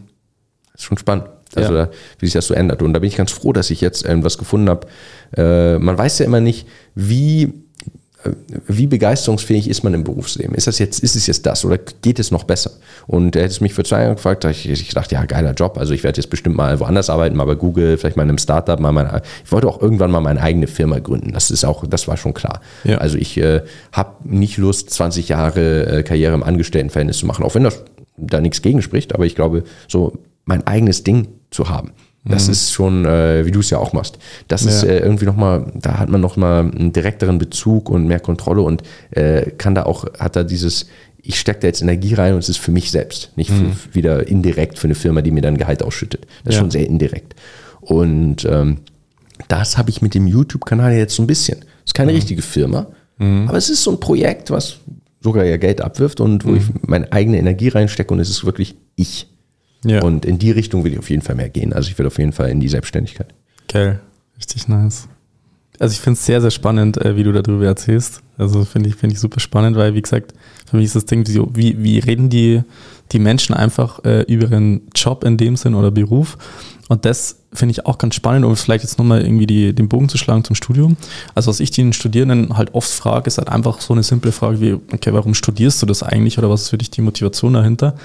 Ist 0.74 0.84
schon 0.84 0.98
spannend. 0.98 1.26
Also, 1.54 1.74
ja. 1.74 1.90
wie 2.18 2.26
sich 2.26 2.32
das 2.32 2.46
so 2.46 2.54
ändert. 2.54 2.82
Und 2.82 2.94
da 2.94 3.00
bin 3.00 3.08
ich 3.08 3.16
ganz 3.16 3.30
froh, 3.30 3.52
dass 3.52 3.70
ich 3.70 3.80
jetzt 3.80 4.04
irgendwas 4.04 4.38
gefunden 4.38 4.70
habe. 4.70 4.86
Äh, 5.36 5.78
man 5.78 5.98
weiß 5.98 6.18
ja 6.20 6.26
immer 6.26 6.40
nicht, 6.40 6.66
wie 6.94 7.52
wie 8.68 8.86
begeisterungsfähig 8.86 9.68
ist 9.68 9.82
man 9.82 9.94
im 9.94 10.04
Berufsleben? 10.04 10.54
Ist 10.54 10.66
das 10.66 10.78
jetzt, 10.78 11.00
ist 11.00 11.16
es 11.16 11.26
jetzt 11.26 11.44
das 11.46 11.64
oder 11.64 11.78
geht 11.78 12.18
es 12.18 12.30
noch 12.30 12.44
besser? 12.44 12.70
Und 13.06 13.34
er 13.34 13.42
hätte 13.42 13.52
es 13.52 13.60
mich 13.60 13.74
für 13.74 13.82
zwei 13.82 14.02
Jahre 14.02 14.14
gefragt, 14.14 14.44
ich, 14.44 14.68
ich 14.68 14.88
dachte, 14.90 15.14
ja, 15.14 15.24
geiler 15.24 15.52
Job. 15.54 15.76
Also 15.76 15.92
ich 15.92 16.04
werde 16.04 16.20
jetzt 16.20 16.28
bestimmt 16.28 16.56
mal 16.56 16.78
woanders 16.78 17.10
arbeiten, 17.10 17.36
mal 17.36 17.44
bei 17.44 17.54
Google, 17.54 17.98
vielleicht 17.98 18.16
mal 18.16 18.22
in 18.22 18.28
einem 18.28 18.38
Startup, 18.38 18.78
mal 18.78 18.92
meine, 18.92 19.22
ich 19.44 19.50
wollte 19.50 19.68
auch 19.68 19.80
irgendwann 19.82 20.10
mal 20.10 20.20
meine 20.20 20.40
eigene 20.40 20.68
Firma 20.68 20.98
gründen. 21.00 21.32
Das 21.32 21.50
ist 21.50 21.64
auch, 21.64 21.86
das 21.86 22.06
war 22.06 22.16
schon 22.16 22.34
klar. 22.34 22.60
Ja. 22.84 22.98
Also 22.98 23.18
ich 23.18 23.36
äh, 23.38 23.62
habe 23.92 24.16
nicht 24.24 24.56
Lust, 24.56 24.90
20 24.90 25.28
Jahre 25.28 25.86
äh, 25.86 26.02
Karriere 26.02 26.34
im 26.34 26.42
Angestelltenverhältnis 26.42 27.18
zu 27.18 27.26
machen, 27.26 27.44
auch 27.44 27.54
wenn 27.54 27.64
das 27.64 27.82
da 28.16 28.40
nichts 28.40 28.62
gegen 28.62 28.82
spricht, 28.82 29.14
aber 29.14 29.26
ich 29.26 29.34
glaube, 29.34 29.64
so 29.88 30.18
mein 30.44 30.66
eigenes 30.66 31.02
Ding 31.02 31.28
zu 31.50 31.68
haben. 31.68 31.92
Das 32.24 32.46
mhm. 32.46 32.52
ist 32.52 32.72
schon, 32.72 33.04
äh, 33.04 33.44
wie 33.44 33.50
du 33.50 33.60
es 33.60 33.70
ja 33.70 33.78
auch 33.78 33.92
machst. 33.92 34.18
Das 34.46 34.64
ja. 34.64 34.70
ist 34.70 34.84
äh, 34.84 34.98
irgendwie 35.00 35.24
nochmal, 35.24 35.72
da 35.74 35.98
hat 35.98 36.08
man 36.08 36.20
nochmal 36.20 36.60
einen 36.60 36.92
direkteren 36.92 37.38
Bezug 37.38 37.90
und 37.90 38.06
mehr 38.06 38.20
Kontrolle 38.20 38.62
und 38.62 38.82
äh, 39.10 39.50
kann 39.58 39.74
da 39.74 39.84
auch, 39.84 40.04
hat 40.18 40.36
da 40.36 40.44
dieses, 40.44 40.86
ich 41.20 41.38
stecke 41.38 41.60
da 41.60 41.66
jetzt 41.66 41.82
Energie 41.82 42.14
rein 42.14 42.34
und 42.34 42.40
es 42.40 42.48
ist 42.48 42.58
für 42.58 42.70
mich 42.70 42.92
selbst, 42.92 43.32
nicht 43.36 43.50
mhm. 43.50 43.72
für, 43.72 43.94
wieder 43.94 44.28
indirekt 44.28 44.78
für 44.78 44.86
eine 44.86 44.94
Firma, 44.94 45.20
die 45.22 45.32
mir 45.32 45.40
dann 45.40 45.56
Gehalt 45.56 45.82
ausschüttet. 45.82 46.26
Das 46.44 46.50
ist 46.50 46.54
ja. 46.54 46.60
schon 46.60 46.70
sehr 46.70 46.86
indirekt. 46.86 47.34
Und 47.80 48.44
ähm, 48.44 48.78
das 49.48 49.76
habe 49.76 49.90
ich 49.90 50.00
mit 50.00 50.14
dem 50.14 50.28
YouTube-Kanal 50.28 50.92
jetzt 50.92 51.16
so 51.16 51.22
ein 51.22 51.26
bisschen. 51.26 51.64
Ist 51.84 51.94
keine 51.94 52.12
mhm. 52.12 52.16
richtige 52.16 52.42
Firma, 52.42 52.86
mhm. 53.18 53.46
aber 53.48 53.58
es 53.58 53.68
ist 53.68 53.82
so 53.82 53.90
ein 53.90 53.98
Projekt, 53.98 54.50
was 54.50 54.76
sogar 55.20 55.44
ja 55.44 55.56
Geld 55.56 55.80
abwirft 55.80 56.20
und 56.20 56.44
wo 56.44 56.50
mhm. 56.50 56.56
ich 56.56 56.64
meine 56.86 57.12
eigene 57.12 57.38
Energie 57.38 57.68
reinstecke 57.68 58.12
und 58.12 58.20
es 58.20 58.30
ist 58.30 58.44
wirklich 58.44 58.76
ich. 58.94 59.28
Ja. 59.84 60.02
Und 60.02 60.24
in 60.24 60.38
die 60.38 60.50
Richtung 60.50 60.84
will 60.84 60.92
ich 60.92 60.98
auf 60.98 61.10
jeden 61.10 61.22
Fall 61.22 61.34
mehr 61.34 61.48
gehen. 61.48 61.72
Also 61.72 61.90
ich 61.90 61.98
will 61.98 62.06
auf 62.06 62.18
jeden 62.18 62.32
Fall 62.32 62.50
in 62.50 62.60
die 62.60 62.68
Selbstständigkeit. 62.68 63.34
Geil, 63.68 64.00
richtig 64.36 64.68
nice. 64.68 65.08
Also 65.78 65.94
ich 65.94 66.00
finde 66.00 66.18
es 66.18 66.26
sehr, 66.26 66.40
sehr 66.40 66.50
spannend, 66.50 66.98
äh, 66.98 67.16
wie 67.16 67.24
du 67.24 67.32
darüber 67.32 67.64
erzählst. 67.64 68.22
Also 68.38 68.64
finde 68.64 68.88
ich, 68.88 68.94
finde 68.94 69.14
ich 69.14 69.20
super 69.20 69.40
spannend, 69.40 69.76
weil 69.76 69.94
wie 69.94 70.02
gesagt, 70.02 70.34
für 70.70 70.76
mich 70.76 70.86
ist 70.86 70.96
das 70.96 71.06
Ding, 71.06 71.26
wie, 71.26 71.82
wie 71.82 71.98
reden 71.98 72.30
die, 72.30 72.62
die 73.10 73.18
Menschen 73.18 73.54
einfach 73.54 74.04
äh, 74.04 74.22
über 74.22 74.50
ihren 74.50 74.82
Job 74.94 75.24
in 75.24 75.36
dem 75.36 75.56
Sinn 75.56 75.74
oder 75.74 75.90
Beruf. 75.90 76.38
Und 76.88 77.04
das 77.04 77.38
finde 77.52 77.72
ich 77.72 77.86
auch 77.86 77.98
ganz 77.98 78.14
spannend, 78.14 78.44
um 78.44 78.54
vielleicht 78.54 78.84
jetzt 78.84 78.98
nochmal 78.98 79.22
irgendwie 79.22 79.46
die, 79.46 79.74
den 79.74 79.88
Bogen 79.88 80.08
zu 80.08 80.18
schlagen 80.18 80.44
zum 80.44 80.56
Studium. 80.56 80.96
Also 81.34 81.48
was 81.48 81.60
ich 81.60 81.70
den 81.70 81.92
Studierenden 81.92 82.56
halt 82.56 82.74
oft 82.74 82.90
frage, 82.90 83.26
ist 83.26 83.38
halt 83.38 83.48
einfach 83.48 83.80
so 83.80 83.92
eine 83.92 84.02
simple 84.02 84.32
Frage 84.32 84.60
wie, 84.60 84.74
okay, 84.74 85.12
warum 85.12 85.34
studierst 85.34 85.80
du 85.82 85.86
das 85.86 86.02
eigentlich 86.02 86.38
oder 86.38 86.50
was 86.50 86.62
ist 86.62 86.68
für 86.70 86.78
dich 86.78 86.90
die 86.90 87.02
Motivation 87.02 87.54
dahinter? 87.54 87.96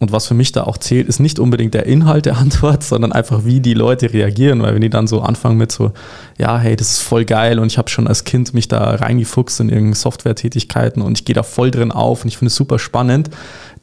Und 0.00 0.10
was 0.10 0.26
für 0.26 0.34
mich 0.34 0.50
da 0.50 0.64
auch 0.64 0.76
zählt, 0.76 1.08
ist 1.08 1.20
nicht 1.20 1.38
unbedingt 1.38 1.72
der 1.74 1.86
Inhalt 1.86 2.26
der 2.26 2.36
Antwort, 2.38 2.82
sondern 2.82 3.12
einfach, 3.12 3.44
wie 3.44 3.60
die 3.60 3.74
Leute 3.74 4.12
reagieren. 4.12 4.62
Weil 4.62 4.74
wenn 4.74 4.80
die 4.80 4.90
dann 4.90 5.06
so 5.06 5.20
anfangen 5.20 5.56
mit 5.56 5.70
so, 5.72 5.92
ja, 6.38 6.58
hey, 6.58 6.76
das 6.76 6.90
ist 6.92 7.02
voll 7.02 7.24
geil 7.24 7.58
und 7.58 7.68
ich 7.68 7.78
habe 7.78 7.88
schon 7.88 8.06
als 8.06 8.24
Kind 8.24 8.54
mich 8.54 8.68
da 8.68 8.94
reingefuchst 8.94 9.60
in 9.60 9.68
irgendeine 9.68 9.94
Software-Tätigkeiten 9.94 11.00
und 11.00 11.18
ich 11.18 11.24
gehe 11.24 11.34
da 11.34 11.42
voll 11.42 11.70
drin 11.70 11.92
auf 11.92 12.22
und 12.22 12.28
ich 12.28 12.38
finde 12.38 12.48
es 12.48 12.56
super 12.56 12.78
spannend, 12.78 13.30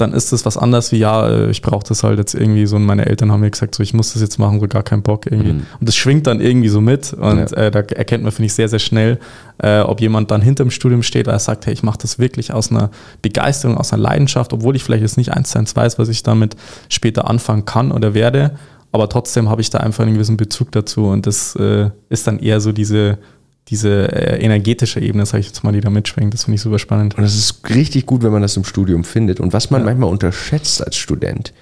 dann 0.01 0.13
ist 0.13 0.33
das 0.33 0.45
was 0.45 0.57
anderes 0.57 0.91
wie, 0.91 0.97
ja, 0.97 1.27
äh, 1.29 1.49
ich 1.51 1.61
brauche 1.61 1.85
das 1.87 2.03
halt 2.03 2.17
jetzt 2.17 2.33
irgendwie 2.33 2.65
so 2.65 2.75
und 2.75 2.83
meine 2.85 3.05
Eltern 3.05 3.31
haben 3.31 3.41
mir 3.41 3.51
gesagt, 3.51 3.75
so, 3.75 3.83
ich 3.83 3.93
muss 3.93 4.13
das 4.13 4.21
jetzt 4.21 4.39
machen, 4.39 4.59
so 4.59 4.67
gar 4.67 4.83
keinen 4.83 5.03
Bock 5.03 5.27
irgendwie. 5.27 5.53
Mhm. 5.53 5.65
Und 5.79 5.87
das 5.87 5.95
schwingt 5.95 6.27
dann 6.27 6.41
irgendwie 6.41 6.69
so 6.69 6.81
mit 6.81 7.13
und 7.13 7.51
ja. 7.51 7.57
äh, 7.57 7.71
da 7.71 7.79
erkennt 7.79 8.23
man, 8.23 8.31
finde 8.31 8.47
ich, 8.47 8.53
sehr, 8.53 8.67
sehr 8.67 8.79
schnell, 8.79 9.19
äh, 9.59 9.79
ob 9.81 10.01
jemand 10.01 10.31
dann 10.31 10.41
hinter 10.41 10.63
dem 10.65 10.71
Studium 10.71 11.03
steht, 11.03 11.27
oder 11.27 11.39
sagt, 11.39 11.65
hey, 11.67 11.73
ich 11.73 11.83
mache 11.83 11.99
das 12.01 12.19
wirklich 12.19 12.51
aus 12.51 12.71
einer 12.71 12.89
Begeisterung, 13.21 13.77
aus 13.77 13.93
einer 13.93 14.01
Leidenschaft, 14.01 14.51
obwohl 14.51 14.75
ich 14.75 14.83
vielleicht 14.83 15.03
jetzt 15.03 15.17
nicht 15.17 15.31
eins 15.31 15.51
zu 15.51 15.59
eins 15.59 15.75
weiß, 15.75 15.99
was 15.99 16.09
ich 16.09 16.23
damit 16.23 16.55
später 16.89 17.29
anfangen 17.29 17.65
kann 17.65 17.91
oder 17.91 18.13
werde. 18.13 18.55
Aber 18.91 19.07
trotzdem 19.07 19.49
habe 19.49 19.61
ich 19.61 19.69
da 19.69 19.77
einfach 19.79 20.03
einen 20.03 20.15
gewissen 20.15 20.35
Bezug 20.35 20.71
dazu 20.71 21.05
und 21.05 21.25
das 21.25 21.55
äh, 21.55 21.91
ist 22.09 22.27
dann 22.27 22.39
eher 22.39 22.59
so 22.59 22.71
diese 22.71 23.19
diese 23.67 24.11
äh, 24.11 24.43
energetische 24.43 24.99
Ebene, 24.99 25.25
sage 25.25 25.41
ich 25.41 25.47
jetzt 25.47 25.63
mal, 25.63 25.71
die 25.71 25.81
da 25.81 25.89
mitschwingt. 25.89 26.33
Das 26.33 26.45
finde 26.45 26.55
ich 26.55 26.61
super 26.61 26.79
spannend. 26.79 27.15
Und 27.15 27.23
das 27.23 27.35
ist 27.35 27.69
richtig 27.69 28.05
gut, 28.05 28.23
wenn 28.23 28.31
man 28.31 28.41
das 28.41 28.57
im 28.57 28.63
Studium 28.63 29.03
findet. 29.03 29.39
Und 29.39 29.53
was 29.53 29.69
man 29.69 29.81
ja. 29.81 29.85
manchmal 29.85 30.09
unterschätzt 30.09 30.83
als 30.85 30.97
Student, 30.97 31.53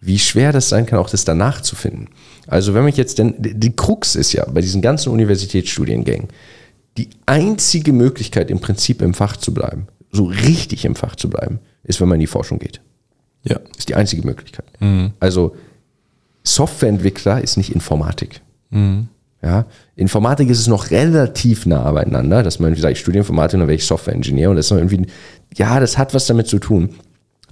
wie 0.00 0.18
schwer 0.18 0.52
das 0.52 0.68
sein 0.68 0.84
kann, 0.84 0.98
auch 0.98 1.08
das 1.08 1.24
danach 1.24 1.62
zu 1.62 1.76
finden. 1.76 2.08
Also 2.46 2.74
wenn 2.74 2.82
man 2.82 2.92
jetzt, 2.92 3.18
denn 3.18 3.34
die 3.38 3.74
Krux 3.74 4.16
ist 4.16 4.32
ja 4.32 4.44
bei 4.44 4.60
diesen 4.60 4.82
ganzen 4.82 5.10
Universitätsstudiengängen, 5.10 6.28
die 6.98 7.08
einzige 7.26 7.92
Möglichkeit 7.92 8.50
im 8.50 8.60
Prinzip 8.60 9.00
im 9.00 9.14
Fach 9.14 9.36
zu 9.36 9.54
bleiben, 9.54 9.86
so 10.12 10.24
richtig 10.24 10.84
im 10.84 10.94
Fach 10.94 11.16
zu 11.16 11.30
bleiben, 11.30 11.58
ist, 11.82 12.00
wenn 12.00 12.08
man 12.08 12.16
in 12.16 12.20
die 12.20 12.26
Forschung 12.26 12.58
geht. 12.58 12.80
Ja. 13.42 13.58
Ist 13.76 13.88
die 13.88 13.94
einzige 13.94 14.24
Möglichkeit. 14.26 14.66
Mhm. 14.80 15.12
Also 15.20 15.56
Softwareentwickler 16.44 17.42
ist 17.42 17.56
nicht 17.56 17.74
Informatik. 17.74 18.42
Mhm. 18.70 19.08
Ja, 19.44 19.66
Informatik 19.94 20.48
ist 20.48 20.58
es 20.58 20.68
noch 20.68 20.90
relativ 20.90 21.66
nah 21.66 21.92
beieinander, 21.92 22.42
dass 22.42 22.60
man, 22.60 22.70
wie 22.70 22.76
gesagt, 22.76 22.92
ich 22.92 23.00
studiere 23.00 23.20
Informatik 23.20 23.54
und 23.54 23.60
dann 23.60 23.68
werde 23.68 23.76
ich 23.76 23.86
Software-Ingenieur 23.86 24.50
und 24.50 24.56
das 24.56 24.66
ist 24.66 24.70
noch 24.70 24.78
irgendwie, 24.78 25.06
ja, 25.54 25.78
das 25.80 25.98
hat 25.98 26.14
was 26.14 26.26
damit 26.26 26.46
zu 26.46 26.58
tun. 26.58 26.90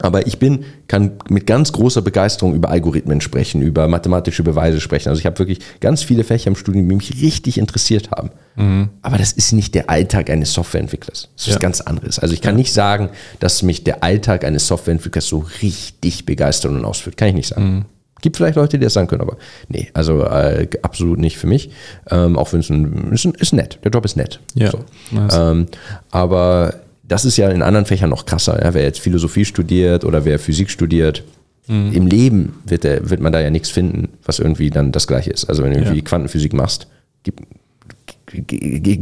Aber 0.00 0.26
ich 0.26 0.38
bin, 0.38 0.64
kann 0.88 1.12
mit 1.28 1.46
ganz 1.46 1.70
großer 1.72 2.00
Begeisterung 2.00 2.54
über 2.54 2.70
Algorithmen 2.70 3.20
sprechen, 3.20 3.60
über 3.60 3.88
mathematische 3.88 4.42
Beweise 4.42 4.80
sprechen. 4.80 5.10
Also 5.10 5.20
ich 5.20 5.26
habe 5.26 5.38
wirklich 5.38 5.58
ganz 5.80 6.02
viele 6.02 6.24
Fächer 6.24 6.48
im 6.48 6.56
Studium, 6.56 6.88
die 6.88 6.96
mich 6.96 7.20
richtig 7.20 7.58
interessiert 7.58 8.10
haben. 8.10 8.30
Mhm. 8.56 8.88
Aber 9.02 9.18
das 9.18 9.32
ist 9.32 9.52
nicht 9.52 9.74
der 9.74 9.90
Alltag 9.90 10.30
eines 10.30 10.54
Softwareentwicklers. 10.54 11.28
Das 11.36 11.42
ist 11.42 11.48
ja. 11.48 11.54
was 11.54 11.60
ganz 11.60 11.80
anderes. 11.82 12.18
Also 12.18 12.32
ich 12.32 12.40
kann 12.40 12.54
ja. 12.54 12.58
nicht 12.58 12.72
sagen, 12.72 13.10
dass 13.38 13.62
mich 13.62 13.84
der 13.84 14.02
Alltag 14.02 14.44
eines 14.44 14.66
Softwareentwicklers 14.66 15.26
so 15.26 15.44
richtig 15.60 16.24
begeistert 16.24 16.72
und 16.72 16.84
ausführt. 16.84 17.18
Kann 17.18 17.28
ich 17.28 17.34
nicht 17.34 17.48
sagen. 17.48 17.74
Mhm. 17.74 17.84
Gibt 18.22 18.38
vielleicht 18.38 18.56
Leute, 18.56 18.78
die 18.78 18.84
das 18.84 18.94
sagen 18.94 19.08
können, 19.08 19.20
aber 19.20 19.36
nee, 19.68 19.90
also 19.92 20.22
äh, 20.22 20.68
absolut 20.80 21.18
nicht 21.18 21.36
für 21.36 21.46
mich. 21.46 21.70
Ähm, 22.10 22.38
auch 22.38 22.52
wenn 22.52 22.60
es 22.60 22.70
ein, 22.70 23.12
ist, 23.12 23.26
ist 23.26 23.52
nett, 23.52 23.78
der 23.84 23.90
Job 23.90 24.04
ist 24.04 24.16
nett. 24.16 24.40
Ja, 24.54 24.70
so. 24.70 24.78
nice. 25.10 25.36
ähm, 25.36 25.66
aber 26.10 26.74
das 27.02 27.24
ist 27.24 27.36
ja 27.36 27.50
in 27.50 27.62
anderen 27.62 27.84
Fächern 27.84 28.10
noch 28.10 28.24
krasser. 28.24 28.62
Ja? 28.64 28.72
Wer 28.72 28.84
jetzt 28.84 29.00
Philosophie 29.00 29.44
studiert 29.44 30.04
oder 30.04 30.24
wer 30.24 30.38
Physik 30.38 30.70
studiert, 30.70 31.24
mhm. 31.66 31.92
im 31.92 32.06
Leben 32.06 32.54
wird, 32.64 32.84
der, 32.84 33.10
wird 33.10 33.20
man 33.20 33.32
da 33.32 33.40
ja 33.40 33.50
nichts 33.50 33.70
finden, 33.70 34.10
was 34.24 34.38
irgendwie 34.38 34.70
dann 34.70 34.92
das 34.92 35.06
gleiche 35.06 35.30
ist. 35.30 35.44
Also 35.46 35.62
wenn 35.62 35.72
du 35.72 35.78
irgendwie 35.78 35.98
ja. 35.98 36.04
Quantenphysik 36.04 36.52
machst, 36.52 36.86
gibt 37.24 37.42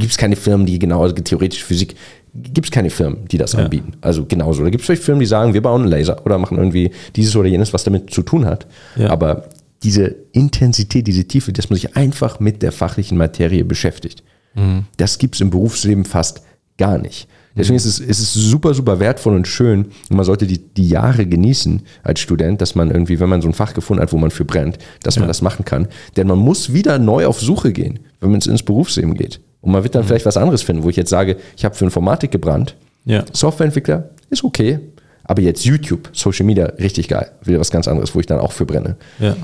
es 0.04 0.16
keine 0.16 0.37
Firmen, 0.37 0.66
die 0.66 0.78
genau 0.78 1.02
also 1.02 1.14
theoretische 1.14 1.64
Physik 1.64 1.94
gibt 2.34 2.66
es 2.66 2.70
keine 2.70 2.90
Firmen, 2.90 3.26
die 3.28 3.38
das 3.38 3.52
ja. 3.52 3.60
anbieten. 3.60 3.94
Also 4.00 4.24
genauso. 4.24 4.62
Da 4.62 4.70
gibt 4.70 4.82
es 4.82 4.86
vielleicht 4.86 5.02
Firmen, 5.02 5.20
die 5.20 5.26
sagen, 5.26 5.54
wir 5.54 5.62
bauen 5.62 5.82
einen 5.82 5.90
Laser 5.90 6.24
oder 6.24 6.38
machen 6.38 6.58
irgendwie 6.58 6.90
dieses 7.16 7.34
oder 7.36 7.48
jenes, 7.48 7.72
was 7.72 7.84
damit 7.84 8.10
zu 8.10 8.22
tun 8.22 8.46
hat. 8.46 8.66
Ja. 8.96 9.10
Aber 9.10 9.44
diese 9.82 10.14
Intensität, 10.32 11.06
diese 11.06 11.24
Tiefe, 11.24 11.52
dass 11.52 11.70
man 11.70 11.78
sich 11.78 11.96
einfach 11.96 12.40
mit 12.40 12.62
der 12.62 12.72
fachlichen 12.72 13.16
Materie 13.16 13.64
beschäftigt, 13.64 14.22
mhm. 14.54 14.84
das 14.96 15.18
gibt 15.18 15.36
es 15.36 15.40
im 15.40 15.50
Berufsleben 15.50 16.04
fast 16.04 16.42
gar 16.76 16.98
nicht. 16.98 17.28
Deswegen 17.56 17.76
ist 17.76 17.84
es, 17.84 17.98
ist 17.98 18.20
es 18.20 18.32
super, 18.32 18.74
super 18.74 19.00
wertvoll 19.00 19.34
und 19.34 19.48
schön 19.48 19.86
und 20.08 20.16
man 20.16 20.24
sollte 20.24 20.46
die, 20.46 20.58
die 20.58 20.88
Jahre 20.88 21.26
genießen 21.26 21.82
als 22.04 22.20
Student, 22.20 22.60
dass 22.60 22.74
man 22.74 22.90
irgendwie, 22.90 23.18
wenn 23.18 23.28
man 23.28 23.42
so 23.42 23.48
ein 23.48 23.54
Fach 23.54 23.74
gefunden 23.74 24.02
hat, 24.02 24.12
wo 24.12 24.18
man 24.18 24.30
für 24.30 24.44
brennt, 24.44 24.78
dass 25.02 25.16
ja. 25.16 25.20
man 25.20 25.28
das 25.28 25.42
machen 25.42 25.64
kann. 25.64 25.88
Denn 26.16 26.28
man 26.28 26.38
muss 26.38 26.72
wieder 26.72 26.98
neu 26.98 27.26
auf 27.26 27.40
Suche 27.40 27.72
gehen, 27.72 27.98
wenn 28.20 28.30
man 28.30 28.40
ins 28.40 28.62
Berufsleben 28.62 29.14
geht. 29.14 29.40
Und 29.61 29.73
man 29.73 29.83
wird 29.83 29.94
dann 29.94 30.03
mhm. 30.03 30.09
vielleicht 30.09 30.27
was 30.27 30.37
anderes 30.37 30.62
finden, 30.62 30.83
wo 30.83 30.88
ich 30.88 30.96
jetzt 30.96 31.11
sage, 31.11 31.37
ich 31.56 31.65
habe 31.65 31.75
für 31.75 31.85
Informatik 31.85 32.31
gebrannt. 32.31 32.77
Ja. 33.04 33.25
Softwareentwickler 33.33 34.11
ist 34.31 34.44
okay, 34.44 34.81
aber 35.25 35.42
jetzt 35.42 35.65
YouTube, 35.65 36.11
Social 36.13 36.46
Media, 36.46 36.67
richtig 36.67 37.08
geil. 37.08 37.31
Wieder 37.42 37.61
was 37.61 37.71
ganz 37.71 37.88
anderes, 37.88 38.15
wo 38.15 38.21
ich 38.21 38.27
dann 38.27 38.40
auch 38.40 38.52
für 38.52 38.67
brenne. 38.67 38.96
Ja. 39.19 39.37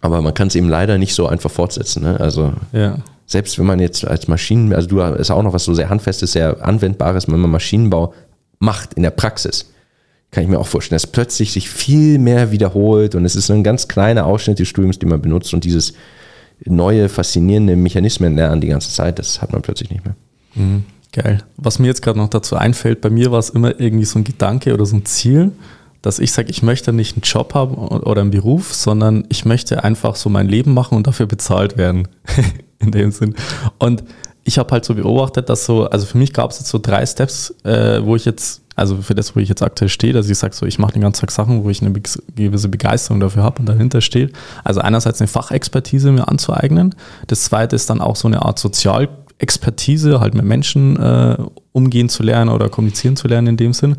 Aber 0.00 0.22
man 0.22 0.34
kann 0.34 0.48
es 0.48 0.54
eben 0.54 0.68
leider 0.68 0.98
nicht 0.98 1.14
so 1.14 1.26
einfach 1.26 1.50
fortsetzen. 1.50 2.02
Ne? 2.02 2.18
Also 2.18 2.52
ja. 2.72 2.98
selbst 3.26 3.58
wenn 3.58 3.66
man 3.66 3.80
jetzt 3.80 4.06
als 4.06 4.28
Maschinen, 4.28 4.72
also 4.72 4.88
du 4.88 5.00
ist 5.00 5.30
auch 5.30 5.42
noch 5.42 5.52
was 5.52 5.64
so 5.64 5.74
sehr 5.74 5.90
handfestes, 5.90 6.32
sehr 6.32 6.64
anwendbares, 6.64 7.28
wenn 7.28 7.38
man 7.38 7.50
Maschinenbau 7.50 8.14
macht 8.58 8.94
in 8.94 9.02
der 9.02 9.10
Praxis. 9.10 9.70
kann 10.30 10.42
ich 10.42 10.48
mir 10.48 10.58
auch 10.58 10.66
vorstellen, 10.66 10.96
dass 10.96 11.06
plötzlich 11.06 11.52
sich 11.52 11.68
viel 11.68 12.18
mehr 12.18 12.50
wiederholt 12.50 13.14
und 13.14 13.24
es 13.24 13.36
ist 13.36 13.50
ein 13.50 13.62
ganz 13.62 13.88
kleiner 13.88 14.26
Ausschnitt 14.26 14.58
des 14.58 14.68
Studiums, 14.68 14.98
den 14.98 15.10
man 15.10 15.20
benutzt 15.20 15.52
und 15.52 15.64
dieses 15.64 15.92
neue, 16.66 17.08
faszinierende 17.08 17.76
Mechanismen 17.76 18.36
lernen 18.36 18.60
die 18.60 18.68
ganze 18.68 18.90
Zeit, 18.90 19.18
das 19.18 19.40
hat 19.40 19.52
man 19.52 19.62
plötzlich 19.62 19.90
nicht 19.90 20.04
mehr. 20.04 20.14
Mhm. 20.54 20.84
Geil. 21.12 21.42
Was 21.56 21.78
mir 21.78 21.88
jetzt 21.88 22.02
gerade 22.02 22.18
noch 22.18 22.28
dazu 22.28 22.56
einfällt, 22.56 23.00
bei 23.00 23.10
mir 23.10 23.32
war 23.32 23.40
es 23.40 23.50
immer 23.50 23.80
irgendwie 23.80 24.04
so 24.04 24.18
ein 24.18 24.24
Gedanke 24.24 24.72
oder 24.72 24.86
so 24.86 24.96
ein 24.96 25.04
Ziel, 25.04 25.52
dass 26.02 26.18
ich 26.18 26.32
sage, 26.32 26.50
ich 26.50 26.62
möchte 26.62 26.92
nicht 26.92 27.16
einen 27.16 27.22
Job 27.22 27.54
haben 27.54 27.74
oder 27.74 28.20
einen 28.20 28.30
Beruf, 28.30 28.74
sondern 28.74 29.24
ich 29.28 29.44
möchte 29.44 29.84
einfach 29.84 30.16
so 30.16 30.30
mein 30.30 30.48
Leben 30.48 30.72
machen 30.72 30.96
und 30.96 31.06
dafür 31.06 31.26
bezahlt 31.26 31.76
werden. 31.76 32.08
In 32.78 32.92
dem 32.92 33.10
Sinn. 33.10 33.34
Und 33.78 34.04
ich 34.44 34.58
habe 34.58 34.70
halt 34.70 34.86
so 34.86 34.94
beobachtet, 34.94 35.50
dass 35.50 35.66
so, 35.66 35.84
also 35.84 36.06
für 36.06 36.16
mich 36.16 36.32
gab 36.32 36.50
es 36.50 36.60
jetzt 36.60 36.70
so 36.70 36.78
drei 36.78 37.04
Steps, 37.04 37.54
äh, 37.64 38.02
wo 38.02 38.16
ich 38.16 38.24
jetzt, 38.24 38.62
also 38.80 38.96
für 39.02 39.14
das, 39.14 39.36
wo 39.36 39.40
ich 39.40 39.48
jetzt 39.50 39.62
aktuell 39.62 39.90
stehe, 39.90 40.14
dass 40.14 40.30
ich 40.30 40.38
sage, 40.38 40.54
so, 40.54 40.64
ich 40.64 40.78
mache 40.78 40.94
den 40.94 41.02
ganzen 41.02 41.20
Tag 41.20 41.32
Sachen, 41.32 41.64
wo 41.64 41.68
ich 41.68 41.82
eine 41.82 41.92
gewisse 42.34 42.68
Begeisterung 42.70 43.20
dafür 43.20 43.42
habe 43.42 43.60
und 43.60 43.66
dahinter 43.66 44.00
steht. 44.00 44.32
Also 44.64 44.80
einerseits 44.80 45.20
eine 45.20 45.28
Fachexpertise 45.28 46.10
mir 46.12 46.26
anzueignen. 46.28 46.94
Das 47.26 47.44
zweite 47.44 47.76
ist 47.76 47.90
dann 47.90 48.00
auch 48.00 48.16
so 48.16 48.26
eine 48.26 48.40
Art 48.40 48.58
Sozialexpertise, 48.58 50.20
halt 50.20 50.34
mit 50.34 50.46
Menschen 50.46 50.96
äh, 50.96 51.36
umgehen 51.72 52.08
zu 52.08 52.22
lernen 52.22 52.50
oder 52.50 52.70
kommunizieren 52.70 53.16
zu 53.16 53.28
lernen 53.28 53.48
in 53.48 53.56
dem 53.58 53.74
Sinn. 53.74 53.96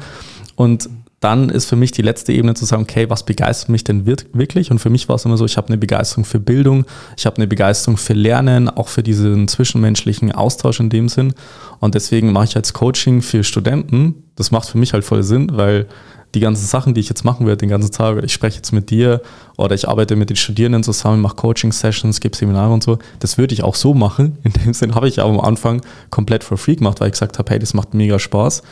Und 0.56 0.90
dann 1.22 1.50
ist 1.50 1.66
für 1.66 1.76
mich 1.76 1.92
die 1.92 2.02
letzte 2.02 2.34
Ebene 2.34 2.56
zu 2.56 2.66
sagen, 2.66 2.82
okay, 2.82 3.10
was 3.10 3.24
begeistert 3.24 3.70
mich 3.70 3.84
denn 3.84 4.08
wirklich? 4.08 4.72
Und 4.72 4.80
für 4.80 4.90
mich 4.90 5.08
war 5.08 5.16
es 5.16 5.26
immer 5.26 5.38
so, 5.38 5.46
ich 5.46 5.56
habe 5.56 5.68
eine 5.68 5.78
Begeisterung 5.78 6.26
für 6.26 6.40
Bildung, 6.40 6.84
ich 7.16 7.28
habe 7.28 7.38
eine 7.38 7.48
Begeisterung 7.48 7.98
für 7.98 8.14
Lernen, 8.14 8.68
auch 8.68 8.88
für 8.88 9.04
diesen 9.04 9.48
zwischenmenschlichen 9.48 10.32
Austausch 10.32 10.80
in 10.80 10.90
dem 10.90 11.10
Sinn. 11.10 11.34
Und 11.80 11.94
deswegen 11.94 12.32
mache 12.32 12.46
ich 12.46 12.56
als 12.56 12.74
Coaching 12.74 13.22
für 13.22 13.44
Studenten. 13.44 14.24
Das 14.36 14.50
macht 14.50 14.68
für 14.68 14.80
mich 14.80 14.94
halt 14.94 15.06
voll 15.06 15.22
Sinn, 15.22 15.52
weil 15.54 15.86
die 16.34 16.40
ganzen 16.40 16.66
Sachen, 16.66 16.94
die 16.94 17.02
ich 17.02 17.10
jetzt 17.10 17.24
machen 17.24 17.46
werde, 17.46 17.58
den 17.58 17.70
ganzen 17.70 17.92
Tag, 17.92 18.24
ich 18.24 18.34
spreche 18.34 18.58
jetzt 18.58 18.72
mit 18.72 18.90
dir 18.90 19.22
oder 19.58 19.76
ich 19.76 19.88
arbeite 19.88 20.16
mit 20.16 20.30
den 20.30 20.38
Studierenden 20.38 20.84
zusammen, 20.84 21.22
mache 21.22 21.36
Coaching-Sessions, 21.36 22.20
gebe 22.20 22.36
Seminare 22.36 22.74
und 22.74 22.82
so, 22.82 23.00
das 23.20 23.38
würde 23.38 23.54
ich 23.54 23.64
auch 23.64 23.76
so 23.76 23.94
machen. 23.94 24.38
In 24.44 24.54
dem 24.54 24.74
Sinn 24.74 24.96
habe 24.96 25.08
ich 25.08 25.20
aber 25.20 25.30
am 25.30 25.40
Anfang 25.40 25.82
komplett 26.10 26.44
for 26.44 26.58
free 26.58 26.76
gemacht, 26.76 27.00
weil 27.00 27.08
ich 27.08 27.14
gesagt 27.14 27.38
habe, 27.38 27.52
hey, 27.52 27.60
das 27.60 27.74
macht 27.74 27.94
mega 27.94 28.18
Spaß. 28.18 28.64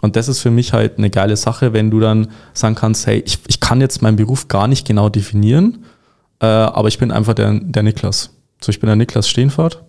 Und 0.00 0.16
das 0.16 0.28
ist 0.28 0.40
für 0.40 0.50
mich 0.50 0.72
halt 0.72 0.98
eine 0.98 1.10
geile 1.10 1.36
Sache, 1.36 1.72
wenn 1.72 1.90
du 1.90 2.00
dann 2.00 2.28
sagen 2.54 2.74
kannst, 2.74 3.06
hey, 3.06 3.22
ich, 3.26 3.38
ich 3.48 3.60
kann 3.60 3.80
jetzt 3.80 4.00
meinen 4.00 4.16
Beruf 4.16 4.48
gar 4.48 4.68
nicht 4.68 4.86
genau 4.86 5.08
definieren, 5.08 5.84
äh, 6.40 6.46
aber 6.46 6.88
ich 6.88 6.98
bin 6.98 7.10
einfach 7.10 7.34
der, 7.34 7.58
der 7.60 7.82
Niklas. 7.82 8.30
So, 8.60 8.70
ich 8.70 8.80
bin 8.80 8.86
der 8.86 8.96
Niklas 8.96 9.28
Steenfahrt. 9.28 9.82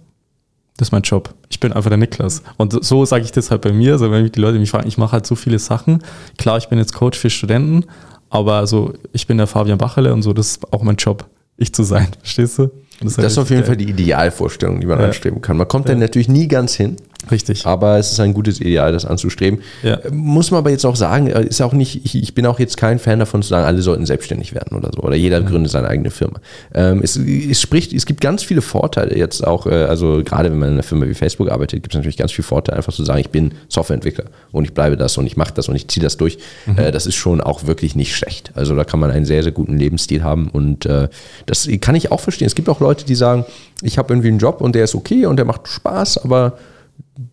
Das 0.78 0.88
ist 0.88 0.91
mein 0.93 1.01
Job. 1.01 1.34
Ich 1.49 1.60
bin 1.60 1.74
einfach 1.74 1.89
der 1.89 1.97
Niklas. 1.97 2.41
Und 2.57 2.84
so 2.84 3.03
sage 3.03 3.26
ich 3.26 3.32
das 3.34 3.51
halt 3.51 3.62
bei 3.62 3.74
mir. 3.74 3.93
Also 3.93 4.10
wenn 4.12 4.24
mich 4.24 4.32
die 4.32 4.39
Leute 4.39 4.57
mich 4.60 4.72
fragen, 4.72 4.88
ich 4.88 4.97
mache 4.97 5.12
halt 5.12 5.28
so 5.28 5.36
viele 5.36 5.60
Sachen. 5.60 6.01
Klar, 6.38 6.57
ich 6.57 6.70
bin 6.70 6.80
jetzt 6.80 6.93
Coach 6.93 7.20
für 7.20 7.30
Studenten, 7.30 7.86
aber 8.30 8.53
also 8.53 8.93
ich 9.12 9.28
bin 9.28 9.38
der 9.38 9.47
Fabian 9.47 9.78
Bachele 9.78 10.14
und 10.14 10.22
so, 10.22 10.32
das 10.32 10.51
ist 10.51 10.74
auch 10.74 10.82
mein 10.82 10.95
Job, 10.95 11.26
ich 11.57 11.74
zu 11.74 11.84
sein. 11.84 12.07
Verstehst 12.22 12.60
du? 12.60 12.72
Das, 13.01 13.16
das 13.16 13.34
ist 13.34 13.38
auf 13.38 13.49
jeden 13.49 13.62
geil. 13.62 13.68
Fall 13.68 13.78
die 13.78 13.89
Idealvorstellung, 13.89 14.80
die 14.80 14.88
man 14.88 14.99
ja. 14.99 15.07
anstreben 15.07 15.41
kann. 15.41 15.57
Man 15.57 15.68
kommt 15.68 15.88
ja. 15.88 15.93
dann 15.93 15.99
natürlich 15.99 16.30
nie 16.30 16.47
ganz 16.47 16.76
hin. 16.76 16.97
Richtig. 17.30 17.65
Aber 17.65 17.97
es 17.97 18.11
ist 18.11 18.20
ein 18.20 18.34
gutes 18.34 18.61
Ideal, 18.61 18.91
das 18.91 19.05
anzustreben. 19.05 19.61
Ja. 19.84 19.99
Muss 20.11 20.51
man 20.51 20.59
aber 20.59 20.70
jetzt 20.70 20.86
auch 20.86 20.95
sagen, 20.95 21.28
äh, 21.28 21.43
ist 21.45 21.61
auch 21.61 21.74
nicht, 21.74 22.05
ich, 22.05 22.15
ich, 22.15 22.34
bin 22.34 22.45
auch 22.45 22.59
jetzt 22.59 22.78
kein 22.78 22.97
Fan 22.97 23.20
davon 23.20 23.41
zu 23.41 23.49
sagen, 23.49 23.65
alle 23.65 23.82
sollten 23.82 24.05
selbstständig 24.05 24.53
werden 24.53 24.78
oder 24.78 24.89
so. 24.95 25.01
Oder 25.01 25.15
jeder 25.15 25.41
ja. 25.41 25.47
gründet 25.47 25.72
seine 25.72 25.89
eigene 25.89 26.11
Firma. 26.11 26.39
Ähm, 26.74 27.01
es, 27.03 27.17
es, 27.17 27.59
spricht, 27.61 27.93
es 27.93 28.05
gibt 28.05 28.22
ganz 28.22 28.43
viele 28.43 28.61
Vorteile 28.61 29.17
jetzt 29.17 29.45
auch, 29.45 29.67
äh, 29.67 29.84
also 29.84 30.22
gerade 30.24 30.49
wenn 30.49 30.59
man 30.59 30.70
in 30.70 30.74
einer 30.76 30.84
Firma 30.84 31.07
wie 31.07 31.13
Facebook 31.13 31.51
arbeitet, 31.51 31.84
gibt 31.84 31.93
es 31.93 31.97
natürlich 31.97 32.17
ganz 32.17 32.32
viele 32.32 32.45
Vorteile, 32.45 32.78
einfach 32.78 32.93
zu 32.93 33.03
sagen, 33.03 33.20
ich 33.20 33.30
bin 33.30 33.53
Softwareentwickler 33.67 34.26
und 34.51 34.63
ich 34.63 34.74
bleibe 34.74 34.95
das 34.95 35.17
und 35.17 35.28
ich 35.28 35.36
mache 35.36 35.53
das 35.53 35.67
und 35.67 35.76
ich 35.76 35.88
ziehe 35.89 36.03
das 36.03 36.15
durch. 36.17 36.38
Mhm. 36.65 36.78
Äh, 36.78 36.91
das 36.91 37.05
ist 37.05 37.15
schon 37.15 37.41
auch 37.41 37.67
wirklich 37.67 37.95
nicht 37.95 38.15
schlecht. 38.15 38.51
Also 38.55 38.76
da 38.76 38.86
kann 38.86 38.99
man 38.99 39.11
einen 39.11 39.26
sehr, 39.26 39.43
sehr 39.43 39.51
guten 39.51 39.78
Lebensstil 39.78 40.24
haben 40.24 40.49
und 40.49 40.86
äh, 40.86 41.09
das 41.45 41.67
kann 41.82 41.95
ich 41.95 42.11
auch 42.11 42.22
verstehen. 42.22 42.47
Es 42.47 42.55
gibt 42.55 42.70
auch 42.70 42.80
Leute, 42.80 43.05
die 43.05 43.15
sagen, 43.15 43.45
ich 43.82 43.97
habe 43.97 44.13
irgendwie 44.13 44.30
einen 44.30 44.39
Job 44.39 44.61
und 44.61 44.74
der 44.74 44.86
ist 44.86 44.95
okay 44.95 45.26
und 45.26 45.36
der 45.36 45.45
macht 45.45 45.67
Spaß, 45.67 46.20
aber 46.24 46.57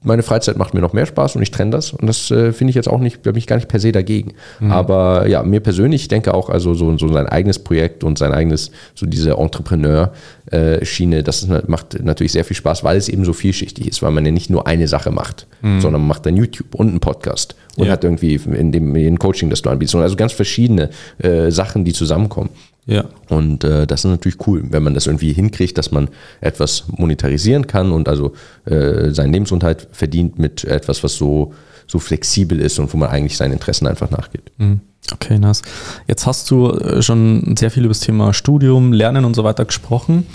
meine 0.02 0.22
Freizeit 0.22 0.56
macht 0.56 0.74
mir 0.74 0.80
noch 0.80 0.92
mehr 0.92 1.06
Spaß 1.06 1.36
und 1.36 1.42
ich 1.42 1.50
trenne 1.50 1.70
das. 1.70 1.92
Und 1.92 2.06
das 2.06 2.30
äh, 2.30 2.52
finde 2.52 2.70
ich 2.70 2.74
jetzt 2.74 2.88
auch 2.88 3.00
nicht, 3.00 3.22
bin 3.22 3.36
ich 3.36 3.46
gar 3.46 3.56
nicht 3.56 3.68
per 3.68 3.80
se 3.80 3.92
dagegen. 3.92 4.34
Mhm. 4.60 4.72
Aber 4.72 5.26
ja, 5.28 5.42
mir 5.42 5.60
persönlich, 5.60 6.02
ich 6.02 6.08
denke 6.08 6.34
auch, 6.34 6.48
also 6.48 6.74
so, 6.74 6.96
so 6.98 7.08
sein 7.08 7.26
eigenes 7.26 7.58
Projekt 7.58 8.02
und 8.04 8.18
sein 8.18 8.32
eigenes, 8.32 8.70
so 8.94 9.06
diese 9.06 9.32
Entrepreneur-Schiene, 9.32 11.22
das 11.22 11.46
macht 11.66 12.02
natürlich 12.02 12.32
sehr 12.32 12.44
viel 12.44 12.56
Spaß, 12.56 12.84
weil 12.84 12.96
es 12.96 13.08
eben 13.08 13.24
so 13.24 13.32
vielschichtig 13.32 13.86
ist, 13.88 14.02
weil 14.02 14.10
man 14.10 14.24
ja 14.24 14.32
nicht 14.32 14.50
nur 14.50 14.66
eine 14.66 14.88
Sache 14.88 15.10
macht, 15.10 15.46
mhm. 15.62 15.80
sondern 15.80 16.00
man 16.02 16.08
macht 16.08 16.26
dann 16.26 16.36
YouTube 16.36 16.74
und 16.74 16.88
einen 16.88 17.00
Podcast 17.00 17.54
und 17.76 17.86
ja. 17.86 17.92
hat 17.92 18.04
irgendwie 18.04 18.34
in 18.34 18.72
dem 18.72 18.94
in 18.96 19.18
Coaching, 19.18 19.50
das 19.50 19.62
du 19.62 19.70
anbietest. 19.70 19.96
Also 19.96 20.16
ganz 20.16 20.32
verschiedene 20.32 20.90
äh, 21.18 21.50
Sachen, 21.50 21.84
die 21.84 21.92
zusammenkommen. 21.92 22.50
Ja. 22.86 23.04
Und 23.28 23.64
äh, 23.64 23.86
das 23.86 24.04
ist 24.04 24.10
natürlich 24.10 24.46
cool, 24.46 24.62
wenn 24.70 24.82
man 24.82 24.94
das 24.94 25.06
irgendwie 25.06 25.32
hinkriegt, 25.32 25.76
dass 25.76 25.90
man 25.90 26.08
etwas 26.40 26.84
monetarisieren 26.88 27.66
kann 27.66 27.90
und 27.90 28.08
also 28.08 28.32
äh, 28.64 29.10
seinen 29.10 29.32
Lebensunterhalt 29.32 29.88
verdient 29.90 30.38
mit 30.38 30.64
etwas, 30.64 31.02
was 31.02 31.16
so, 31.16 31.52
so 31.88 31.98
flexibel 31.98 32.60
ist 32.60 32.78
und 32.78 32.92
wo 32.92 32.96
man 32.96 33.10
eigentlich 33.10 33.36
seinen 33.36 33.52
Interessen 33.52 33.88
einfach 33.88 34.10
nachgeht. 34.10 34.52
Mhm. 34.58 34.80
Okay, 35.12 35.38
nice. 35.38 35.62
Jetzt 36.06 36.26
hast 36.26 36.50
du 36.50 36.70
äh, 36.70 37.02
schon 37.02 37.54
sehr 37.58 37.70
viel 37.70 37.84
über 37.84 37.92
das 37.92 38.00
Thema 38.00 38.32
Studium, 38.32 38.92
Lernen 38.92 39.24
und 39.24 39.34
so 39.34 39.44
weiter 39.44 39.64
gesprochen. 39.64 40.26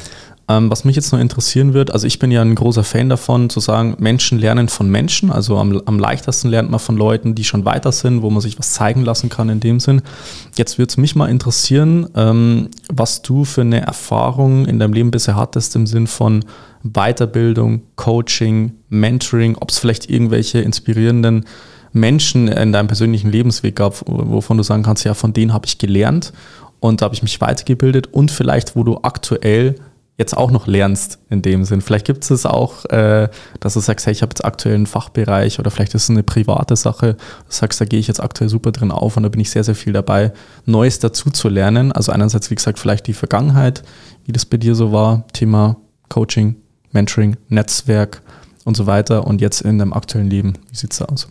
Ähm, 0.52 0.70
was 0.70 0.84
mich 0.84 0.95
jetzt 0.95 1.14
noch 1.14 1.20
interessieren 1.20 1.74
wird, 1.74 1.91
also 1.91 2.06
ich 2.08 2.20
bin 2.20 2.30
ja 2.30 2.41
ein 2.41 2.56
großer 2.56 2.84
Fan 2.84 3.08
davon, 3.08 3.49
zu 3.49 3.60
sagen, 3.60 3.95
Menschen 3.99 4.38
lernen 4.38 4.68
von 4.68 4.89
Menschen. 4.89 5.32
Also 5.32 5.58
am, 5.58 5.82
am 5.86 5.97
leichtesten 5.97 6.49
lernt 6.49 6.70
man 6.70 6.80
von 6.80 6.97
Leuten, 6.97 7.36
die 7.36 7.43
schon 7.43 7.64
weiter 7.64 7.91
sind, 7.91 8.22
wo 8.22 8.30
man 8.30 8.41
sich 8.41 8.60
was 8.60 8.74
zeigen 8.74 9.04
lassen 9.04 9.30
kann 9.30 9.49
in 9.49 9.60
dem 9.62 9.80
Sinn. 9.80 10.02
Jetzt 10.56 10.78
würde 10.78 10.89
es 10.89 10.97
mich 10.97 11.16
mal 11.16 11.30
interessieren, 11.30 12.08
ähm, 12.16 12.70
was 12.91 13.22
du 13.22 13.45
für 13.45 13.62
eine 13.62 13.82
Erfahrung 13.82 14.66
in 14.66 14.80
deinem 14.80 14.93
Leben 14.93 15.12
bisher 15.12 15.36
hattest 15.36 15.76
im 15.76 15.88
Sinn 15.88 16.08
von 16.08 16.43
Weiterbildung, 16.84 17.84
Coaching, 17.95 18.74
Mentoring, 18.89 19.56
ob 19.58 19.70
es 19.70 19.80
vielleicht 19.80 20.10
irgendwelche 20.10 20.60
inspirierenden 20.60 21.45
Menschen 21.93 22.47
in 22.47 22.74
deinem 22.74 22.88
persönlichen 22.88 23.32
Lebensweg 23.32 23.76
gab, 23.76 24.02
wovon 24.06 24.58
du 24.58 24.64
sagen 24.64 24.84
kannst, 24.84 25.06
ja, 25.06 25.14
von 25.14 25.34
denen 25.34 25.54
habe 25.54 25.66
ich 25.66 25.78
gelernt 25.78 26.34
und 26.80 27.02
da 27.02 27.06
habe 27.06 27.16
ich 27.16 27.22
mich 27.22 27.39
weitergebildet 27.39 28.08
und 28.08 28.32
vielleicht, 28.32 28.76
wo 28.76 28.84
du 28.84 28.99
aktuell 29.04 29.76
jetzt 30.22 30.38
auch 30.38 30.51
noch 30.51 30.67
lernst 30.67 31.19
in 31.30 31.41
dem 31.41 31.65
Sinn. 31.65 31.82
Vielleicht 31.82 32.05
gibt 32.05 32.30
es 32.30 32.45
auch, 32.45 32.86
äh, 32.86 33.30
dass 33.59 33.74
du 33.74 33.80
sagst, 33.80 34.05
hey, 34.05 34.13
ich 34.13 34.22
habe 34.22 34.32
jetzt 34.32 34.45
aktuell 34.45 34.76
einen 34.76 34.86
Fachbereich 34.86 35.59
oder 35.59 35.72
vielleicht 35.72 35.93
ist 35.95 36.03
es 36.03 36.09
eine 36.09 36.24
private 36.24 36.76
Sache. 36.76 37.15
Du 37.15 37.19
sagst, 37.49 37.82
da 37.82 37.86
gehe 37.86 37.99
ich 37.99 38.07
jetzt 38.07 38.22
aktuell 38.22 38.49
super 38.49 38.72
drin 38.72 38.91
auf 38.91 39.17
und 39.17 39.24
da 39.24 39.30
bin 39.30 39.41
ich 39.41 39.49
sehr, 39.49 39.63
sehr 39.63 39.76
viel 39.76 39.93
dabei, 39.93 40.32
Neues 40.65 40.99
dazu 40.99 41.30
zu 41.32 41.49
lernen. 41.49 41.91
Also 41.91 42.11
einerseits, 42.11 42.49
wie 42.51 42.55
gesagt, 42.55 42.80
vielleicht 42.80 43.07
die 43.07 43.13
Vergangenheit, 43.13 43.84
wie 44.26 44.32
das 44.32 44.45
bei 44.45 44.57
dir 44.57 44.76
so 44.76 44.91
war, 44.91 45.26
Thema 45.34 45.78
Coaching, 46.09 46.55
Mentoring, 46.91 47.38
Netzwerk 47.49 48.22
und 48.63 48.78
so 48.78 48.86
weiter 48.86 49.26
und 49.26 49.41
jetzt 49.41 49.61
in 49.61 49.80
deinem 49.80 49.93
aktuellen 49.93 50.30
Leben. 50.30 50.53
Wie 50.69 50.78
sieht 50.78 50.93
es 50.93 50.99
da 50.99 51.05
aus? 51.05 51.28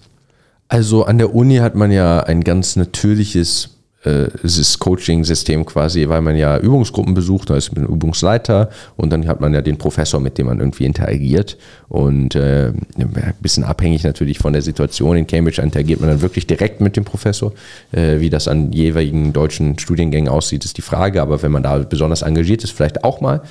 Also 0.69 1.05
an 1.05 1.19
der 1.19 1.35
Uni 1.35 1.57
hat 1.57 1.75
man 1.75 1.91
ja 1.91 2.21
ein 2.21 2.45
ganz 2.45 2.77
natürliches 2.77 3.80
äh, 4.05 4.29
das 4.43 4.79
Coaching-System 4.79 5.67
quasi, 5.67 6.09
weil 6.09 6.23
man 6.23 6.37
ja 6.37 6.59
Übungsgruppen 6.59 7.13
besucht, 7.13 7.51
da 7.51 7.57
ist 7.57 7.75
man 7.77 7.87
Übungsleiter 7.87 8.71
und 8.97 9.11
dann 9.11 9.27
hat 9.27 9.41
man 9.41 9.53
ja 9.53 9.61
den 9.61 9.77
Professor, 9.77 10.21
mit 10.21 10.39
dem 10.39 10.47
man 10.47 10.59
irgendwie 10.59 10.87
interagiert 10.87 11.59
und 11.89 12.35
äh, 12.35 12.73
ein 12.97 13.35
bisschen 13.41 13.65
abhängig 13.65 14.05
natürlich 14.05 14.39
von 14.39 14.53
der 14.53 14.63
Situation. 14.63 15.17
In 15.17 15.27
Cambridge 15.27 15.61
interagiert 15.61 16.01
man 16.01 16.09
dann 16.09 16.23
wirklich 16.23 16.47
direkt 16.47 16.81
mit 16.81 16.97
dem 16.97 17.05
Professor. 17.05 17.53
Äh, 17.93 18.21
wie 18.21 18.31
das 18.31 18.49
an 18.49 18.73
jeweiligen 18.73 19.33
deutschen 19.33 19.79
Studiengängen 19.79 20.29
aussieht, 20.29 20.65
ist 20.65 20.79
die 20.79 20.83
Frage, 20.83 21.21
aber 21.21 21.43
wenn 21.43 21.53
man 21.53 21.63
da 21.63 21.79
besonders 21.79 22.23
engagiert 22.23 22.65
ist, 22.65 22.73
vielleicht 22.73 23.05
auch 23.05 23.21
mal. 23.21 23.43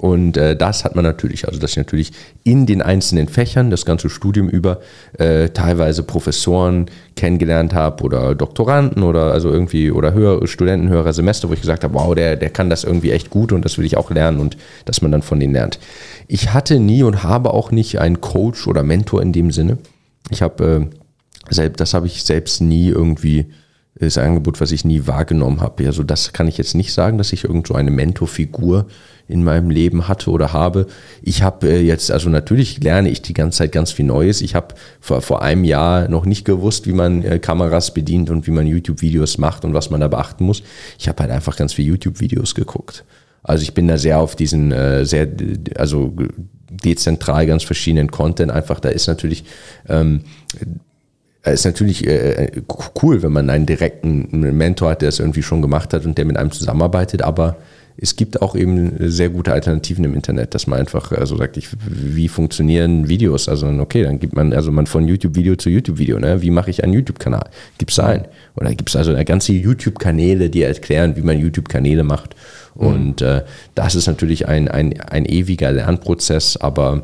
Und 0.00 0.36
äh, 0.36 0.56
das 0.56 0.84
hat 0.84 0.94
man 0.94 1.04
natürlich, 1.04 1.46
also 1.46 1.58
dass 1.60 1.72
ich 1.72 1.76
natürlich 1.76 2.12
in 2.44 2.66
den 2.66 2.82
einzelnen 2.82 3.28
Fächern, 3.28 3.70
das 3.70 3.84
ganze 3.84 4.08
Studium 4.10 4.48
über, 4.48 4.80
äh, 5.18 5.48
teilweise 5.50 6.02
Professoren 6.02 6.86
kennengelernt 7.16 7.74
habe 7.74 8.04
oder 8.04 8.34
Doktoranden 8.34 9.02
oder 9.02 9.32
also 9.32 9.50
irgendwie 9.50 9.90
oder 9.90 10.12
höhere 10.12 10.46
Studenten, 10.46 10.88
höherer 10.88 11.12
Semester, 11.12 11.48
wo 11.48 11.52
ich 11.52 11.60
gesagt 11.60 11.84
habe, 11.84 11.94
wow, 11.94 12.14
der, 12.14 12.36
der 12.36 12.50
kann 12.50 12.70
das 12.70 12.84
irgendwie 12.84 13.10
echt 13.10 13.30
gut 13.30 13.52
und 13.52 13.64
das 13.64 13.78
will 13.78 13.84
ich 13.84 13.96
auch 13.96 14.10
lernen 14.10 14.40
und 14.40 14.56
dass 14.84 15.02
man 15.02 15.12
dann 15.12 15.22
von 15.22 15.40
denen 15.40 15.52
lernt. 15.52 15.78
Ich 16.28 16.52
hatte 16.52 16.78
nie 16.78 17.02
und 17.02 17.22
habe 17.24 17.52
auch 17.52 17.70
nicht 17.70 18.00
einen 18.00 18.20
Coach 18.20 18.66
oder 18.66 18.82
Mentor 18.82 19.22
in 19.22 19.32
dem 19.32 19.50
Sinne. 19.50 19.78
Ich 20.30 20.42
habe, 20.42 20.88
äh, 21.56 21.70
das 21.70 21.94
habe 21.94 22.06
ich 22.06 22.22
selbst 22.24 22.60
nie 22.60 22.88
irgendwie 22.88 23.46
ist 24.06 24.18
ein 24.18 24.28
Angebot, 24.28 24.60
was 24.60 24.72
ich 24.72 24.84
nie 24.84 25.06
wahrgenommen 25.06 25.60
habe. 25.60 25.86
Also 25.86 26.02
das 26.02 26.32
kann 26.32 26.48
ich 26.48 26.58
jetzt 26.58 26.74
nicht 26.74 26.92
sagen, 26.92 27.18
dass 27.18 27.32
ich 27.32 27.44
irgend 27.44 27.66
so 27.66 27.74
eine 27.74 27.90
Mentorfigur 27.90 28.86
in 29.28 29.44
meinem 29.44 29.70
Leben 29.70 30.08
hatte 30.08 30.30
oder 30.30 30.52
habe. 30.52 30.86
Ich 31.22 31.42
habe 31.42 31.68
äh, 31.68 31.80
jetzt, 31.80 32.10
also 32.10 32.30
natürlich 32.30 32.82
lerne 32.82 33.10
ich 33.10 33.20
die 33.20 33.34
ganze 33.34 33.58
Zeit 33.58 33.72
ganz 33.72 33.92
viel 33.92 34.06
Neues. 34.06 34.40
Ich 34.40 34.54
habe 34.54 34.74
vor, 35.00 35.20
vor 35.20 35.42
einem 35.42 35.64
Jahr 35.64 36.08
noch 36.08 36.24
nicht 36.24 36.44
gewusst, 36.44 36.86
wie 36.86 36.94
man 36.94 37.22
äh, 37.22 37.38
Kameras 37.38 37.92
bedient 37.92 38.30
und 38.30 38.46
wie 38.46 38.50
man 38.52 38.66
YouTube-Videos 38.66 39.36
macht 39.36 39.64
und 39.64 39.74
was 39.74 39.90
man 39.90 40.00
da 40.00 40.08
beachten 40.08 40.44
muss. 40.44 40.62
Ich 40.98 41.08
habe 41.08 41.22
halt 41.22 41.30
einfach 41.30 41.56
ganz 41.56 41.74
viele 41.74 41.88
YouTube-Videos 41.88 42.54
geguckt. 42.54 43.04
Also 43.42 43.62
ich 43.62 43.74
bin 43.74 43.86
da 43.86 43.98
sehr 43.98 44.18
auf 44.18 44.34
diesen, 44.34 44.72
äh, 44.72 45.04
sehr, 45.04 45.28
also 45.76 46.14
dezentral 46.70 47.46
ganz 47.46 47.64
verschiedenen 47.64 48.10
Content 48.10 48.50
einfach. 48.50 48.80
Da 48.80 48.88
ist 48.88 49.06
natürlich 49.06 49.44
ähm, 49.88 50.22
ist 51.44 51.64
natürlich 51.64 52.06
äh, 52.06 52.50
cool, 53.00 53.22
wenn 53.22 53.32
man 53.32 53.50
einen 53.50 53.66
direkten 53.66 54.56
Mentor 54.56 54.90
hat, 54.90 55.02
der 55.02 55.08
es 55.08 55.20
irgendwie 55.20 55.42
schon 55.42 55.62
gemacht 55.62 55.92
hat 55.94 56.04
und 56.04 56.18
der 56.18 56.24
mit 56.24 56.36
einem 56.36 56.50
zusammenarbeitet, 56.50 57.22
aber 57.22 57.56
es 58.00 58.14
gibt 58.14 58.40
auch 58.42 58.54
eben 58.54 58.94
sehr 59.10 59.28
gute 59.28 59.52
Alternativen 59.52 60.04
im 60.04 60.14
Internet, 60.14 60.54
dass 60.54 60.68
man 60.68 60.78
einfach 60.78 61.10
also 61.10 61.36
sagt, 61.36 61.56
ich, 61.56 61.68
wie 61.88 62.28
funktionieren 62.28 63.08
Videos? 63.08 63.48
Also 63.48 63.66
okay, 63.66 64.04
dann 64.04 64.20
gibt 64.20 64.36
man 64.36 64.52
also 64.52 64.70
man 64.70 64.86
von 64.86 65.08
YouTube-Video 65.08 65.56
zu 65.56 65.68
YouTube-Video, 65.68 66.20
ne? 66.20 66.40
Wie 66.40 66.50
mache 66.50 66.70
ich 66.70 66.84
einen 66.84 66.92
YouTube-Kanal? 66.92 67.50
Gibt 67.76 67.90
es 67.90 67.98
einen? 67.98 68.26
Oder 68.54 68.72
gibt 68.74 68.90
es 68.90 68.96
also 68.96 69.12
ganze 69.24 69.52
YouTube-Kanäle, 69.52 70.48
die 70.48 70.62
erklären, 70.62 71.16
wie 71.16 71.22
man 71.22 71.40
YouTube-Kanäle 71.40 72.04
macht? 72.04 72.36
Mhm. 72.76 72.86
Und 72.86 73.22
äh, 73.22 73.42
das 73.74 73.96
ist 73.96 74.06
natürlich 74.06 74.46
ein, 74.46 74.68
ein, 74.68 75.00
ein 75.00 75.26
ewiger 75.26 75.72
Lernprozess, 75.72 76.56
aber 76.56 77.02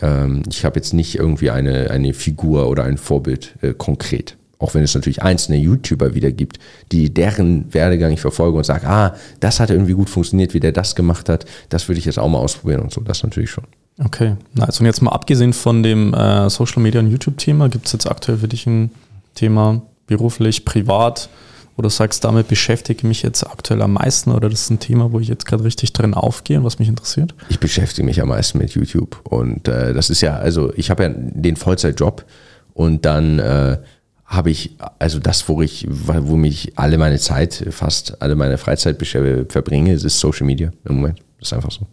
ähm, 0.00 0.42
ich 0.48 0.64
habe 0.64 0.76
jetzt 0.76 0.92
nicht 0.92 1.16
irgendwie 1.16 1.50
eine, 1.50 1.90
eine 1.90 2.12
Figur 2.14 2.68
oder 2.68 2.84
ein 2.84 2.98
Vorbild 2.98 3.54
äh, 3.62 3.72
konkret. 3.72 4.36
Auch 4.58 4.74
wenn 4.74 4.82
es 4.82 4.94
natürlich 4.94 5.22
einzelne 5.22 5.58
YouTuber 5.58 6.14
wieder 6.14 6.32
gibt, 6.32 6.58
die 6.90 7.12
deren 7.12 7.72
Werdegang 7.74 8.12
ich 8.12 8.20
verfolge 8.20 8.56
und 8.56 8.64
sage, 8.64 8.86
ah, 8.88 9.14
das 9.40 9.60
hat 9.60 9.70
irgendwie 9.70 9.92
gut 9.92 10.08
funktioniert, 10.08 10.54
wie 10.54 10.60
der 10.60 10.72
das 10.72 10.94
gemacht 10.94 11.28
hat, 11.28 11.44
das 11.68 11.88
würde 11.88 11.98
ich 11.98 12.06
jetzt 12.06 12.18
auch 12.18 12.28
mal 12.28 12.38
ausprobieren 12.38 12.80
und 12.80 12.92
so, 12.92 13.02
das 13.02 13.22
natürlich 13.22 13.50
schon. 13.50 13.64
Okay, 14.02 14.36
also 14.58 14.80
und 14.80 14.86
jetzt 14.86 15.02
mal 15.02 15.10
abgesehen 15.10 15.52
von 15.52 15.82
dem 15.82 16.12
äh, 16.14 16.48
Social 16.50 16.82
Media 16.82 17.00
und 17.00 17.10
YouTube-Thema, 17.10 17.68
gibt 17.68 17.86
es 17.86 17.92
jetzt 17.92 18.10
aktuell 18.10 18.38
für 18.38 18.48
dich 18.48 18.66
ein 18.66 18.90
Thema 19.34 19.82
beruflich, 20.06 20.64
privat, 20.64 21.28
wo 21.76 21.82
du 21.82 21.88
sagst, 21.90 22.24
damit 22.24 22.48
beschäftige 22.48 22.98
ich 22.98 23.04
mich 23.04 23.22
jetzt 23.22 23.46
aktuell 23.46 23.82
am 23.82 23.92
meisten 23.94 24.32
oder 24.32 24.48
das 24.48 24.62
ist 24.62 24.70
ein 24.70 24.80
Thema, 24.80 25.12
wo 25.12 25.20
ich 25.20 25.28
jetzt 25.28 25.44
gerade 25.44 25.64
richtig 25.64 25.92
drin 25.92 26.14
aufgehe 26.14 26.58
und 26.58 26.64
was 26.64 26.78
mich 26.78 26.88
interessiert? 26.88 27.34
Ich 27.48 27.60
beschäftige 27.60 28.04
mich 28.04 28.20
am 28.20 28.28
meisten 28.28 28.58
mit 28.58 28.70
YouTube 28.72 29.20
und 29.24 29.68
äh, 29.68 29.92
das 29.92 30.08
ist 30.08 30.22
ja, 30.22 30.36
also 30.36 30.72
ich 30.74 30.90
habe 30.90 31.02
ja 31.04 31.10
den 31.14 31.56
Vollzeitjob 31.56 32.24
und 32.72 33.04
dann 33.04 33.38
äh, 33.38 33.78
habe 34.24 34.50
ich, 34.50 34.76
also 34.98 35.18
das, 35.18 35.48
wo 35.48 35.62
ich, 35.62 35.86
wo 35.88 36.36
mich 36.36 36.72
alle 36.76 36.98
meine 36.98 37.18
Zeit, 37.18 37.64
fast 37.70 38.20
alle 38.20 38.34
meine 38.34 38.58
Freizeit 38.58 38.96
verbringe, 39.06 39.92
ist 39.92 40.18
Social 40.18 40.46
Media 40.46 40.72
im 40.84 40.96
Moment. 40.96 41.20
Das 41.38 41.48
ist 41.48 41.52
einfach 41.52 41.70
so. 41.70 41.86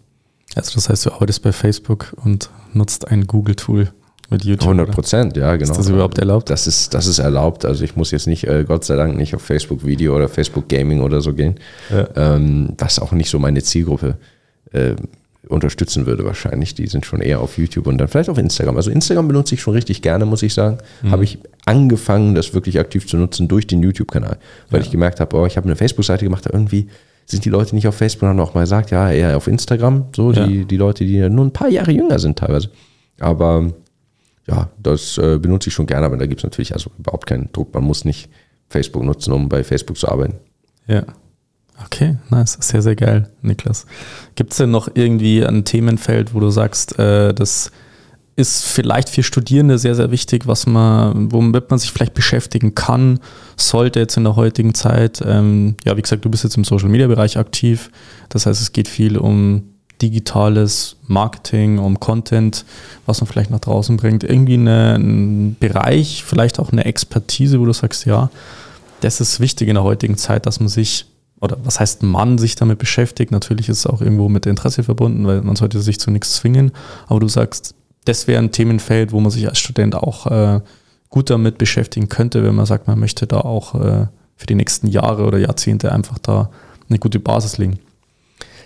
Also 0.56 0.74
das 0.76 0.90
heißt, 0.90 1.06
du 1.06 1.12
arbeitest 1.12 1.44
bei 1.44 1.52
Facebook 1.52 2.14
und 2.24 2.50
nutzt 2.74 3.08
ein 3.08 3.28
Google-Tool 3.28 3.92
mit 4.34 4.44
YouTube. 4.44 4.70
100 4.70 4.92
Prozent, 4.92 5.38
ja, 5.38 5.56
genau. 5.56 5.72
Ist 5.72 5.78
das 5.78 5.90
überhaupt 5.90 6.18
erlaubt? 6.18 6.50
Das 6.50 6.68
ist, 6.68 6.94
das 6.94 7.08
ist 7.08 7.20
erlaubt. 7.20 7.66
Also 7.66 7.84
ich 7.84 7.96
muss 7.96 8.12
jetzt 8.12 8.28
nicht, 8.28 8.46
äh, 8.46 8.66
Gott 8.68 8.84
sei 8.84 8.96
Dank, 8.96 9.16
nicht 9.16 9.36
auf 9.36 9.42
Facebook 9.42 9.86
Video 9.86 10.16
oder 10.16 10.28
Facebook 10.28 10.68
Gaming 10.68 11.02
oder 11.02 11.22
so 11.22 11.34
gehen. 11.34 11.56
Ja. 11.90 12.36
Ähm, 12.36 12.74
was 12.78 13.00
auch 13.00 13.12
nicht 13.12 13.30
so 13.30 13.40
meine 13.40 13.64
Zielgruppe 13.64 14.18
äh, 14.72 14.96
unterstützen 15.48 16.06
würde 16.06 16.26
wahrscheinlich. 16.26 16.74
Die 16.76 16.88
sind 16.88 17.06
schon 17.06 17.22
eher 17.22 17.40
auf 17.40 17.58
YouTube 17.58 17.88
und 17.88 17.98
dann 17.98 18.08
vielleicht 18.08 18.30
auf 18.30 18.38
Instagram. 18.38 18.78
Also 18.78 18.92
Instagram 18.92 19.28
benutze 19.28 19.56
ich 19.56 19.62
schon 19.62 19.74
richtig 19.74 20.02
gerne, 20.02 20.26
muss 20.26 20.42
ich 20.42 20.54
sagen. 20.54 20.78
Mhm. 21.02 21.12
Habe 21.12 21.24
ich 21.24 21.38
angefangen, 21.66 22.36
das 22.36 22.54
wirklich 22.54 22.80
aktiv 22.80 23.08
zu 23.08 23.18
nutzen 23.18 23.48
durch 23.48 23.68
den 23.68 23.82
YouTube-Kanal, 23.84 24.38
weil 24.70 24.80
ja. 24.80 24.86
ich 24.86 24.92
gemerkt 24.92 25.20
habe, 25.20 25.36
oh, 25.36 25.46
ich 25.46 25.58
habe 25.58 25.68
eine 25.68 25.76
Facebook-Seite 25.76 26.26
gemacht, 26.26 26.48
irgendwie 26.52 26.88
sind 27.26 27.46
die 27.46 27.50
Leute 27.50 27.76
nicht 27.76 27.88
auf 27.88 27.96
Facebook, 27.96 28.28
haben 28.28 28.40
auch 28.40 28.54
mal 28.54 28.62
gesagt, 28.62 28.92
ja, 28.92 29.10
eher 29.12 29.38
auf 29.38 29.48
Instagram, 29.48 30.06
so 30.16 30.32
ja. 30.32 30.46
die, 30.46 30.66
die 30.66 30.78
Leute, 30.78 31.06
die 31.06 31.30
nur 31.30 31.46
ein 31.46 31.54
paar 31.54 31.70
Jahre 31.70 31.92
jünger 31.92 32.20
sind 32.20 32.38
teilweise. 32.38 32.70
Aber 33.20 33.72
ja, 34.48 34.70
das 34.82 35.18
äh, 35.18 35.40
benutze 35.40 35.70
ich 35.70 35.74
schon 35.74 35.86
gerne, 35.86 36.06
aber 36.06 36.18
da 36.18 36.26
gibt 36.26 36.42
es 36.42 36.44
natürlich 36.44 36.74
also 36.74 36.92
überhaupt 36.98 37.26
keinen 37.28 37.52
Druck. 37.54 37.74
Man 37.74 37.84
muss 37.84 38.06
nicht 38.06 38.30
Facebook 38.70 39.04
nutzen, 39.04 39.32
um 39.32 39.50
bei 39.50 39.64
Facebook 39.64 39.98
zu 39.98 40.10
arbeiten. 40.10 40.36
Ja. 40.88 41.04
Okay, 41.86 42.18
nice. 42.30 42.58
Sehr, 42.62 42.82
sehr 42.82 42.96
geil, 42.96 43.30
Niklas. 43.42 43.86
Gibt 44.36 44.52
es 44.52 44.58
denn 44.58 44.72
noch 44.72 44.90
irgendwie 44.94 45.44
ein 45.46 45.66
Themenfeld, 45.66 46.34
wo 46.34 46.40
du 46.40 46.50
sagst, 46.50 47.00
äh, 47.00 47.34
das 47.34 47.72
ist 48.36 48.64
vielleicht 48.64 49.10
für 49.10 49.24
Studierende 49.24 49.78
sehr, 49.78 49.96
sehr 49.96 50.12
wichtig, 50.12 50.48
was 50.48 50.66
man, 50.66 51.32
womit 51.32 51.70
man 51.70 51.80
sich 51.80 51.92
vielleicht 51.92 52.14
beschäftigen 52.14 52.74
kann, 52.74 53.20
sollte 53.58 54.00
jetzt 54.00 54.18
in 54.18 54.24
der 54.24 54.36
heutigen 54.36 54.74
Zeit. 54.74 55.22
Ähm, 55.26 55.76
ja, 55.84 55.96
wie 55.98 56.02
gesagt, 56.02 56.26
du 56.26 56.30
bist 56.30 56.44
jetzt 56.44 56.58
im 56.58 56.64
Social 56.64 56.90
Media 56.90 57.08
Bereich 57.08 57.38
aktiv. 57.38 57.92
Das 58.30 58.46
heißt, 58.46 58.62
es 58.62 58.72
geht 58.72 58.88
viel 58.88 59.18
um 59.18 59.73
digitales 60.02 60.98
Marketing, 61.08 61.80
um 61.80 62.00
Content, 62.00 62.66
was 63.06 63.22
man 63.22 63.28
vielleicht 63.28 63.52
nach 63.52 63.60
draußen 63.60 63.98
bringt. 63.98 64.24
Irgendwie 64.24 64.56
eine, 64.56 64.96
ein 64.96 65.56
Bereich, 65.60 66.24
vielleicht 66.26 66.60
auch 66.60 66.72
eine 66.72 66.86
Expertise, 66.86 67.60
wo 67.60 67.66
du 67.66 67.74
sagst, 67.74 68.06
ja, 68.06 68.30
das 69.02 69.22
ist 69.22 69.40
wichtig 69.40 69.68
in 69.68 69.76
der 69.76 69.84
heutigen 69.84 70.18
Zeit, 70.18 70.46
dass 70.46 70.60
man 70.60 70.70
sich 70.70 71.06
oder 71.44 71.58
was 71.62 71.82
heißt 71.82 72.04
man 72.04 72.38
sich 72.38 72.56
damit 72.56 72.80
beschäftigt. 72.80 73.32
Natürlich 73.32 73.68
ist 73.68 73.80
es 73.80 73.86
auch 73.86 74.02
irgendwo 74.02 74.30
mit 74.30 74.46
Interesse 74.46 74.82
verbunden, 74.82 75.28
weil 75.28 75.42
man 75.42 75.58
sollte 75.58 75.82
sich 75.82 76.00
zu 76.00 76.10
nichts 76.10 76.36
zwingen. 76.36 76.72
Aber 77.08 77.20
du 77.20 77.28
sagst, 77.28 77.76
das 78.06 78.28
wäre 78.28 78.42
ein 78.42 78.54
Themenfeld, 78.54 79.12
wo 79.12 79.20
man 79.20 79.30
sich 79.30 79.48
als 79.50 79.60
Student 79.60 79.96
auch 79.96 80.28
äh, 80.28 80.62
gut 81.10 81.30
damit 81.30 81.58
beschäftigen 81.58 82.08
könnte, 82.08 82.44
wenn 82.44 82.56
man 82.56 82.66
sagt, 82.66 82.88
man 82.88 82.98
möchte 82.98 83.28
da 83.28 83.42
auch 83.42 83.76
äh, 83.76 84.08
für 84.38 84.46
die 84.46 84.56
nächsten 84.56 84.88
Jahre 84.88 85.26
oder 85.26 85.38
Jahrzehnte 85.38 85.92
einfach 85.92 86.18
da 86.18 86.50
eine 86.90 86.98
gute 86.98 87.20
Basis 87.20 87.58
legen. 87.58 87.80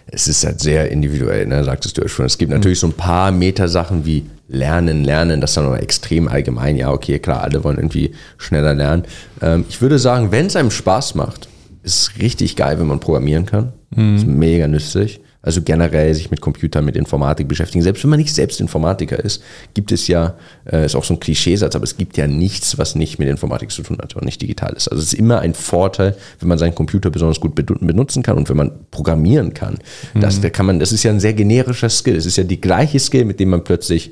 Es 0.10 0.28
ist 0.28 0.45
halt 0.45 0.62
sehr 0.62 0.89
individuell, 0.89 1.45
ne, 1.47 1.64
sagtest 1.64 1.97
du 1.97 2.01
ja 2.01 2.08
schon. 2.08 2.26
Es 2.26 2.38
gibt 2.38 2.51
natürlich 2.51 2.80
so 2.80 2.88
ein 2.88 2.93
paar 2.93 3.32
Metasachen 3.32 4.05
wie 4.05 4.26
Lernen, 4.47 5.03
Lernen, 5.03 5.41
das 5.41 5.51
ist 5.51 5.58
dann 5.58 5.66
aber 5.66 5.82
extrem 5.84 6.30
allgemein. 6.30 6.78
Ja, 6.78 6.91
okay, 6.91 7.20
klar, 7.20 7.41
alle 7.41 7.64
wollen 7.64 7.78
irgendwie 7.78 8.14
schneller 8.38 8.74
lernen. 8.74 9.03
Ähm, 9.41 9.66
ich 9.68 9.82
würde 9.82 9.99
sagen, 9.99 10.32
wenn 10.32 10.45
es 10.45 10.55
einem 10.55 10.72
Spaß 10.72 11.16
macht, 11.16 11.49
ist 11.84 12.20
richtig 12.20 12.55
geil, 12.55 12.80
wenn 12.80 12.88
man 12.88 13.01
programmieren 13.01 13.45
kann. 13.45 13.74
Mhm. 13.95 14.16
Ist 14.16 14.28
mega 14.28 14.68
nützlich. 14.68 15.20
Also 15.48 15.62
generell 15.62 16.14
sich 16.14 16.30
mit 16.30 16.41
Computern, 16.41 16.84
mit 16.84 16.98
Informatik 16.98 17.48
beschäftigen. 17.48 17.82
Selbst 17.82 18.04
wenn 18.04 18.10
man 18.10 18.20
nicht 18.20 18.36
selbst 18.36 18.60
Informatiker 18.60 19.18
ist, 19.18 19.41
gibt 19.74 19.93
es 19.93 20.10
ja, 20.10 20.36
äh, 20.70 20.86
ist 20.86 20.93
auch 20.93 21.06
so 21.06 21.14
ein 21.14 21.22
Klischeesatz, 21.22 21.74
aber 21.74 21.86
es 21.86 21.95
gibt 21.95 22.18
ja 22.18 22.28
nichts, 22.28 22.78
was 22.78 22.95
nicht 22.95 23.18
mit 23.18 23.30
Informatik 23.30 23.72
zu 23.72 23.82
tun 23.82 23.98
hat 24.02 24.14
und 24.18 24.26
nicht 24.26 24.41
digital 24.41 24.74
ist. 24.74 24.89
Also 24.89 25.02
es 25.02 25.14
ist 25.14 25.20
immer 25.20 25.39
ein 25.39 25.54
Vorteil, 25.54 26.18
wenn 26.41 26.50
man 26.50 26.58
seinen 26.58 26.76
Computer 26.76 27.10
besonders 27.10 27.39
gut 27.39 27.56
benutzen 27.56 28.24
kann 28.24 28.36
und 28.36 28.50
wenn 28.50 28.58
man 28.58 28.72
programmieren 28.91 29.54
kann. 29.54 29.78
Mhm. 30.14 30.20
Das, 30.20 30.41
da 30.41 30.50
kann 30.50 30.66
man, 30.66 30.80
das 30.82 30.91
ist 30.91 31.04
ja 31.04 31.12
ein 31.12 31.22
sehr 31.22 31.34
generischer 31.34 31.89
Skill. 31.89 32.18
Es 32.18 32.26
ist 32.26 32.36
ja 32.36 32.43
die 32.43 32.60
gleiche 32.60 33.00
Skill, 33.00 33.24
mit 33.24 33.39
dem 33.39 33.48
man 33.48 33.64
plötzlich 33.64 34.12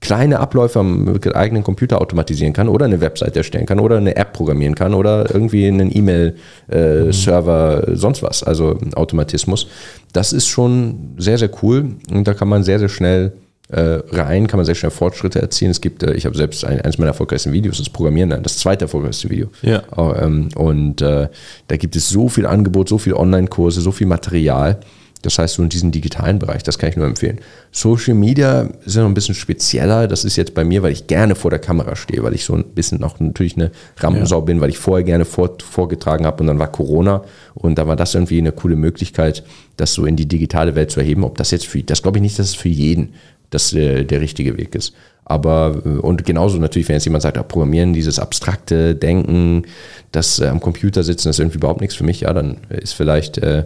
kleine 0.00 0.40
Abläufe 0.40 0.78
am 0.78 1.18
eigenen 1.34 1.62
Computer 1.62 2.00
automatisieren 2.00 2.52
kann 2.52 2.68
oder 2.68 2.84
eine 2.84 3.00
Website 3.00 3.36
erstellen 3.36 3.66
kann 3.66 3.80
oder 3.80 3.96
eine 3.96 4.16
App 4.16 4.32
programmieren 4.32 4.74
kann 4.74 4.94
oder 4.94 5.32
irgendwie 5.32 5.66
einen 5.66 5.94
E-Mail-Server, 5.94 7.88
äh, 7.88 7.90
mhm. 7.90 7.96
sonst 7.96 8.22
was, 8.22 8.42
also 8.42 8.78
Automatismus. 8.94 9.68
Das 10.12 10.32
ist 10.32 10.46
schon 10.46 11.14
sehr, 11.18 11.38
sehr 11.38 11.50
cool 11.62 11.96
und 12.12 12.28
da 12.28 12.34
kann 12.34 12.48
man 12.48 12.62
sehr, 12.62 12.78
sehr 12.78 12.88
schnell 12.88 13.32
äh, 13.68 13.98
rein, 14.12 14.46
kann 14.46 14.58
man 14.58 14.66
sehr 14.66 14.76
schnell 14.76 14.92
Fortschritte 14.92 15.40
erzielen. 15.40 15.70
Es 15.70 15.80
gibt, 15.80 16.02
äh, 16.02 16.14
ich 16.14 16.26
habe 16.26 16.36
selbst 16.36 16.64
ein, 16.64 16.80
eines 16.80 16.98
meiner 16.98 17.10
erfolgreichsten 17.10 17.52
Videos, 17.52 17.78
das 17.78 17.88
Programmieren, 17.88 18.30
das 18.42 18.58
zweite 18.58 18.84
erfolgreichste 18.84 19.30
Video. 19.30 19.48
Ja. 19.62 19.82
Ähm, 19.96 20.50
und 20.54 21.00
da 21.00 21.28
gibt 21.68 21.96
es 21.96 22.08
so 22.08 22.28
viel 22.28 22.46
Angebot, 22.46 22.88
so 22.88 22.98
viel 22.98 23.14
Online-Kurse, 23.14 23.80
so 23.80 23.90
viel 23.90 24.06
Material 24.06 24.78
das 25.22 25.38
heißt, 25.38 25.54
so 25.54 25.62
in 25.62 25.68
diesem 25.68 25.90
digitalen 25.90 26.38
Bereich, 26.38 26.62
das 26.62 26.78
kann 26.78 26.90
ich 26.90 26.96
nur 26.96 27.06
empfehlen. 27.06 27.40
Social 27.72 28.14
Media 28.14 28.68
sind 28.84 29.02
noch 29.02 29.08
ein 29.08 29.14
bisschen 29.14 29.34
spezieller. 29.34 30.06
Das 30.06 30.24
ist 30.24 30.36
jetzt 30.36 30.54
bei 30.54 30.64
mir, 30.64 30.82
weil 30.82 30.92
ich 30.92 31.06
gerne 31.06 31.34
vor 31.34 31.50
der 31.50 31.58
Kamera 31.58 31.96
stehe, 31.96 32.22
weil 32.22 32.34
ich 32.34 32.44
so 32.44 32.54
ein 32.54 32.64
bisschen 32.64 33.02
auch 33.02 33.18
natürlich 33.18 33.56
eine 33.56 33.70
Rampensau 33.96 34.38
ja. 34.38 34.44
bin, 34.44 34.60
weil 34.60 34.70
ich 34.70 34.78
vorher 34.78 35.04
gerne 35.04 35.24
vor, 35.24 35.56
vorgetragen 35.58 36.26
habe 36.26 36.40
und 36.40 36.46
dann 36.46 36.58
war 36.58 36.70
Corona 36.70 37.24
und 37.54 37.76
da 37.78 37.86
war 37.86 37.96
das 37.96 38.14
irgendwie 38.14 38.38
eine 38.38 38.52
coole 38.52 38.76
Möglichkeit, 38.76 39.42
das 39.76 39.94
so 39.94 40.06
in 40.06 40.16
die 40.16 40.26
digitale 40.26 40.74
Welt 40.74 40.90
zu 40.90 41.00
erheben. 41.00 41.24
Ob 41.24 41.38
das 41.38 41.50
jetzt 41.50 41.66
für, 41.66 41.82
das 41.82 42.02
glaube 42.02 42.18
ich 42.18 42.22
nicht, 42.22 42.38
dass 42.38 42.48
es 42.48 42.54
für 42.54 42.68
jeden 42.68 43.14
das 43.50 43.72
äh, 43.72 44.04
der 44.04 44.20
richtige 44.20 44.56
Weg 44.56 44.74
ist. 44.74 44.92
Aber, 45.24 45.82
äh, 45.84 45.88
und 45.88 46.24
genauso 46.24 46.58
natürlich, 46.58 46.88
wenn 46.88 46.94
jetzt 46.94 47.04
jemand 47.04 47.22
sagt, 47.22 47.36
ja, 47.36 47.42
Programmieren, 47.42 47.92
dieses 47.92 48.18
abstrakte 48.18 48.94
Denken, 48.94 49.64
das 50.12 50.38
äh, 50.38 50.46
am 50.46 50.60
Computer 50.60 51.02
sitzen, 51.02 51.28
das 51.28 51.36
ist 51.36 51.40
irgendwie 51.40 51.58
überhaupt 51.58 51.80
nichts 51.80 51.96
für 51.96 52.04
mich, 52.04 52.20
ja, 52.20 52.32
dann 52.32 52.58
ist 52.68 52.92
vielleicht 52.92 53.38
äh, 53.38 53.64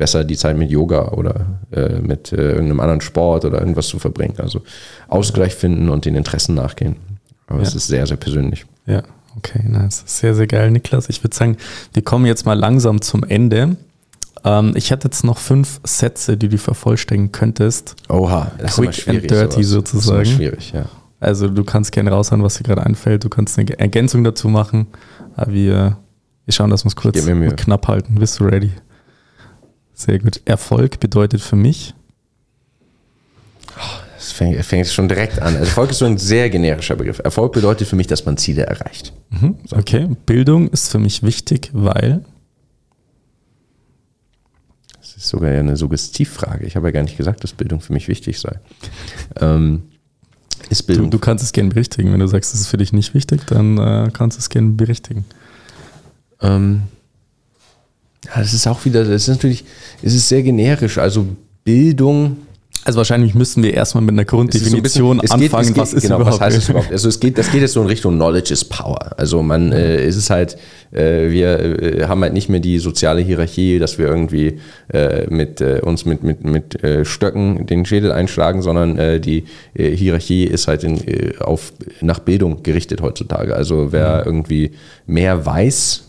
besser 0.00 0.24
die 0.24 0.36
Zeit 0.36 0.56
mit 0.56 0.70
Yoga 0.70 1.08
oder 1.10 1.60
äh, 1.72 2.00
mit 2.00 2.32
äh, 2.32 2.52
irgendeinem 2.52 2.80
anderen 2.80 3.02
Sport 3.02 3.44
oder 3.44 3.60
irgendwas 3.60 3.86
zu 3.86 3.98
verbringen. 3.98 4.34
Also 4.38 4.62
Ausgleich 5.08 5.54
finden 5.54 5.90
und 5.90 6.06
den 6.06 6.14
Interessen 6.14 6.54
nachgehen. 6.54 6.96
Aber 7.46 7.60
es 7.60 7.74
ist 7.74 7.86
sehr, 7.86 8.06
sehr 8.06 8.16
persönlich. 8.16 8.64
Ja, 8.86 9.02
okay, 9.36 9.60
nice. 9.68 10.02
Sehr, 10.06 10.34
sehr 10.34 10.46
geil, 10.46 10.70
Niklas. 10.70 11.10
Ich 11.10 11.22
würde 11.22 11.36
sagen, 11.36 11.58
wir 11.92 12.02
kommen 12.02 12.24
jetzt 12.24 12.46
mal 12.46 12.58
langsam 12.58 13.02
zum 13.02 13.24
Ende. 13.24 13.76
Ähm, 14.42 14.72
ich 14.74 14.90
hätte 14.90 15.08
jetzt 15.08 15.22
noch 15.22 15.36
fünf 15.36 15.80
Sätze, 15.84 16.38
die 16.38 16.48
du 16.48 16.56
vervollständigen 16.56 17.30
könntest. 17.30 17.94
Oha, 18.08 18.52
das 18.58 18.76
Quick 18.76 18.96
ist 18.96 19.08
and 19.08 19.30
dirty 19.30 19.62
sowas. 19.62 19.90
sozusagen. 19.90 20.18
Das 20.20 20.28
ist 20.28 20.34
schwierig, 20.34 20.72
ja. 20.72 20.86
Also 21.20 21.48
du 21.48 21.62
kannst 21.62 21.92
gerne 21.92 22.10
raushauen, 22.10 22.42
was 22.42 22.54
dir 22.54 22.62
gerade 22.62 22.86
einfällt. 22.86 23.22
Du 23.22 23.28
kannst 23.28 23.58
eine 23.58 23.78
Ergänzung 23.78 24.24
dazu 24.24 24.48
machen. 24.48 24.86
Aber 25.36 25.52
wir, 25.52 25.98
wir 26.46 26.54
schauen, 26.54 26.70
dass 26.70 26.84
wir 26.84 26.88
es 26.88 26.96
kurz 26.96 27.22
knapp 27.56 27.86
halten. 27.86 28.14
Bist 28.14 28.40
du 28.40 28.44
ready? 28.44 28.70
Sehr 30.00 30.18
gut. 30.18 30.40
Erfolg 30.46 30.98
bedeutet 30.98 31.42
für 31.42 31.56
mich? 31.56 31.94
Das 34.16 34.32
fängt, 34.32 34.64
fängt 34.64 34.86
schon 34.86 35.08
direkt 35.08 35.38
an. 35.40 35.48
Also 35.56 35.58
Erfolg 35.58 35.90
ist 35.90 35.98
so 35.98 36.06
ein 36.06 36.16
sehr 36.16 36.48
generischer 36.48 36.96
Begriff. 36.96 37.18
Erfolg 37.18 37.52
bedeutet 37.52 37.86
für 37.86 37.96
mich, 37.96 38.06
dass 38.06 38.24
man 38.24 38.38
Ziele 38.38 38.62
erreicht. 38.64 39.12
Mhm. 39.28 39.56
Okay. 39.70 40.08
Bildung 40.24 40.68
ist 40.68 40.90
für 40.90 40.98
mich 40.98 41.22
wichtig, 41.22 41.68
weil? 41.74 42.24
Das 44.98 45.16
ist 45.16 45.28
sogar 45.28 45.50
eine 45.50 45.76
Suggestivfrage. 45.76 46.64
Ich 46.64 46.76
habe 46.76 46.88
ja 46.88 46.92
gar 46.92 47.02
nicht 47.02 47.18
gesagt, 47.18 47.44
dass 47.44 47.52
Bildung 47.52 47.82
für 47.82 47.92
mich 47.92 48.08
wichtig 48.08 48.40
sei. 48.40 48.58
Ähm, 49.38 49.82
ist 50.70 50.82
Du, 50.82 50.86
Bildung. 50.86 51.10
du 51.10 51.18
kannst 51.18 51.44
es 51.44 51.52
gerne 51.52 51.68
berichtigen. 51.68 52.10
Wenn 52.10 52.20
du 52.20 52.26
sagst, 52.26 52.54
es 52.54 52.60
ist 52.60 52.68
für 52.68 52.78
dich 52.78 52.94
nicht 52.94 53.12
wichtig, 53.12 53.42
dann 53.48 53.76
äh, 53.76 54.08
kannst 54.14 54.38
du 54.38 54.40
es 54.40 54.48
gerne 54.48 54.70
berichtigen. 54.70 55.26
Ähm, 56.40 56.84
ja, 58.26 58.40
das 58.40 58.52
ist 58.52 58.66
auch 58.66 58.84
wieder, 58.84 59.04
das 59.04 59.22
ist 59.22 59.28
natürlich, 59.28 59.64
es 60.02 60.14
ist 60.14 60.28
sehr 60.28 60.42
generisch. 60.42 60.98
Also 60.98 61.26
Bildung. 61.64 62.36
Also 62.82 62.96
wahrscheinlich 62.96 63.34
müssten 63.34 63.62
wir 63.62 63.74
erstmal 63.74 64.02
mit 64.02 64.12
einer 64.14 64.22
es 64.22 64.24
ist 64.24 64.30
so 64.30 64.36
ein 64.36 64.46
Grunddefinition 64.80 65.18
bisschen- 65.18 65.24
es 65.24 65.30
geht- 65.38 65.52
anfangen, 65.54 65.62
es 65.68 65.74
geht, 65.74 65.82
was 65.82 65.92
ist 65.92 66.02
genau, 66.04 66.16
überhaupt. 66.16 66.34
was 66.36 66.46
heißt 66.46 66.56
es 66.56 66.68
überhaupt? 66.70 66.90
Also 66.90 67.08
es 67.10 67.20
geht, 67.20 67.36
das 67.36 67.52
geht 67.52 67.60
jetzt 67.60 67.74
so 67.74 67.82
in 67.82 67.86
Richtung 67.88 68.14
Knowledge 68.14 68.54
is 68.54 68.64
Power. 68.64 69.18
Also 69.18 69.42
man, 69.42 69.70
äh, 69.70 69.96
es 70.02 70.16
ist 70.16 70.30
halt, 70.30 70.56
äh, 70.90 71.30
wir 71.30 71.60
äh, 71.60 72.06
haben 72.06 72.22
halt 72.22 72.32
nicht 72.32 72.48
mehr 72.48 72.60
die 72.60 72.78
soziale 72.78 73.20
Hierarchie, 73.20 73.78
dass 73.78 73.98
wir 73.98 74.06
irgendwie 74.06 74.60
äh, 74.94 75.26
mit 75.28 75.60
äh, 75.60 75.80
uns 75.84 76.06
mit, 76.06 76.22
mit, 76.22 76.42
mit 76.42 76.82
äh, 76.82 77.04
Stöcken 77.04 77.66
den 77.66 77.84
Schädel 77.84 78.12
einschlagen, 78.12 78.62
sondern 78.62 78.96
äh, 78.98 79.20
die 79.20 79.44
äh, 79.74 79.94
Hierarchie 79.94 80.44
ist 80.44 80.66
halt 80.66 80.82
in, 80.82 81.06
äh, 81.06 81.34
auf, 81.38 81.74
nach 82.00 82.20
Bildung 82.20 82.62
gerichtet 82.62 83.02
heutzutage. 83.02 83.54
Also 83.54 83.92
wer 83.92 84.22
irgendwie 84.24 84.70
mehr 85.06 85.44
weiß, 85.44 86.04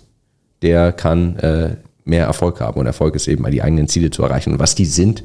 der 0.61 0.93
kann 0.93 1.35
äh, 1.39 1.69
mehr 2.05 2.25
Erfolg 2.25 2.59
haben. 2.61 2.79
Und 2.79 2.85
Erfolg 2.85 3.15
ist 3.15 3.27
eben 3.27 3.41
mal 3.43 3.51
die 3.51 3.61
eigenen 3.61 3.87
Ziele 3.87 4.09
zu 4.09 4.23
erreichen. 4.23 4.53
Und 4.53 4.59
was 4.59 4.75
die 4.75 4.85
sind, 4.85 5.23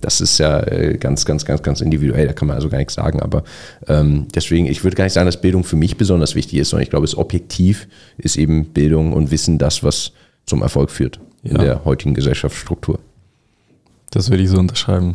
das 0.00 0.20
ist 0.20 0.38
ja 0.38 0.60
äh, 0.60 0.98
ganz, 0.98 1.24
ganz, 1.24 1.44
ganz, 1.44 1.62
ganz 1.62 1.80
individuell, 1.80 2.26
da 2.26 2.32
kann 2.34 2.48
man 2.48 2.56
also 2.56 2.68
gar 2.68 2.78
nichts 2.78 2.94
sagen. 2.94 3.20
Aber 3.20 3.44
ähm, 3.88 4.26
deswegen, 4.34 4.66
ich 4.66 4.84
würde 4.84 4.96
gar 4.96 5.04
nicht 5.04 5.14
sagen, 5.14 5.26
dass 5.26 5.40
Bildung 5.40 5.64
für 5.64 5.76
mich 5.76 5.96
besonders 5.96 6.34
wichtig 6.34 6.58
ist, 6.58 6.70
sondern 6.70 6.82
ich 6.82 6.90
glaube, 6.90 7.04
es 7.06 7.16
objektiv 7.16 7.88
ist 8.18 8.36
eben 8.36 8.66
Bildung 8.66 9.12
und 9.12 9.30
Wissen 9.30 9.58
das, 9.58 9.82
was 9.82 10.12
zum 10.44 10.62
Erfolg 10.62 10.90
führt 10.90 11.18
in 11.42 11.56
Ja. 11.56 11.62
der 11.62 11.84
heutigen 11.84 12.14
Gesellschaftsstruktur. 12.14 12.98
Das 14.10 14.30
würde 14.30 14.42
ich 14.42 14.50
so 14.50 14.58
unterschreiben. 14.58 15.14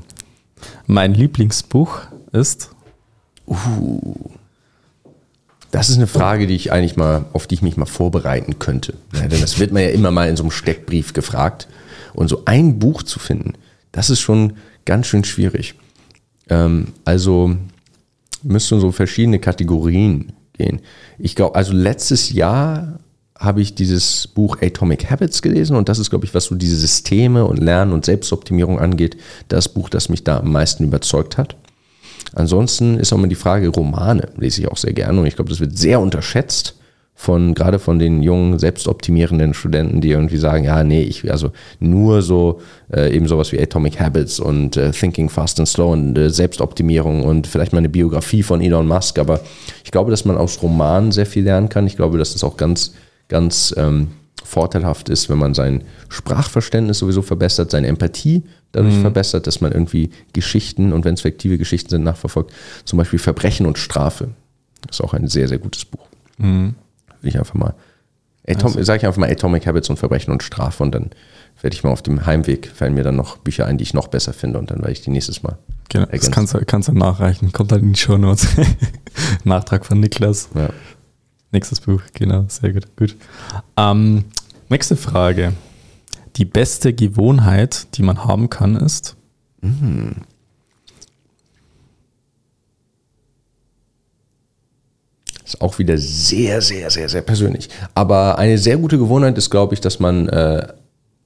Mein 0.88 1.14
Lieblingsbuch 1.14 2.01
ist 2.32 2.70
Das 5.72 5.89
ist 5.89 5.95
eine 5.95 6.07
Frage, 6.07 6.47
die 6.47 6.55
ich 6.55 6.72
eigentlich 6.72 6.97
mal, 6.97 7.26
auf 7.34 7.47
die 7.47 7.55
ich 7.55 7.61
mich 7.61 7.78
mal 7.78 7.86
vorbereiten 7.86 8.59
könnte. 8.59 8.93
Ja, 9.13 9.28
denn 9.28 9.39
das 9.39 9.57
wird 9.57 9.72
man 9.72 9.84
ja 9.84 9.89
immer 9.89 10.11
mal 10.11 10.30
in 10.30 10.36
so 10.36 10.43
einem 10.43 10.51
Steckbrief 10.51 11.13
gefragt. 11.13 11.67
Und 12.13 12.28
so 12.28 12.43
ein 12.45 12.78
Buch 12.78 13.03
zu 13.03 13.19
finden, 13.19 13.53
das 13.93 14.09
ist 14.09 14.19
schon 14.19 14.53
ganz 14.86 15.07
schön 15.07 15.24
schwierig. 15.24 15.76
Ähm, 16.49 16.89
also 17.05 17.55
müssten 18.43 18.82
so 18.82 18.91
verschiedene 18.91 19.39
Kategorien 19.39 20.34
gehen. 20.53 20.82
Ich 21.17 21.36
glaube, 21.36 21.55
also 21.55 21.74
letztes 21.74 22.32
Jahr 22.32 22.99
habe 23.38 23.61
ich 23.61 23.74
dieses 23.74 24.28
Buch 24.28 24.57
Atomic 24.61 25.09
Habits 25.09 25.41
gelesen 25.41 25.76
und 25.76 25.89
das 25.89 25.99
ist, 25.99 26.09
glaube 26.09 26.26
ich, 26.26 26.34
was 26.34 26.45
so 26.45 26.55
diese 26.55 26.76
Systeme 26.76 27.45
und 27.45 27.57
Lernen 27.57 27.91
und 27.93 28.05
Selbstoptimierung 28.05 28.80
angeht, 28.80 29.17
das 29.47 29.69
Buch, 29.69 29.89
das 29.89 30.09
mich 30.09 30.24
da 30.24 30.39
am 30.39 30.51
meisten 30.51 30.84
überzeugt 30.84 31.38
hat. 31.38 31.55
Ansonsten 32.34 32.97
ist 32.97 33.11
auch 33.11 33.17
immer 33.17 33.27
die 33.27 33.36
Frage, 33.36 33.67
Romane 33.69 34.29
lese 34.38 34.61
ich 34.61 34.67
auch 34.69 34.77
sehr 34.77 34.93
gerne 34.93 35.19
und 35.19 35.25
ich 35.25 35.36
glaube, 35.36 35.49
das 35.49 35.59
wird 35.59 35.77
sehr 35.77 35.99
unterschätzt 35.99 36.75
von 37.21 37.53
gerade 37.53 37.77
von 37.77 37.99
den 37.99 38.23
jungen, 38.23 38.57
selbstoptimierenden 38.57 39.53
Studenten, 39.53 40.01
die 40.01 40.09
irgendwie 40.09 40.38
sagen, 40.38 40.63
ja, 40.63 40.84
nee, 40.84 41.03
ich, 41.03 41.29
also 41.32 41.51
nur 41.79 42.23
so 42.23 42.61
äh, 42.91 43.15
eben 43.15 43.27
sowas 43.27 43.51
wie 43.51 43.61
Atomic 43.61 43.99
Habits 43.99 44.39
und 44.39 44.75
äh, 44.75 44.89
Thinking 44.89 45.29
Fast 45.29 45.59
and 45.59 45.67
Slow 45.67 45.91
und 45.93 46.17
äh, 46.17 46.32
Selbstoptimierung 46.32 47.23
und 47.23 47.45
vielleicht 47.45 47.73
mal 47.73 47.79
eine 47.79 47.89
Biografie 47.89 48.41
von 48.41 48.59
Elon 48.59 48.88
Musk, 48.88 49.19
aber 49.19 49.41
ich 49.84 49.91
glaube, 49.91 50.09
dass 50.09 50.25
man 50.25 50.36
aus 50.36 50.63
Romanen 50.63 51.11
sehr 51.11 51.27
viel 51.27 51.43
lernen 51.43 51.69
kann. 51.69 51.86
Ich 51.86 51.95
glaube, 51.95 52.17
dass 52.17 52.34
das 52.34 52.43
auch 52.43 52.57
ganz, 52.57 52.93
ganz 53.27 53.71
ähm, 53.77 54.07
vorteilhaft 54.43 55.09
ist, 55.09 55.29
wenn 55.29 55.38
man 55.38 55.53
sein 55.53 55.84
Sprachverständnis 56.09 56.97
sowieso 56.97 57.21
verbessert, 57.21 57.69
seine 57.69 57.88
Empathie 57.88 58.43
dadurch 58.72 58.95
verbessert, 58.95 59.47
dass 59.47 59.61
man 59.61 59.72
irgendwie 59.72 60.11
Geschichten 60.34 60.93
und 60.93 61.05
wenn 61.05 61.15
es 61.15 61.22
fiktive 61.22 61.57
Geschichten 61.57 61.89
sind, 61.89 62.03
nachverfolgt. 62.03 62.53
Zum 62.86 62.97
Beispiel 62.97 63.19
Verbrechen 63.19 63.65
und 63.65 63.78
Strafe. 63.78 64.30
Das 64.88 64.97
ist 64.99 65.01
auch 65.01 65.13
ein 65.13 65.28
sehr, 65.28 65.47
sehr 65.47 65.59
gutes 65.59 65.86
Buch. 65.86 66.07
Will 66.38 66.74
ich 67.30 67.38
einfach 67.38 67.53
mal. 67.53 67.74
Atom, 68.47 68.84
Sag 68.84 68.97
ich 68.97 69.05
einfach 69.05 69.19
mal 69.19 69.30
Atomic 69.30 69.67
Habits 69.67 69.89
und 69.89 69.97
Verbrechen 69.97 70.32
und 70.34 70.41
Strafe 70.41 70.82
und 70.82 70.95
dann 70.95 71.11
werde 71.61 71.76
ich 71.76 71.84
mal 71.84 71.91
auf 71.91 72.01
dem 72.01 72.26
Heimweg, 72.26 72.72
fallen 72.74 72.95
mir 72.95 73.03
dann 73.03 73.15
noch 73.15 73.38
Bücher 73.38 73.67
ein, 73.67 73.78
die 73.78 73.84
ich 73.84 73.93
noch 73.93 74.07
besser 74.07 74.34
finde 74.34 74.57
und 74.57 74.72
dann 74.72 74.80
werde 74.80 74.93
ich 74.93 75.01
die 75.01 75.11
nächstes 75.11 75.43
Mal. 75.43 75.57
Genau, 75.89 76.05
das 76.05 76.13
ergänzen. 76.13 76.32
kannst 76.32 76.53
du, 76.53 76.65
kannst 76.65 76.88
du 76.88 76.93
nachreichen. 76.93 77.51
Kommt 77.51 77.72
halt 77.72 77.84
in 77.84 77.93
die 77.93 77.99
Show 77.99 78.17
Notes. 78.17 78.47
Nachtrag 79.43 79.86
von 79.86 79.99
Niklas. 79.99 80.49
Ja. 80.55 80.69
Nächstes 81.51 81.82
Buch, 81.82 82.01
genau, 82.13 82.45
sehr 82.47 82.74
gut. 82.74 82.95
gut. 82.95 83.15
Ähm, 83.78 84.26
nächste 84.69 84.95
Frage. 84.95 85.53
Die 86.41 86.45
beste 86.45 86.91
Gewohnheit, 86.91 87.85
die 87.93 88.01
man 88.01 88.25
haben 88.25 88.49
kann, 88.49 88.75
ist? 88.75 89.15
Ist 95.45 95.61
auch 95.61 95.77
wieder 95.77 95.99
sehr, 95.99 96.59
sehr, 96.63 96.89
sehr, 96.89 97.09
sehr 97.09 97.21
persönlich. 97.21 97.69
Aber 97.93 98.39
eine 98.39 98.57
sehr 98.57 98.77
gute 98.77 98.97
Gewohnheit 98.97 99.37
ist, 99.37 99.51
glaube 99.51 99.75
ich, 99.75 99.81
dass 99.81 99.99
man 99.99 100.29
äh, 100.29 100.67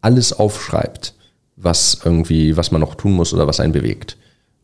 alles 0.01 0.33
aufschreibt, 0.33 1.13
was 1.55 2.01
irgendwie, 2.03 2.57
was 2.57 2.71
man 2.71 2.81
noch 2.81 2.95
tun 2.95 3.13
muss 3.13 3.33
oder 3.33 3.47
was 3.47 3.61
einen 3.61 3.71
bewegt. 3.71 4.17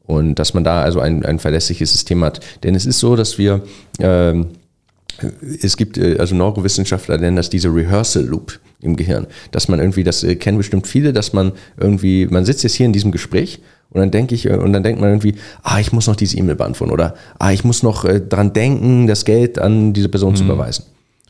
Und 0.04 0.36
dass 0.36 0.54
man 0.54 0.66
da 0.66 0.82
also 0.82 1.00
ein, 1.00 1.24
ein 1.24 1.40
verlässliches 1.40 1.94
System 1.94 2.26
hat. 2.26 2.42
Denn 2.66 2.76
es 2.76 2.86
ist 2.86 3.00
so, 3.00 3.16
dass 3.16 3.38
wir, 3.38 3.64
ähm, 4.00 4.50
es 5.62 5.78
gibt, 5.78 5.98
äh, 5.98 6.18
also 6.18 6.36
Neurowissenschaftler 6.36 7.18
nennen 7.18 7.38
das 7.38 7.50
diese 7.50 7.74
Rehearsal 7.74 8.24
Loop 8.24 8.60
im 8.82 8.96
Gehirn. 8.96 9.28
Dass 9.52 9.68
man 9.68 9.80
irgendwie, 9.80 10.04
das 10.04 10.24
äh, 10.24 10.36
kennen 10.36 10.58
bestimmt 10.58 10.88
viele, 10.88 11.14
dass 11.14 11.34
man 11.34 11.52
irgendwie, 11.78 12.28
man 12.28 12.46
sitzt 12.46 12.64
jetzt 12.64 12.76
hier 12.76 12.86
in 12.86 12.94
diesem 12.94 13.12
Gespräch 13.12 13.60
und 13.90 14.00
dann 14.00 14.12
denke 14.12 14.36
ich, 14.36 14.46
äh, 14.46 14.56
und 14.56 14.74
dann 14.74 14.84
denkt 14.84 15.02
man 15.02 15.10
irgendwie, 15.10 15.36
ah, 15.64 15.80
ich 15.80 15.92
muss 15.92 16.08
noch 16.08 16.16
diese 16.16 16.38
E-Mail 16.38 16.56
beantworten 16.56 16.94
oder 16.94 17.16
ah, 17.40 17.52
ich 17.52 17.64
muss 17.64 17.84
noch 17.84 18.06
dran 18.06 18.54
denken, 18.54 19.08
das 19.08 19.26
Geld 19.26 19.60
an 19.60 19.94
diese 19.94 20.10
Person 20.10 20.36
zu 20.36 20.44
überweisen. 20.44 20.86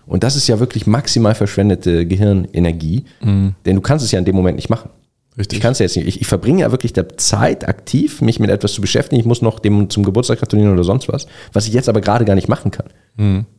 Und 0.05 0.23
das 0.23 0.35
ist 0.35 0.47
ja 0.47 0.59
wirklich 0.59 0.87
maximal 0.87 1.35
verschwendete 1.35 2.05
Gehirnenergie, 2.05 3.05
denn 3.65 3.75
du 3.75 3.81
kannst 3.81 4.03
es 4.03 4.11
ja 4.11 4.19
in 4.19 4.25
dem 4.25 4.35
Moment 4.35 4.57
nicht 4.57 4.69
machen. 4.69 4.89
Richtig. 5.41 5.57
Ich 5.57 5.61
kann 5.63 5.71
es 5.71 5.79
ja 5.79 5.85
jetzt 5.85 5.95
nicht. 5.97 6.07
Ich, 6.07 6.21
ich 6.21 6.27
verbringe 6.27 6.61
ja 6.61 6.69
wirklich 6.71 6.93
der 6.93 7.17
Zeit 7.17 7.67
aktiv, 7.67 8.21
mich 8.21 8.39
mit 8.39 8.51
etwas 8.51 8.73
zu 8.73 8.81
beschäftigen. 8.81 9.19
Ich 9.19 9.25
muss 9.25 9.41
noch 9.41 9.57
dem 9.57 9.89
zum 9.89 10.03
Geburtstag 10.03 10.37
gratulieren 10.37 10.71
oder 10.71 10.83
sonst 10.83 11.07
was, 11.09 11.25
was 11.51 11.65
ich 11.67 11.73
jetzt 11.73 11.89
aber 11.89 11.99
gerade 11.99 12.25
gar 12.25 12.35
nicht 12.35 12.47
machen 12.47 12.69
kann. 12.69 12.85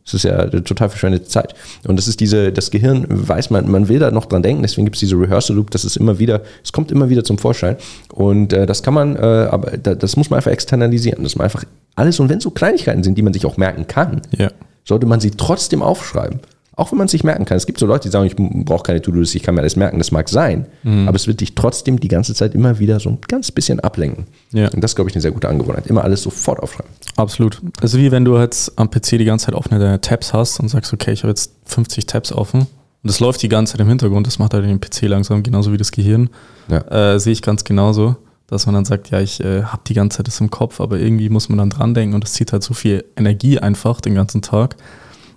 Das 0.04 0.14
ist 0.14 0.22
ja 0.22 0.38
eine 0.38 0.62
total 0.62 0.88
verschwendete 0.90 1.24
Zeit. 1.26 1.54
Und 1.86 1.96
das 1.96 2.06
ist 2.06 2.20
diese, 2.20 2.52
das 2.52 2.70
Gehirn 2.70 3.04
weiß 3.08 3.50
man, 3.50 3.68
man 3.68 3.88
will 3.88 3.98
da 3.98 4.12
noch 4.12 4.26
dran 4.26 4.44
denken, 4.44 4.62
deswegen 4.62 4.86
gibt 4.86 4.94
es 4.96 5.00
diese 5.00 5.16
Rehearsal 5.16 5.56
Loop, 5.56 5.72
das 5.72 5.84
ist 5.84 5.96
immer 5.96 6.20
wieder, 6.20 6.42
es 6.62 6.72
kommt 6.72 6.92
immer 6.92 7.08
wieder 7.10 7.24
zum 7.24 7.36
Vorschein. 7.38 7.76
Und 8.12 8.52
äh, 8.52 8.64
das 8.64 8.84
kann 8.84 8.94
man, 8.94 9.16
äh, 9.16 9.18
aber 9.18 9.76
da, 9.76 9.96
das 9.96 10.16
muss 10.16 10.30
man 10.30 10.36
einfach 10.36 10.52
externalisieren. 10.52 11.24
Das 11.24 11.34
man 11.34 11.44
einfach 11.46 11.64
alles, 11.96 12.20
und 12.20 12.28
wenn 12.28 12.38
es 12.38 12.44
so 12.44 12.50
Kleinigkeiten 12.50 13.02
sind, 13.02 13.18
die 13.18 13.22
man 13.22 13.32
sich 13.32 13.44
auch 13.44 13.56
merken 13.56 13.88
kann, 13.88 14.22
Ja. 14.36 14.50
sollte 14.84 15.06
man 15.06 15.18
sie 15.20 15.32
trotzdem 15.32 15.82
aufschreiben. 15.82 16.38
Auch 16.74 16.90
wenn 16.90 16.98
man 16.98 17.06
es 17.06 17.12
nicht 17.12 17.24
merken 17.24 17.44
kann. 17.44 17.56
Es 17.58 17.66
gibt 17.66 17.78
so 17.78 17.86
Leute, 17.86 18.08
die 18.08 18.12
sagen, 18.12 18.26
ich 18.26 18.34
brauche 18.34 18.82
keine 18.82 19.02
To-Do-Liste, 19.02 19.36
ich 19.36 19.42
kann 19.42 19.54
mir 19.54 19.60
alles 19.60 19.76
merken. 19.76 19.98
Das 19.98 20.10
mag 20.10 20.28
sein, 20.30 20.66
aber 20.84 21.16
es 21.16 21.26
wird 21.26 21.40
dich 21.40 21.54
trotzdem 21.54 22.00
die 22.00 22.08
ganze 22.08 22.34
Zeit 22.34 22.54
immer 22.54 22.78
wieder 22.78 22.98
so 22.98 23.10
ein 23.10 23.18
ganz 23.28 23.52
bisschen 23.52 23.80
ablenken. 23.80 24.26
Ja. 24.52 24.70
Und 24.70 24.82
das 24.82 24.92
ist, 24.92 24.94
glaube 24.94 25.10
ich, 25.10 25.16
eine 25.16 25.20
sehr 25.20 25.32
gute 25.32 25.48
Angewohnheit. 25.48 25.86
Immer 25.86 26.02
alles 26.02 26.22
sofort 26.22 26.60
aufschreiben. 26.60 26.90
Absolut. 27.16 27.60
Also 27.82 27.98
wie 27.98 28.10
wenn 28.10 28.24
du 28.24 28.38
jetzt 28.38 28.78
am 28.78 28.90
PC 28.90 29.18
die 29.18 29.26
ganze 29.26 29.46
Zeit 29.46 29.54
offene 29.54 30.00
Tabs 30.00 30.32
hast 30.32 30.60
und 30.60 30.68
sagst, 30.68 30.92
okay, 30.94 31.12
ich 31.12 31.22
habe 31.24 31.30
jetzt 31.30 31.52
50 31.66 32.06
Tabs 32.06 32.32
offen 32.32 32.60
und 33.02 33.10
das 33.10 33.18
läuft 33.20 33.42
die 33.42 33.48
ganze 33.48 33.72
Zeit 33.72 33.80
im 33.80 33.88
Hintergrund, 33.88 34.26
das 34.26 34.38
macht 34.38 34.54
halt 34.54 34.64
den 34.64 34.80
PC 34.80 35.02
langsam, 35.02 35.42
genauso 35.42 35.72
wie 35.72 35.76
das 35.76 35.90
Gehirn. 35.90 36.30
Ja. 36.68 37.14
Äh, 37.14 37.20
sehe 37.20 37.32
ich 37.32 37.42
ganz 37.42 37.64
genauso, 37.64 38.16
dass 38.46 38.66
man 38.66 38.76
dann 38.76 38.84
sagt, 38.84 39.10
ja, 39.10 39.20
ich 39.20 39.40
äh, 39.40 39.64
habe 39.64 39.82
die 39.86 39.94
ganze 39.94 40.18
Zeit 40.18 40.28
das 40.28 40.40
im 40.40 40.50
Kopf, 40.50 40.80
aber 40.80 40.98
irgendwie 40.98 41.28
muss 41.28 41.48
man 41.48 41.58
dann 41.58 41.70
dran 41.70 41.94
denken 41.94 42.14
und 42.14 42.22
das 42.22 42.34
zieht 42.34 42.52
halt 42.52 42.62
so 42.62 42.74
viel 42.74 43.04
Energie 43.16 43.58
einfach 43.58 44.00
den 44.00 44.14
ganzen 44.14 44.40
Tag. 44.40 44.76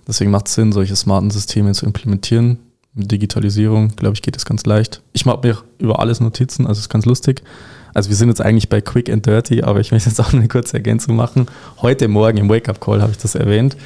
Deswegen 0.06 0.30
macht 0.30 0.48
es 0.48 0.54
Sinn, 0.54 0.72
solche 0.72 0.96
smarten 0.96 1.30
Systeme 1.30 1.72
zu 1.72 1.86
implementieren. 1.86 2.58
Mit 2.94 3.10
Digitalisierung, 3.10 3.94
glaube 3.96 4.14
ich, 4.14 4.22
geht 4.22 4.36
das 4.36 4.44
ganz 4.44 4.64
leicht. 4.64 5.02
Ich 5.12 5.26
mache 5.26 5.40
mir 5.46 5.58
über 5.78 5.98
alles 5.98 6.20
Notizen, 6.20 6.66
also 6.66 6.78
ist 6.78 6.88
ganz 6.88 7.04
lustig. 7.04 7.42
Also 7.92 8.10
wir 8.10 8.16
sind 8.16 8.28
jetzt 8.28 8.40
eigentlich 8.40 8.68
bei 8.68 8.80
Quick 8.80 9.10
and 9.10 9.24
Dirty, 9.24 9.62
aber 9.62 9.80
ich 9.80 9.90
möchte 9.90 10.08
jetzt 10.08 10.20
auch 10.20 10.32
eine 10.32 10.48
kurze 10.48 10.74
Ergänzung 10.74 11.16
machen. 11.16 11.46
Heute 11.82 12.08
Morgen 12.08 12.38
im 12.38 12.48
Wake-up-Call 12.48 13.02
habe 13.02 13.12
ich 13.12 13.18
das 13.18 13.34
erwähnt, 13.34 13.76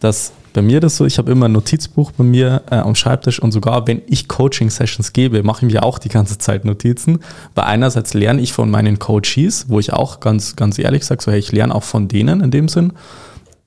dass 0.00 0.32
bei 0.52 0.62
mir 0.62 0.80
das 0.80 0.96
so, 0.96 1.04
ich 1.04 1.18
habe 1.18 1.30
immer 1.30 1.46
ein 1.46 1.52
Notizbuch 1.52 2.12
bei 2.12 2.24
mir 2.24 2.62
äh, 2.70 2.76
am 2.76 2.94
Schreibtisch 2.94 3.40
und 3.40 3.52
sogar 3.52 3.86
wenn 3.86 4.00
ich 4.06 4.26
Coaching-Sessions 4.26 5.12
gebe, 5.12 5.42
mache 5.42 5.66
ich 5.66 5.72
mir 5.72 5.82
auch 5.82 5.98
die 5.98 6.08
ganze 6.08 6.38
Zeit 6.38 6.64
Notizen. 6.64 7.18
Weil 7.54 7.64
einerseits 7.66 8.14
lerne 8.14 8.40
ich 8.40 8.54
von 8.54 8.70
meinen 8.70 8.98
Coaches, 8.98 9.66
wo 9.68 9.78
ich 9.80 9.92
auch 9.92 10.20
ganz, 10.20 10.56
ganz 10.56 10.78
ehrlich 10.78 11.04
sage, 11.04 11.22
so 11.22 11.30
hey, 11.30 11.38
ich 11.38 11.52
lerne 11.52 11.74
auch 11.74 11.82
von 11.82 12.08
denen 12.08 12.40
in 12.40 12.50
dem 12.50 12.68
Sinn, 12.68 12.94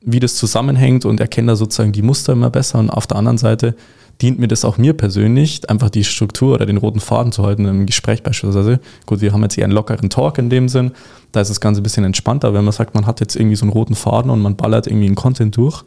wie 0.02 0.20
das 0.20 0.36
zusammenhängt 0.36 1.06
und 1.06 1.20
erkenne 1.20 1.52
da 1.52 1.56
sozusagen 1.56 1.92
die 1.92 2.02
Muster 2.02 2.34
immer 2.34 2.50
besser. 2.50 2.80
Und 2.80 2.90
auf 2.90 3.06
der 3.08 3.18
anderen 3.18 3.38
Seite 3.38 3.76
dient 4.22 4.40
mir 4.40 4.48
das 4.48 4.66
auch 4.66 4.78
mir 4.78 4.94
persönlich, 4.94 5.70
einfach 5.70 5.90
die 5.90 6.04
Struktur 6.04 6.54
oder 6.56 6.66
den 6.66 6.78
roten 6.78 7.00
Faden 7.00 7.32
zu 7.32 7.46
halten 7.46 7.66
im 7.66 7.86
Gespräch 7.86 8.22
beispielsweise. 8.24 8.80
Gut, 9.06 9.22
wir 9.22 9.32
haben 9.34 9.42
jetzt 9.44 9.58
eher 9.58 9.64
einen 9.66 9.74
lockeren 9.74 10.10
Talk 10.10 10.38
in 10.38 10.50
dem 10.50 10.68
Sinn. 10.68 10.92
Da 11.32 11.42
ist 11.42 11.50
das 11.50 11.62
Ganze 11.62 11.80
ein 11.82 11.84
bisschen 11.84 12.04
entspannter. 12.04 12.54
Wenn 12.54 12.64
man 12.66 12.74
sagt, 12.74 12.96
man 12.96 13.06
hat 13.06 13.20
jetzt 13.22 13.36
irgendwie 13.36 13.56
so 13.56 13.64
einen 13.64 13.72
roten 13.72 13.96
Faden 13.96 14.30
und 14.32 14.42
man 14.42 14.56
ballert 14.56 14.88
irgendwie 14.88 15.06
einen 15.06 15.16
Content 15.16 15.56
durch, 15.56 15.84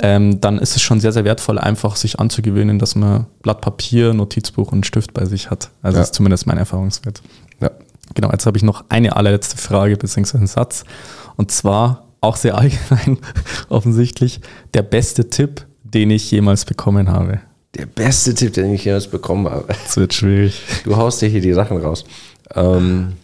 ähm, 0.00 0.40
dann 0.40 0.58
ist 0.58 0.74
es 0.76 0.82
schon 0.82 1.00
sehr, 1.00 1.12
sehr 1.12 1.24
wertvoll, 1.24 1.58
einfach 1.58 1.96
sich 1.96 2.18
anzugewöhnen, 2.18 2.78
dass 2.78 2.94
man 2.94 3.26
Blatt 3.42 3.60
Papier, 3.60 4.12
Notizbuch 4.12 4.72
und 4.72 4.84
Stift 4.84 5.14
bei 5.14 5.24
sich 5.24 5.50
hat. 5.50 5.70
Also 5.82 5.96
Ja. 5.96 6.00
das 6.00 6.08
ist 6.08 6.14
zumindest 6.14 6.46
mein 6.46 6.58
Erfahrungswert. 6.58 7.22
Ja. 7.60 7.70
Genau, 8.14 8.30
jetzt 8.32 8.44
habe 8.44 8.56
ich 8.58 8.64
noch 8.64 8.84
eine 8.88 9.14
allerletzte 9.16 9.56
Frage 9.56 9.96
bzw. 9.96 10.38
einen 10.38 10.46
Satz. 10.46 10.84
Und 11.36 11.50
zwar, 11.52 12.04
auch 12.22 12.36
sehr 12.36 12.56
allgemein 12.56 13.18
offensichtlich, 13.68 14.40
der 14.72 14.82
beste 14.82 15.28
Tipp, 15.28 15.66
den 15.82 16.10
ich 16.10 16.30
jemals 16.30 16.64
bekommen 16.64 17.10
habe. 17.10 17.40
Der 17.74 17.86
beste 17.86 18.34
Tipp, 18.34 18.54
den 18.54 18.72
ich 18.72 18.84
jemals 18.84 19.08
bekommen 19.08 19.48
habe. 19.48 19.66
Das 19.68 19.96
wird 19.96 20.14
schwierig. 20.14 20.62
Du 20.84 20.96
haust 20.96 21.20
dir 21.20 21.28
hier 21.28 21.40
die 21.40 21.52
Sachen 21.52 21.78
raus. 21.78 22.04
Ähm 22.54 23.14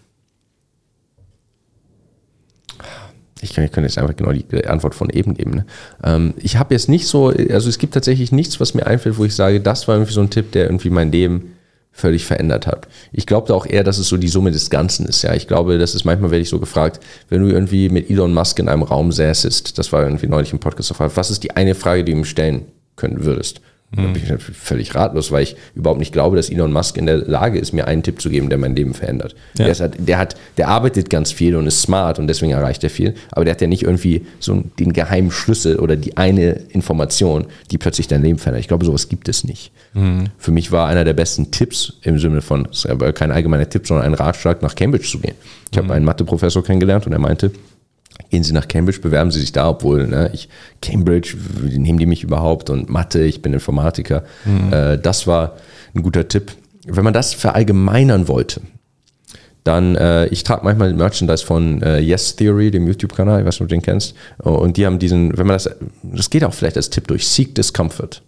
ich 3.41 3.55
kann, 3.55 3.65
ich 3.65 3.71
kann 3.71 3.85
jetzt 3.85 3.99
einfach 3.99 4.17
genau 4.17 4.33
die 4.33 4.67
Antwort 4.67 4.95
von 4.95 5.11
eben 5.11 5.35
geben. 5.35 5.51
Ne? 5.53 5.67
Ähm, 6.03 6.35
ich 6.39 6.57
habe 6.57 6.75
jetzt 6.75 6.89
nicht 6.89 7.07
so, 7.07 7.29
also 7.29 7.69
es 7.69 7.79
gibt 7.79 7.95
tatsächlich 7.95 8.33
nichts, 8.33 8.59
was 8.59 8.75
mir 8.75 8.87
einfällt, 8.87 9.19
wo 9.19 9.25
ich 9.25 9.35
sage, 9.35 9.61
das 9.61 9.87
war 9.87 9.95
irgendwie 9.95 10.13
so 10.13 10.21
ein 10.21 10.31
Tipp, 10.31 10.53
der 10.53 10.65
irgendwie 10.65 10.91
mein 10.91 11.13
Leben 11.13 11.58
völlig 11.99 12.25
verändert 12.25 12.67
hat. 12.67 12.87
Ich 13.13 13.27
glaube 13.27 13.53
auch 13.55 13.67
eher, 13.67 13.83
dass 13.83 13.99
es 13.99 14.09
so 14.09 14.17
die 14.17 14.29
Summe 14.29 14.53
des 14.53 14.71
Ganzen 14.71 15.07
ist. 15.07 15.23
Ja, 15.23 15.35
ich 15.35 15.49
glaube, 15.49 15.79
das 15.79 15.95
ist 15.95 16.05
manchmal 16.05 16.31
werde 16.31 16.43
ich 16.43 16.49
so 16.49 16.61
gefragt, 16.61 17.01
wenn 17.29 17.43
du 17.43 17.49
irgendwie 17.49 17.89
mit 17.89 18.09
Elon 18.09 18.33
Musk 18.33 18.59
in 18.59 18.69
einem 18.69 18.83
Raum 18.83 19.11
säßest, 19.11 19.77
das 19.77 19.93
war 19.93 20.03
irgendwie 20.05 20.29
neulich 20.29 20.53
im 20.53 20.61
Podcast 20.61 20.91
gefragt, 20.91 21.17
was 21.17 21.31
ist 21.31 21.43
die 21.43 21.57
eine 21.57 21.75
Frage, 21.75 22.05
die 22.05 22.13
du 22.13 22.19
ihm 22.19 22.25
stellen 22.25 22.67
können 22.97 23.25
würdest? 23.25 23.61
Da 23.91 24.03
bin 24.03 24.23
ich 24.23 24.29
natürlich 24.29 24.59
völlig 24.59 24.95
ratlos, 24.95 25.33
weil 25.33 25.45
ich 25.45 25.57
überhaupt 25.75 25.99
nicht 25.99 26.13
glaube, 26.13 26.37
dass 26.37 26.51
Elon 26.51 26.73
Musk 26.73 26.99
in 26.99 27.07
der 27.07 27.17
Lage 27.17 27.59
ist, 27.59 27.73
mir 27.73 27.87
einen 27.87 28.03
Tipp 28.03 28.21
zu 28.21 28.29
geben, 28.29 28.51
der 28.51 28.59
mein 28.59 28.77
Leben 28.77 28.93
verändert. 28.93 29.35
Ja. 29.57 29.65
Der, 29.65 29.75
halt, 29.77 29.95
der, 29.99 30.19
hat, 30.19 30.37
der 30.59 30.69
arbeitet 30.69 31.09
ganz 31.09 31.33
viel 31.33 31.57
und 31.57 31.67
ist 31.67 31.81
smart 31.81 32.19
und 32.19 32.27
deswegen 32.27 32.53
erreicht 32.53 32.85
er 32.85 32.91
viel, 32.91 33.15
aber 33.31 33.47
der 33.47 33.53
hat 33.53 33.63
ja 33.63 33.67
nicht 33.67 33.85
irgendwie 33.85 34.27
so 34.41 34.63
den 34.79 34.93
geheimen 34.93 35.31
Schlüssel 35.31 35.79
oder 35.79 35.97
die 35.97 36.19
eine 36.19 36.51
Information, 36.69 37.47
die 37.71 37.79
plötzlich 37.79 38.09
dein 38.09 38.21
Leben 38.21 38.39
verändert. 38.39 38.61
Ich 38.61 38.69
glaube, 38.69 38.85
sowas 38.85 39.09
gibt 39.09 39.27
es 39.27 39.45
nicht. 39.45 39.73
Mhm. 39.95 40.25
Für 40.37 40.51
mich 40.51 40.71
war 40.71 40.87
einer 40.87 41.05
der 41.05 41.15
besten 41.15 41.51
Tipps 41.51 41.95
im 42.03 42.19
Sinne 42.19 42.43
von, 42.43 42.69
es 42.71 42.81
ist 42.81 42.91
aber 42.91 43.15
kein 43.15 43.33
allgemeiner 43.33 43.71
Tipp, 43.71 43.87
sondern 43.87 44.05
ein 44.05 44.15
Ratschlag, 44.15 44.61
nach 44.61 44.75
Cambridge 44.75 45.09
zu 45.09 45.19
gehen. 45.19 45.35
Ich 45.71 45.79
mhm. 45.79 45.85
habe 45.85 45.95
einen 45.95 46.05
Matheprofessor 46.05 46.63
kennengelernt 46.63 47.07
und 47.07 47.15
er 47.15 47.21
meinte, 47.21 47.53
gehen 48.31 48.43
Sie 48.43 48.53
nach 48.53 48.69
Cambridge, 48.69 49.01
bewerben 49.01 49.31
Sie 49.31 49.41
sich 49.41 49.53
da, 49.53 49.69
obwohl 49.69 50.07
ne, 50.07 50.31
ich 50.33 50.49
Cambridge, 50.83 51.37
nehmen 51.63 51.99
die 51.99 52.07
mich 52.07 52.25
überhaupt 52.25 52.71
und 52.71 52.89
Mathe, 52.89 53.25
ich 53.25 53.43
bin 53.43 53.53
Informatiker. 53.53 54.25
Mhm. 54.45 54.73
Äh, 54.73 54.99
das 54.99 55.27
war 55.27 55.57
ein 55.95 56.03
guter 56.03 56.29
Tipp. 56.29 56.53
Wenn 56.87 57.05
man 57.05 57.13
das 57.13 57.35
verallgemeinern 57.35 58.29
wollte, 58.29 58.63
dann, 59.65 59.97
äh, 59.97 60.27
ich 60.29 60.45
trage 60.45 60.65
manchmal 60.65 60.95
Merchandise 60.95 61.45
von 61.45 61.83
äh, 61.83 61.99
Yes 61.99 62.37
Theory, 62.37 62.71
dem 62.71 62.87
YouTube-Kanal, 62.87 63.41
ich 63.41 63.47
weiß 63.47 63.57
nicht, 63.57 63.63
ob 63.63 63.69
du 63.69 63.75
den 63.75 63.83
kennst. 63.83 64.15
Und 64.39 64.77
die 64.77 64.87
haben 64.87 64.99
diesen, 64.99 65.37
wenn 65.37 65.47
man 65.47 65.55
das, 65.55 65.69
das 66.03 66.31
geht 66.31 66.45
auch 66.45 66.55
vielleicht 66.55 66.77
als 66.77 66.89
Tipp 66.89 67.07
durch, 67.07 67.29
Seek 67.29 67.55
Discomfort. 67.55 68.23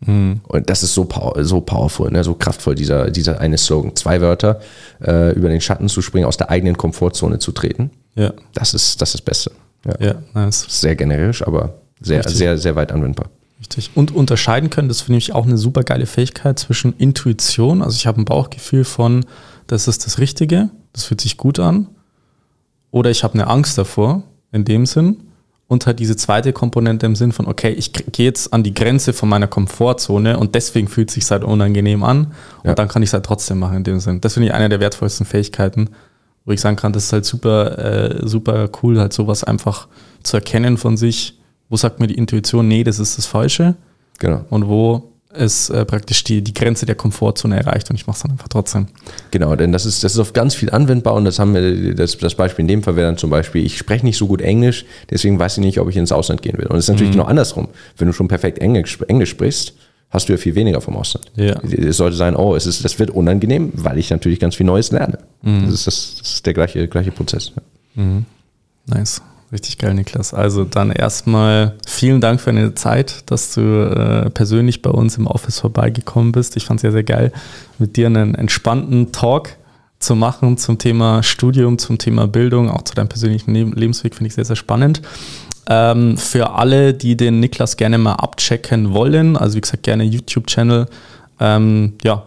Mhm. 0.00 0.40
Und 0.48 0.70
das 0.70 0.82
ist 0.82 0.94
so, 0.94 1.04
power, 1.04 1.44
so 1.44 1.60
powerful, 1.60 2.10
ne? 2.10 2.24
so 2.24 2.34
kraftvoll, 2.34 2.74
dieser, 2.74 3.10
dieser 3.10 3.40
eine 3.40 3.58
Slogan. 3.58 3.94
Zwei 3.94 4.20
Wörter, 4.20 4.60
äh, 5.04 5.32
über 5.34 5.48
den 5.48 5.60
Schatten 5.60 5.88
zu 5.88 6.02
springen, 6.02 6.26
aus 6.26 6.36
der 6.36 6.50
eigenen 6.50 6.76
Komfortzone 6.76 7.38
zu 7.38 7.52
treten. 7.52 7.90
Ja. 8.14 8.32
Das 8.54 8.74
ist 8.74 9.00
das, 9.00 9.10
ist 9.10 9.14
das 9.14 9.22
Beste. 9.22 9.52
Ja, 9.84 10.06
ja 10.06 10.14
nice. 10.34 10.66
Sehr 10.68 10.96
generisch, 10.96 11.46
aber 11.46 11.74
sehr, 12.00 12.18
Richtig. 12.18 12.36
sehr, 12.36 12.58
sehr 12.58 12.76
weit 12.76 12.92
anwendbar. 12.92 13.30
Richtig. 13.60 13.90
Und 13.94 14.14
unterscheiden 14.14 14.70
können, 14.70 14.88
das 14.88 15.02
finde 15.02 15.18
ich 15.18 15.34
auch 15.34 15.46
eine 15.46 15.58
super 15.58 15.82
geile 15.82 16.06
Fähigkeit 16.06 16.58
zwischen 16.58 16.94
Intuition, 16.96 17.82
also 17.82 17.94
ich 17.94 18.06
habe 18.06 18.20
ein 18.20 18.24
Bauchgefühl 18.24 18.84
von, 18.84 19.26
das 19.66 19.86
ist 19.86 20.06
das 20.06 20.18
Richtige, 20.18 20.70
das 20.94 21.04
fühlt 21.04 21.20
sich 21.20 21.36
gut 21.36 21.58
an, 21.58 21.88
oder 22.90 23.10
ich 23.10 23.22
habe 23.22 23.34
eine 23.34 23.46
Angst 23.48 23.76
davor, 23.76 24.22
in 24.50 24.64
dem 24.64 24.86
Sinn, 24.86 25.24
und 25.68 25.86
halt 25.86 26.00
diese 26.00 26.16
zweite 26.16 26.52
Komponente 26.52 27.06
im 27.06 27.14
Sinn 27.14 27.30
von, 27.30 27.46
okay, 27.46 27.70
ich 27.70 27.92
gehe 27.92 28.26
jetzt 28.26 28.52
an 28.52 28.64
die 28.64 28.74
Grenze 28.74 29.12
von 29.12 29.28
meiner 29.28 29.46
Komfortzone 29.46 30.36
und 30.36 30.56
deswegen 30.56 30.88
fühlt 30.88 31.10
es 31.10 31.14
sich 31.14 31.30
halt 31.30 31.44
unangenehm 31.44 32.02
an 32.02 32.32
und 32.62 32.70
ja. 32.70 32.74
dann 32.74 32.88
kann 32.88 33.02
ich 33.02 33.10
es 33.10 33.12
halt 33.12 33.24
trotzdem 33.24 33.60
machen 33.60 33.76
in 33.76 33.84
dem 33.84 34.00
Sinn. 34.00 34.20
Das 34.20 34.34
finde 34.34 34.48
ich 34.48 34.54
eine 34.54 34.68
der 34.68 34.80
wertvollsten 34.80 35.26
Fähigkeiten, 35.26 35.90
wo 36.50 36.52
ich 36.52 36.60
sagen 36.60 36.74
kann, 36.74 36.92
das 36.92 37.04
ist 37.04 37.12
halt 37.12 37.24
super, 37.24 37.78
äh, 37.78 38.26
super 38.26 38.68
cool, 38.82 38.98
halt 38.98 39.12
sowas 39.12 39.44
einfach 39.44 39.86
zu 40.24 40.36
erkennen 40.36 40.78
von 40.78 40.96
sich. 40.96 41.38
Wo 41.68 41.76
sagt 41.76 42.00
mir 42.00 42.08
die 42.08 42.16
Intuition, 42.16 42.66
nee, 42.66 42.82
das 42.82 42.98
ist 42.98 43.16
das 43.16 43.26
Falsche? 43.26 43.76
Genau. 44.18 44.44
Und 44.50 44.66
wo 44.66 45.12
es 45.32 45.70
äh, 45.70 45.84
praktisch 45.84 46.24
die, 46.24 46.42
die 46.42 46.52
Grenze 46.52 46.86
der 46.86 46.96
Komfortzone 46.96 47.56
erreicht 47.56 47.88
und 47.88 47.94
ich 47.94 48.08
mache 48.08 48.16
es 48.16 48.22
dann 48.22 48.32
einfach 48.32 48.48
trotzdem. 48.48 48.88
Genau, 49.30 49.54
denn 49.54 49.70
das 49.70 49.86
ist, 49.86 50.02
das 50.02 50.14
ist 50.14 50.18
auf 50.18 50.32
ganz 50.32 50.56
viel 50.56 50.70
anwendbar 50.70 51.14
und 51.14 51.24
das 51.24 51.38
haben 51.38 51.54
wir, 51.54 51.94
das, 51.94 52.18
das 52.18 52.34
Beispiel 52.34 52.64
in 52.64 52.68
dem 52.68 52.82
Fall 52.82 52.96
wäre 52.96 53.06
dann 53.06 53.16
zum 53.16 53.30
Beispiel, 53.30 53.64
ich 53.64 53.78
spreche 53.78 54.04
nicht 54.04 54.16
so 54.16 54.26
gut 54.26 54.40
Englisch, 54.40 54.84
deswegen 55.08 55.38
weiß 55.38 55.58
ich 55.58 55.64
nicht, 55.64 55.78
ob 55.78 55.88
ich 55.88 55.96
ins 55.96 56.10
Ausland 56.10 56.42
gehen 56.42 56.58
will. 56.58 56.66
Und 56.66 56.78
es 56.78 56.86
ist 56.86 56.88
natürlich 56.88 57.10
mhm. 57.10 57.18
genau 57.18 57.26
andersrum. 57.26 57.68
Wenn 57.96 58.08
du 58.08 58.12
schon 58.12 58.26
perfekt 58.26 58.58
Englisch, 58.58 58.98
Englisch 59.06 59.30
sprichst, 59.30 59.74
hast 60.10 60.28
du 60.28 60.32
ja 60.32 60.36
viel 60.36 60.54
weniger 60.54 60.80
vom 60.80 60.96
Ausland. 60.96 61.30
Ja. 61.36 61.60
Es 61.62 61.96
sollte 61.96 62.16
sein, 62.16 62.36
oh, 62.36 62.54
es 62.54 62.66
ist, 62.66 62.84
das 62.84 62.98
wird 62.98 63.10
unangenehm, 63.10 63.72
weil 63.74 63.98
ich 63.98 64.10
natürlich 64.10 64.40
ganz 64.40 64.56
viel 64.56 64.66
Neues 64.66 64.90
lerne. 64.90 65.18
Mhm. 65.42 65.66
Das, 65.66 65.74
ist 65.74 65.86
das, 65.86 66.16
das, 66.18 66.34
ist 66.34 66.46
der 66.46 66.54
gleiche, 66.54 66.88
gleiche 66.88 67.12
Prozess. 67.12 67.52
Mhm. 67.94 68.26
Nice. 68.86 69.22
Richtig 69.52 69.78
geil, 69.78 69.94
Niklas. 69.94 70.32
Also 70.32 70.62
dann 70.64 70.92
erstmal 70.92 71.74
vielen 71.84 72.20
Dank 72.20 72.40
für 72.40 72.52
deine 72.52 72.74
Zeit, 72.74 73.28
dass 73.30 73.54
du 73.54 73.60
äh, 73.60 74.30
persönlich 74.30 74.80
bei 74.80 74.90
uns 74.90 75.16
im 75.16 75.26
Office 75.26 75.58
vorbeigekommen 75.58 76.30
bist. 76.30 76.56
Ich 76.56 76.66
fand 76.66 76.78
es 76.78 76.82
sehr, 76.82 76.92
sehr 76.92 77.02
geil, 77.02 77.32
mit 77.78 77.96
dir 77.96 78.06
einen 78.06 78.36
entspannten 78.36 79.10
Talk 79.10 79.56
zu 79.98 80.14
machen 80.14 80.56
zum 80.56 80.78
Thema 80.78 81.24
Studium, 81.24 81.78
zum 81.78 81.98
Thema 81.98 82.28
Bildung, 82.28 82.70
auch 82.70 82.82
zu 82.82 82.94
deinem 82.94 83.08
persönlichen 83.08 83.52
Lebensweg, 83.52 84.14
finde 84.14 84.28
ich 84.28 84.34
sehr, 84.34 84.44
sehr 84.44 84.56
spannend. 84.56 85.02
Ähm, 85.72 86.16
für 86.16 86.50
alle, 86.50 86.94
die 86.94 87.16
den 87.16 87.38
Niklas 87.38 87.76
gerne 87.76 87.96
mal 87.96 88.14
abchecken 88.14 88.92
wollen, 88.92 89.36
also 89.36 89.56
wie 89.56 89.60
gesagt, 89.60 89.84
gerne 89.84 90.02
YouTube-Channel, 90.02 90.86
ähm, 91.38 91.92
ja, 92.02 92.24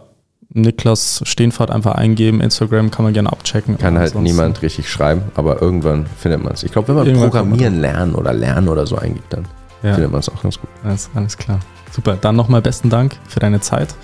Niklas 0.48 1.20
Stehenfahrt 1.24 1.70
einfach 1.70 1.96
eingeben, 1.96 2.40
Instagram 2.40 2.90
kann 2.90 3.04
man 3.04 3.12
gerne 3.12 3.30
abchecken. 3.30 3.76
Kann 3.76 3.98
halt 3.98 4.14
niemand 4.14 4.62
richtig 4.62 4.88
schreiben, 4.88 5.22
aber 5.34 5.60
irgendwann 5.60 6.06
findet 6.06 6.42
man 6.42 6.54
es. 6.54 6.62
Ich 6.62 6.72
glaube, 6.72 6.88
wenn 6.88 6.94
man 6.94 7.06
irgendwann 7.06 7.30
Programmieren 7.30 7.80
lernen 7.80 8.14
oder 8.14 8.32
lernen 8.32 8.68
oder 8.68 8.86
so 8.86 8.96
eingibt, 8.96 9.30
dann 9.30 9.46
ja. 9.82 9.92
findet 9.92 10.10
man 10.10 10.20
es 10.20 10.28
auch 10.30 10.42
ganz 10.42 10.58
gut. 10.58 10.70
Alles, 10.82 11.10
alles 11.14 11.36
klar. 11.36 11.60
Super, 11.90 12.16
dann 12.18 12.36
nochmal 12.36 12.62
besten 12.62 12.88
Dank 12.88 13.16
für 13.28 13.40
deine 13.40 13.60
Zeit. 13.60 13.94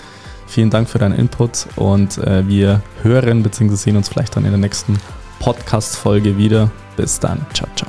Vielen 0.47 0.69
Dank 0.69 0.89
für 0.89 0.99
deinen 0.99 1.15
Input 1.15 1.67
und 1.77 2.19
äh, 2.19 2.47
wir 2.47 2.83
hören 3.03 3.43
bzw. 3.43 3.77
sehen 3.77 3.97
uns 3.97 4.09
vielleicht 4.09 4.37
dann 4.37 4.45
in 4.45 4.51
der 4.51 4.59
nächsten 4.59 4.99
Podcast-Folge 5.39 6.37
wieder. 6.37 6.71
Bis 6.97 7.21
dann. 7.21 7.47
Ciao, 7.55 7.69
ciao. 7.75 7.89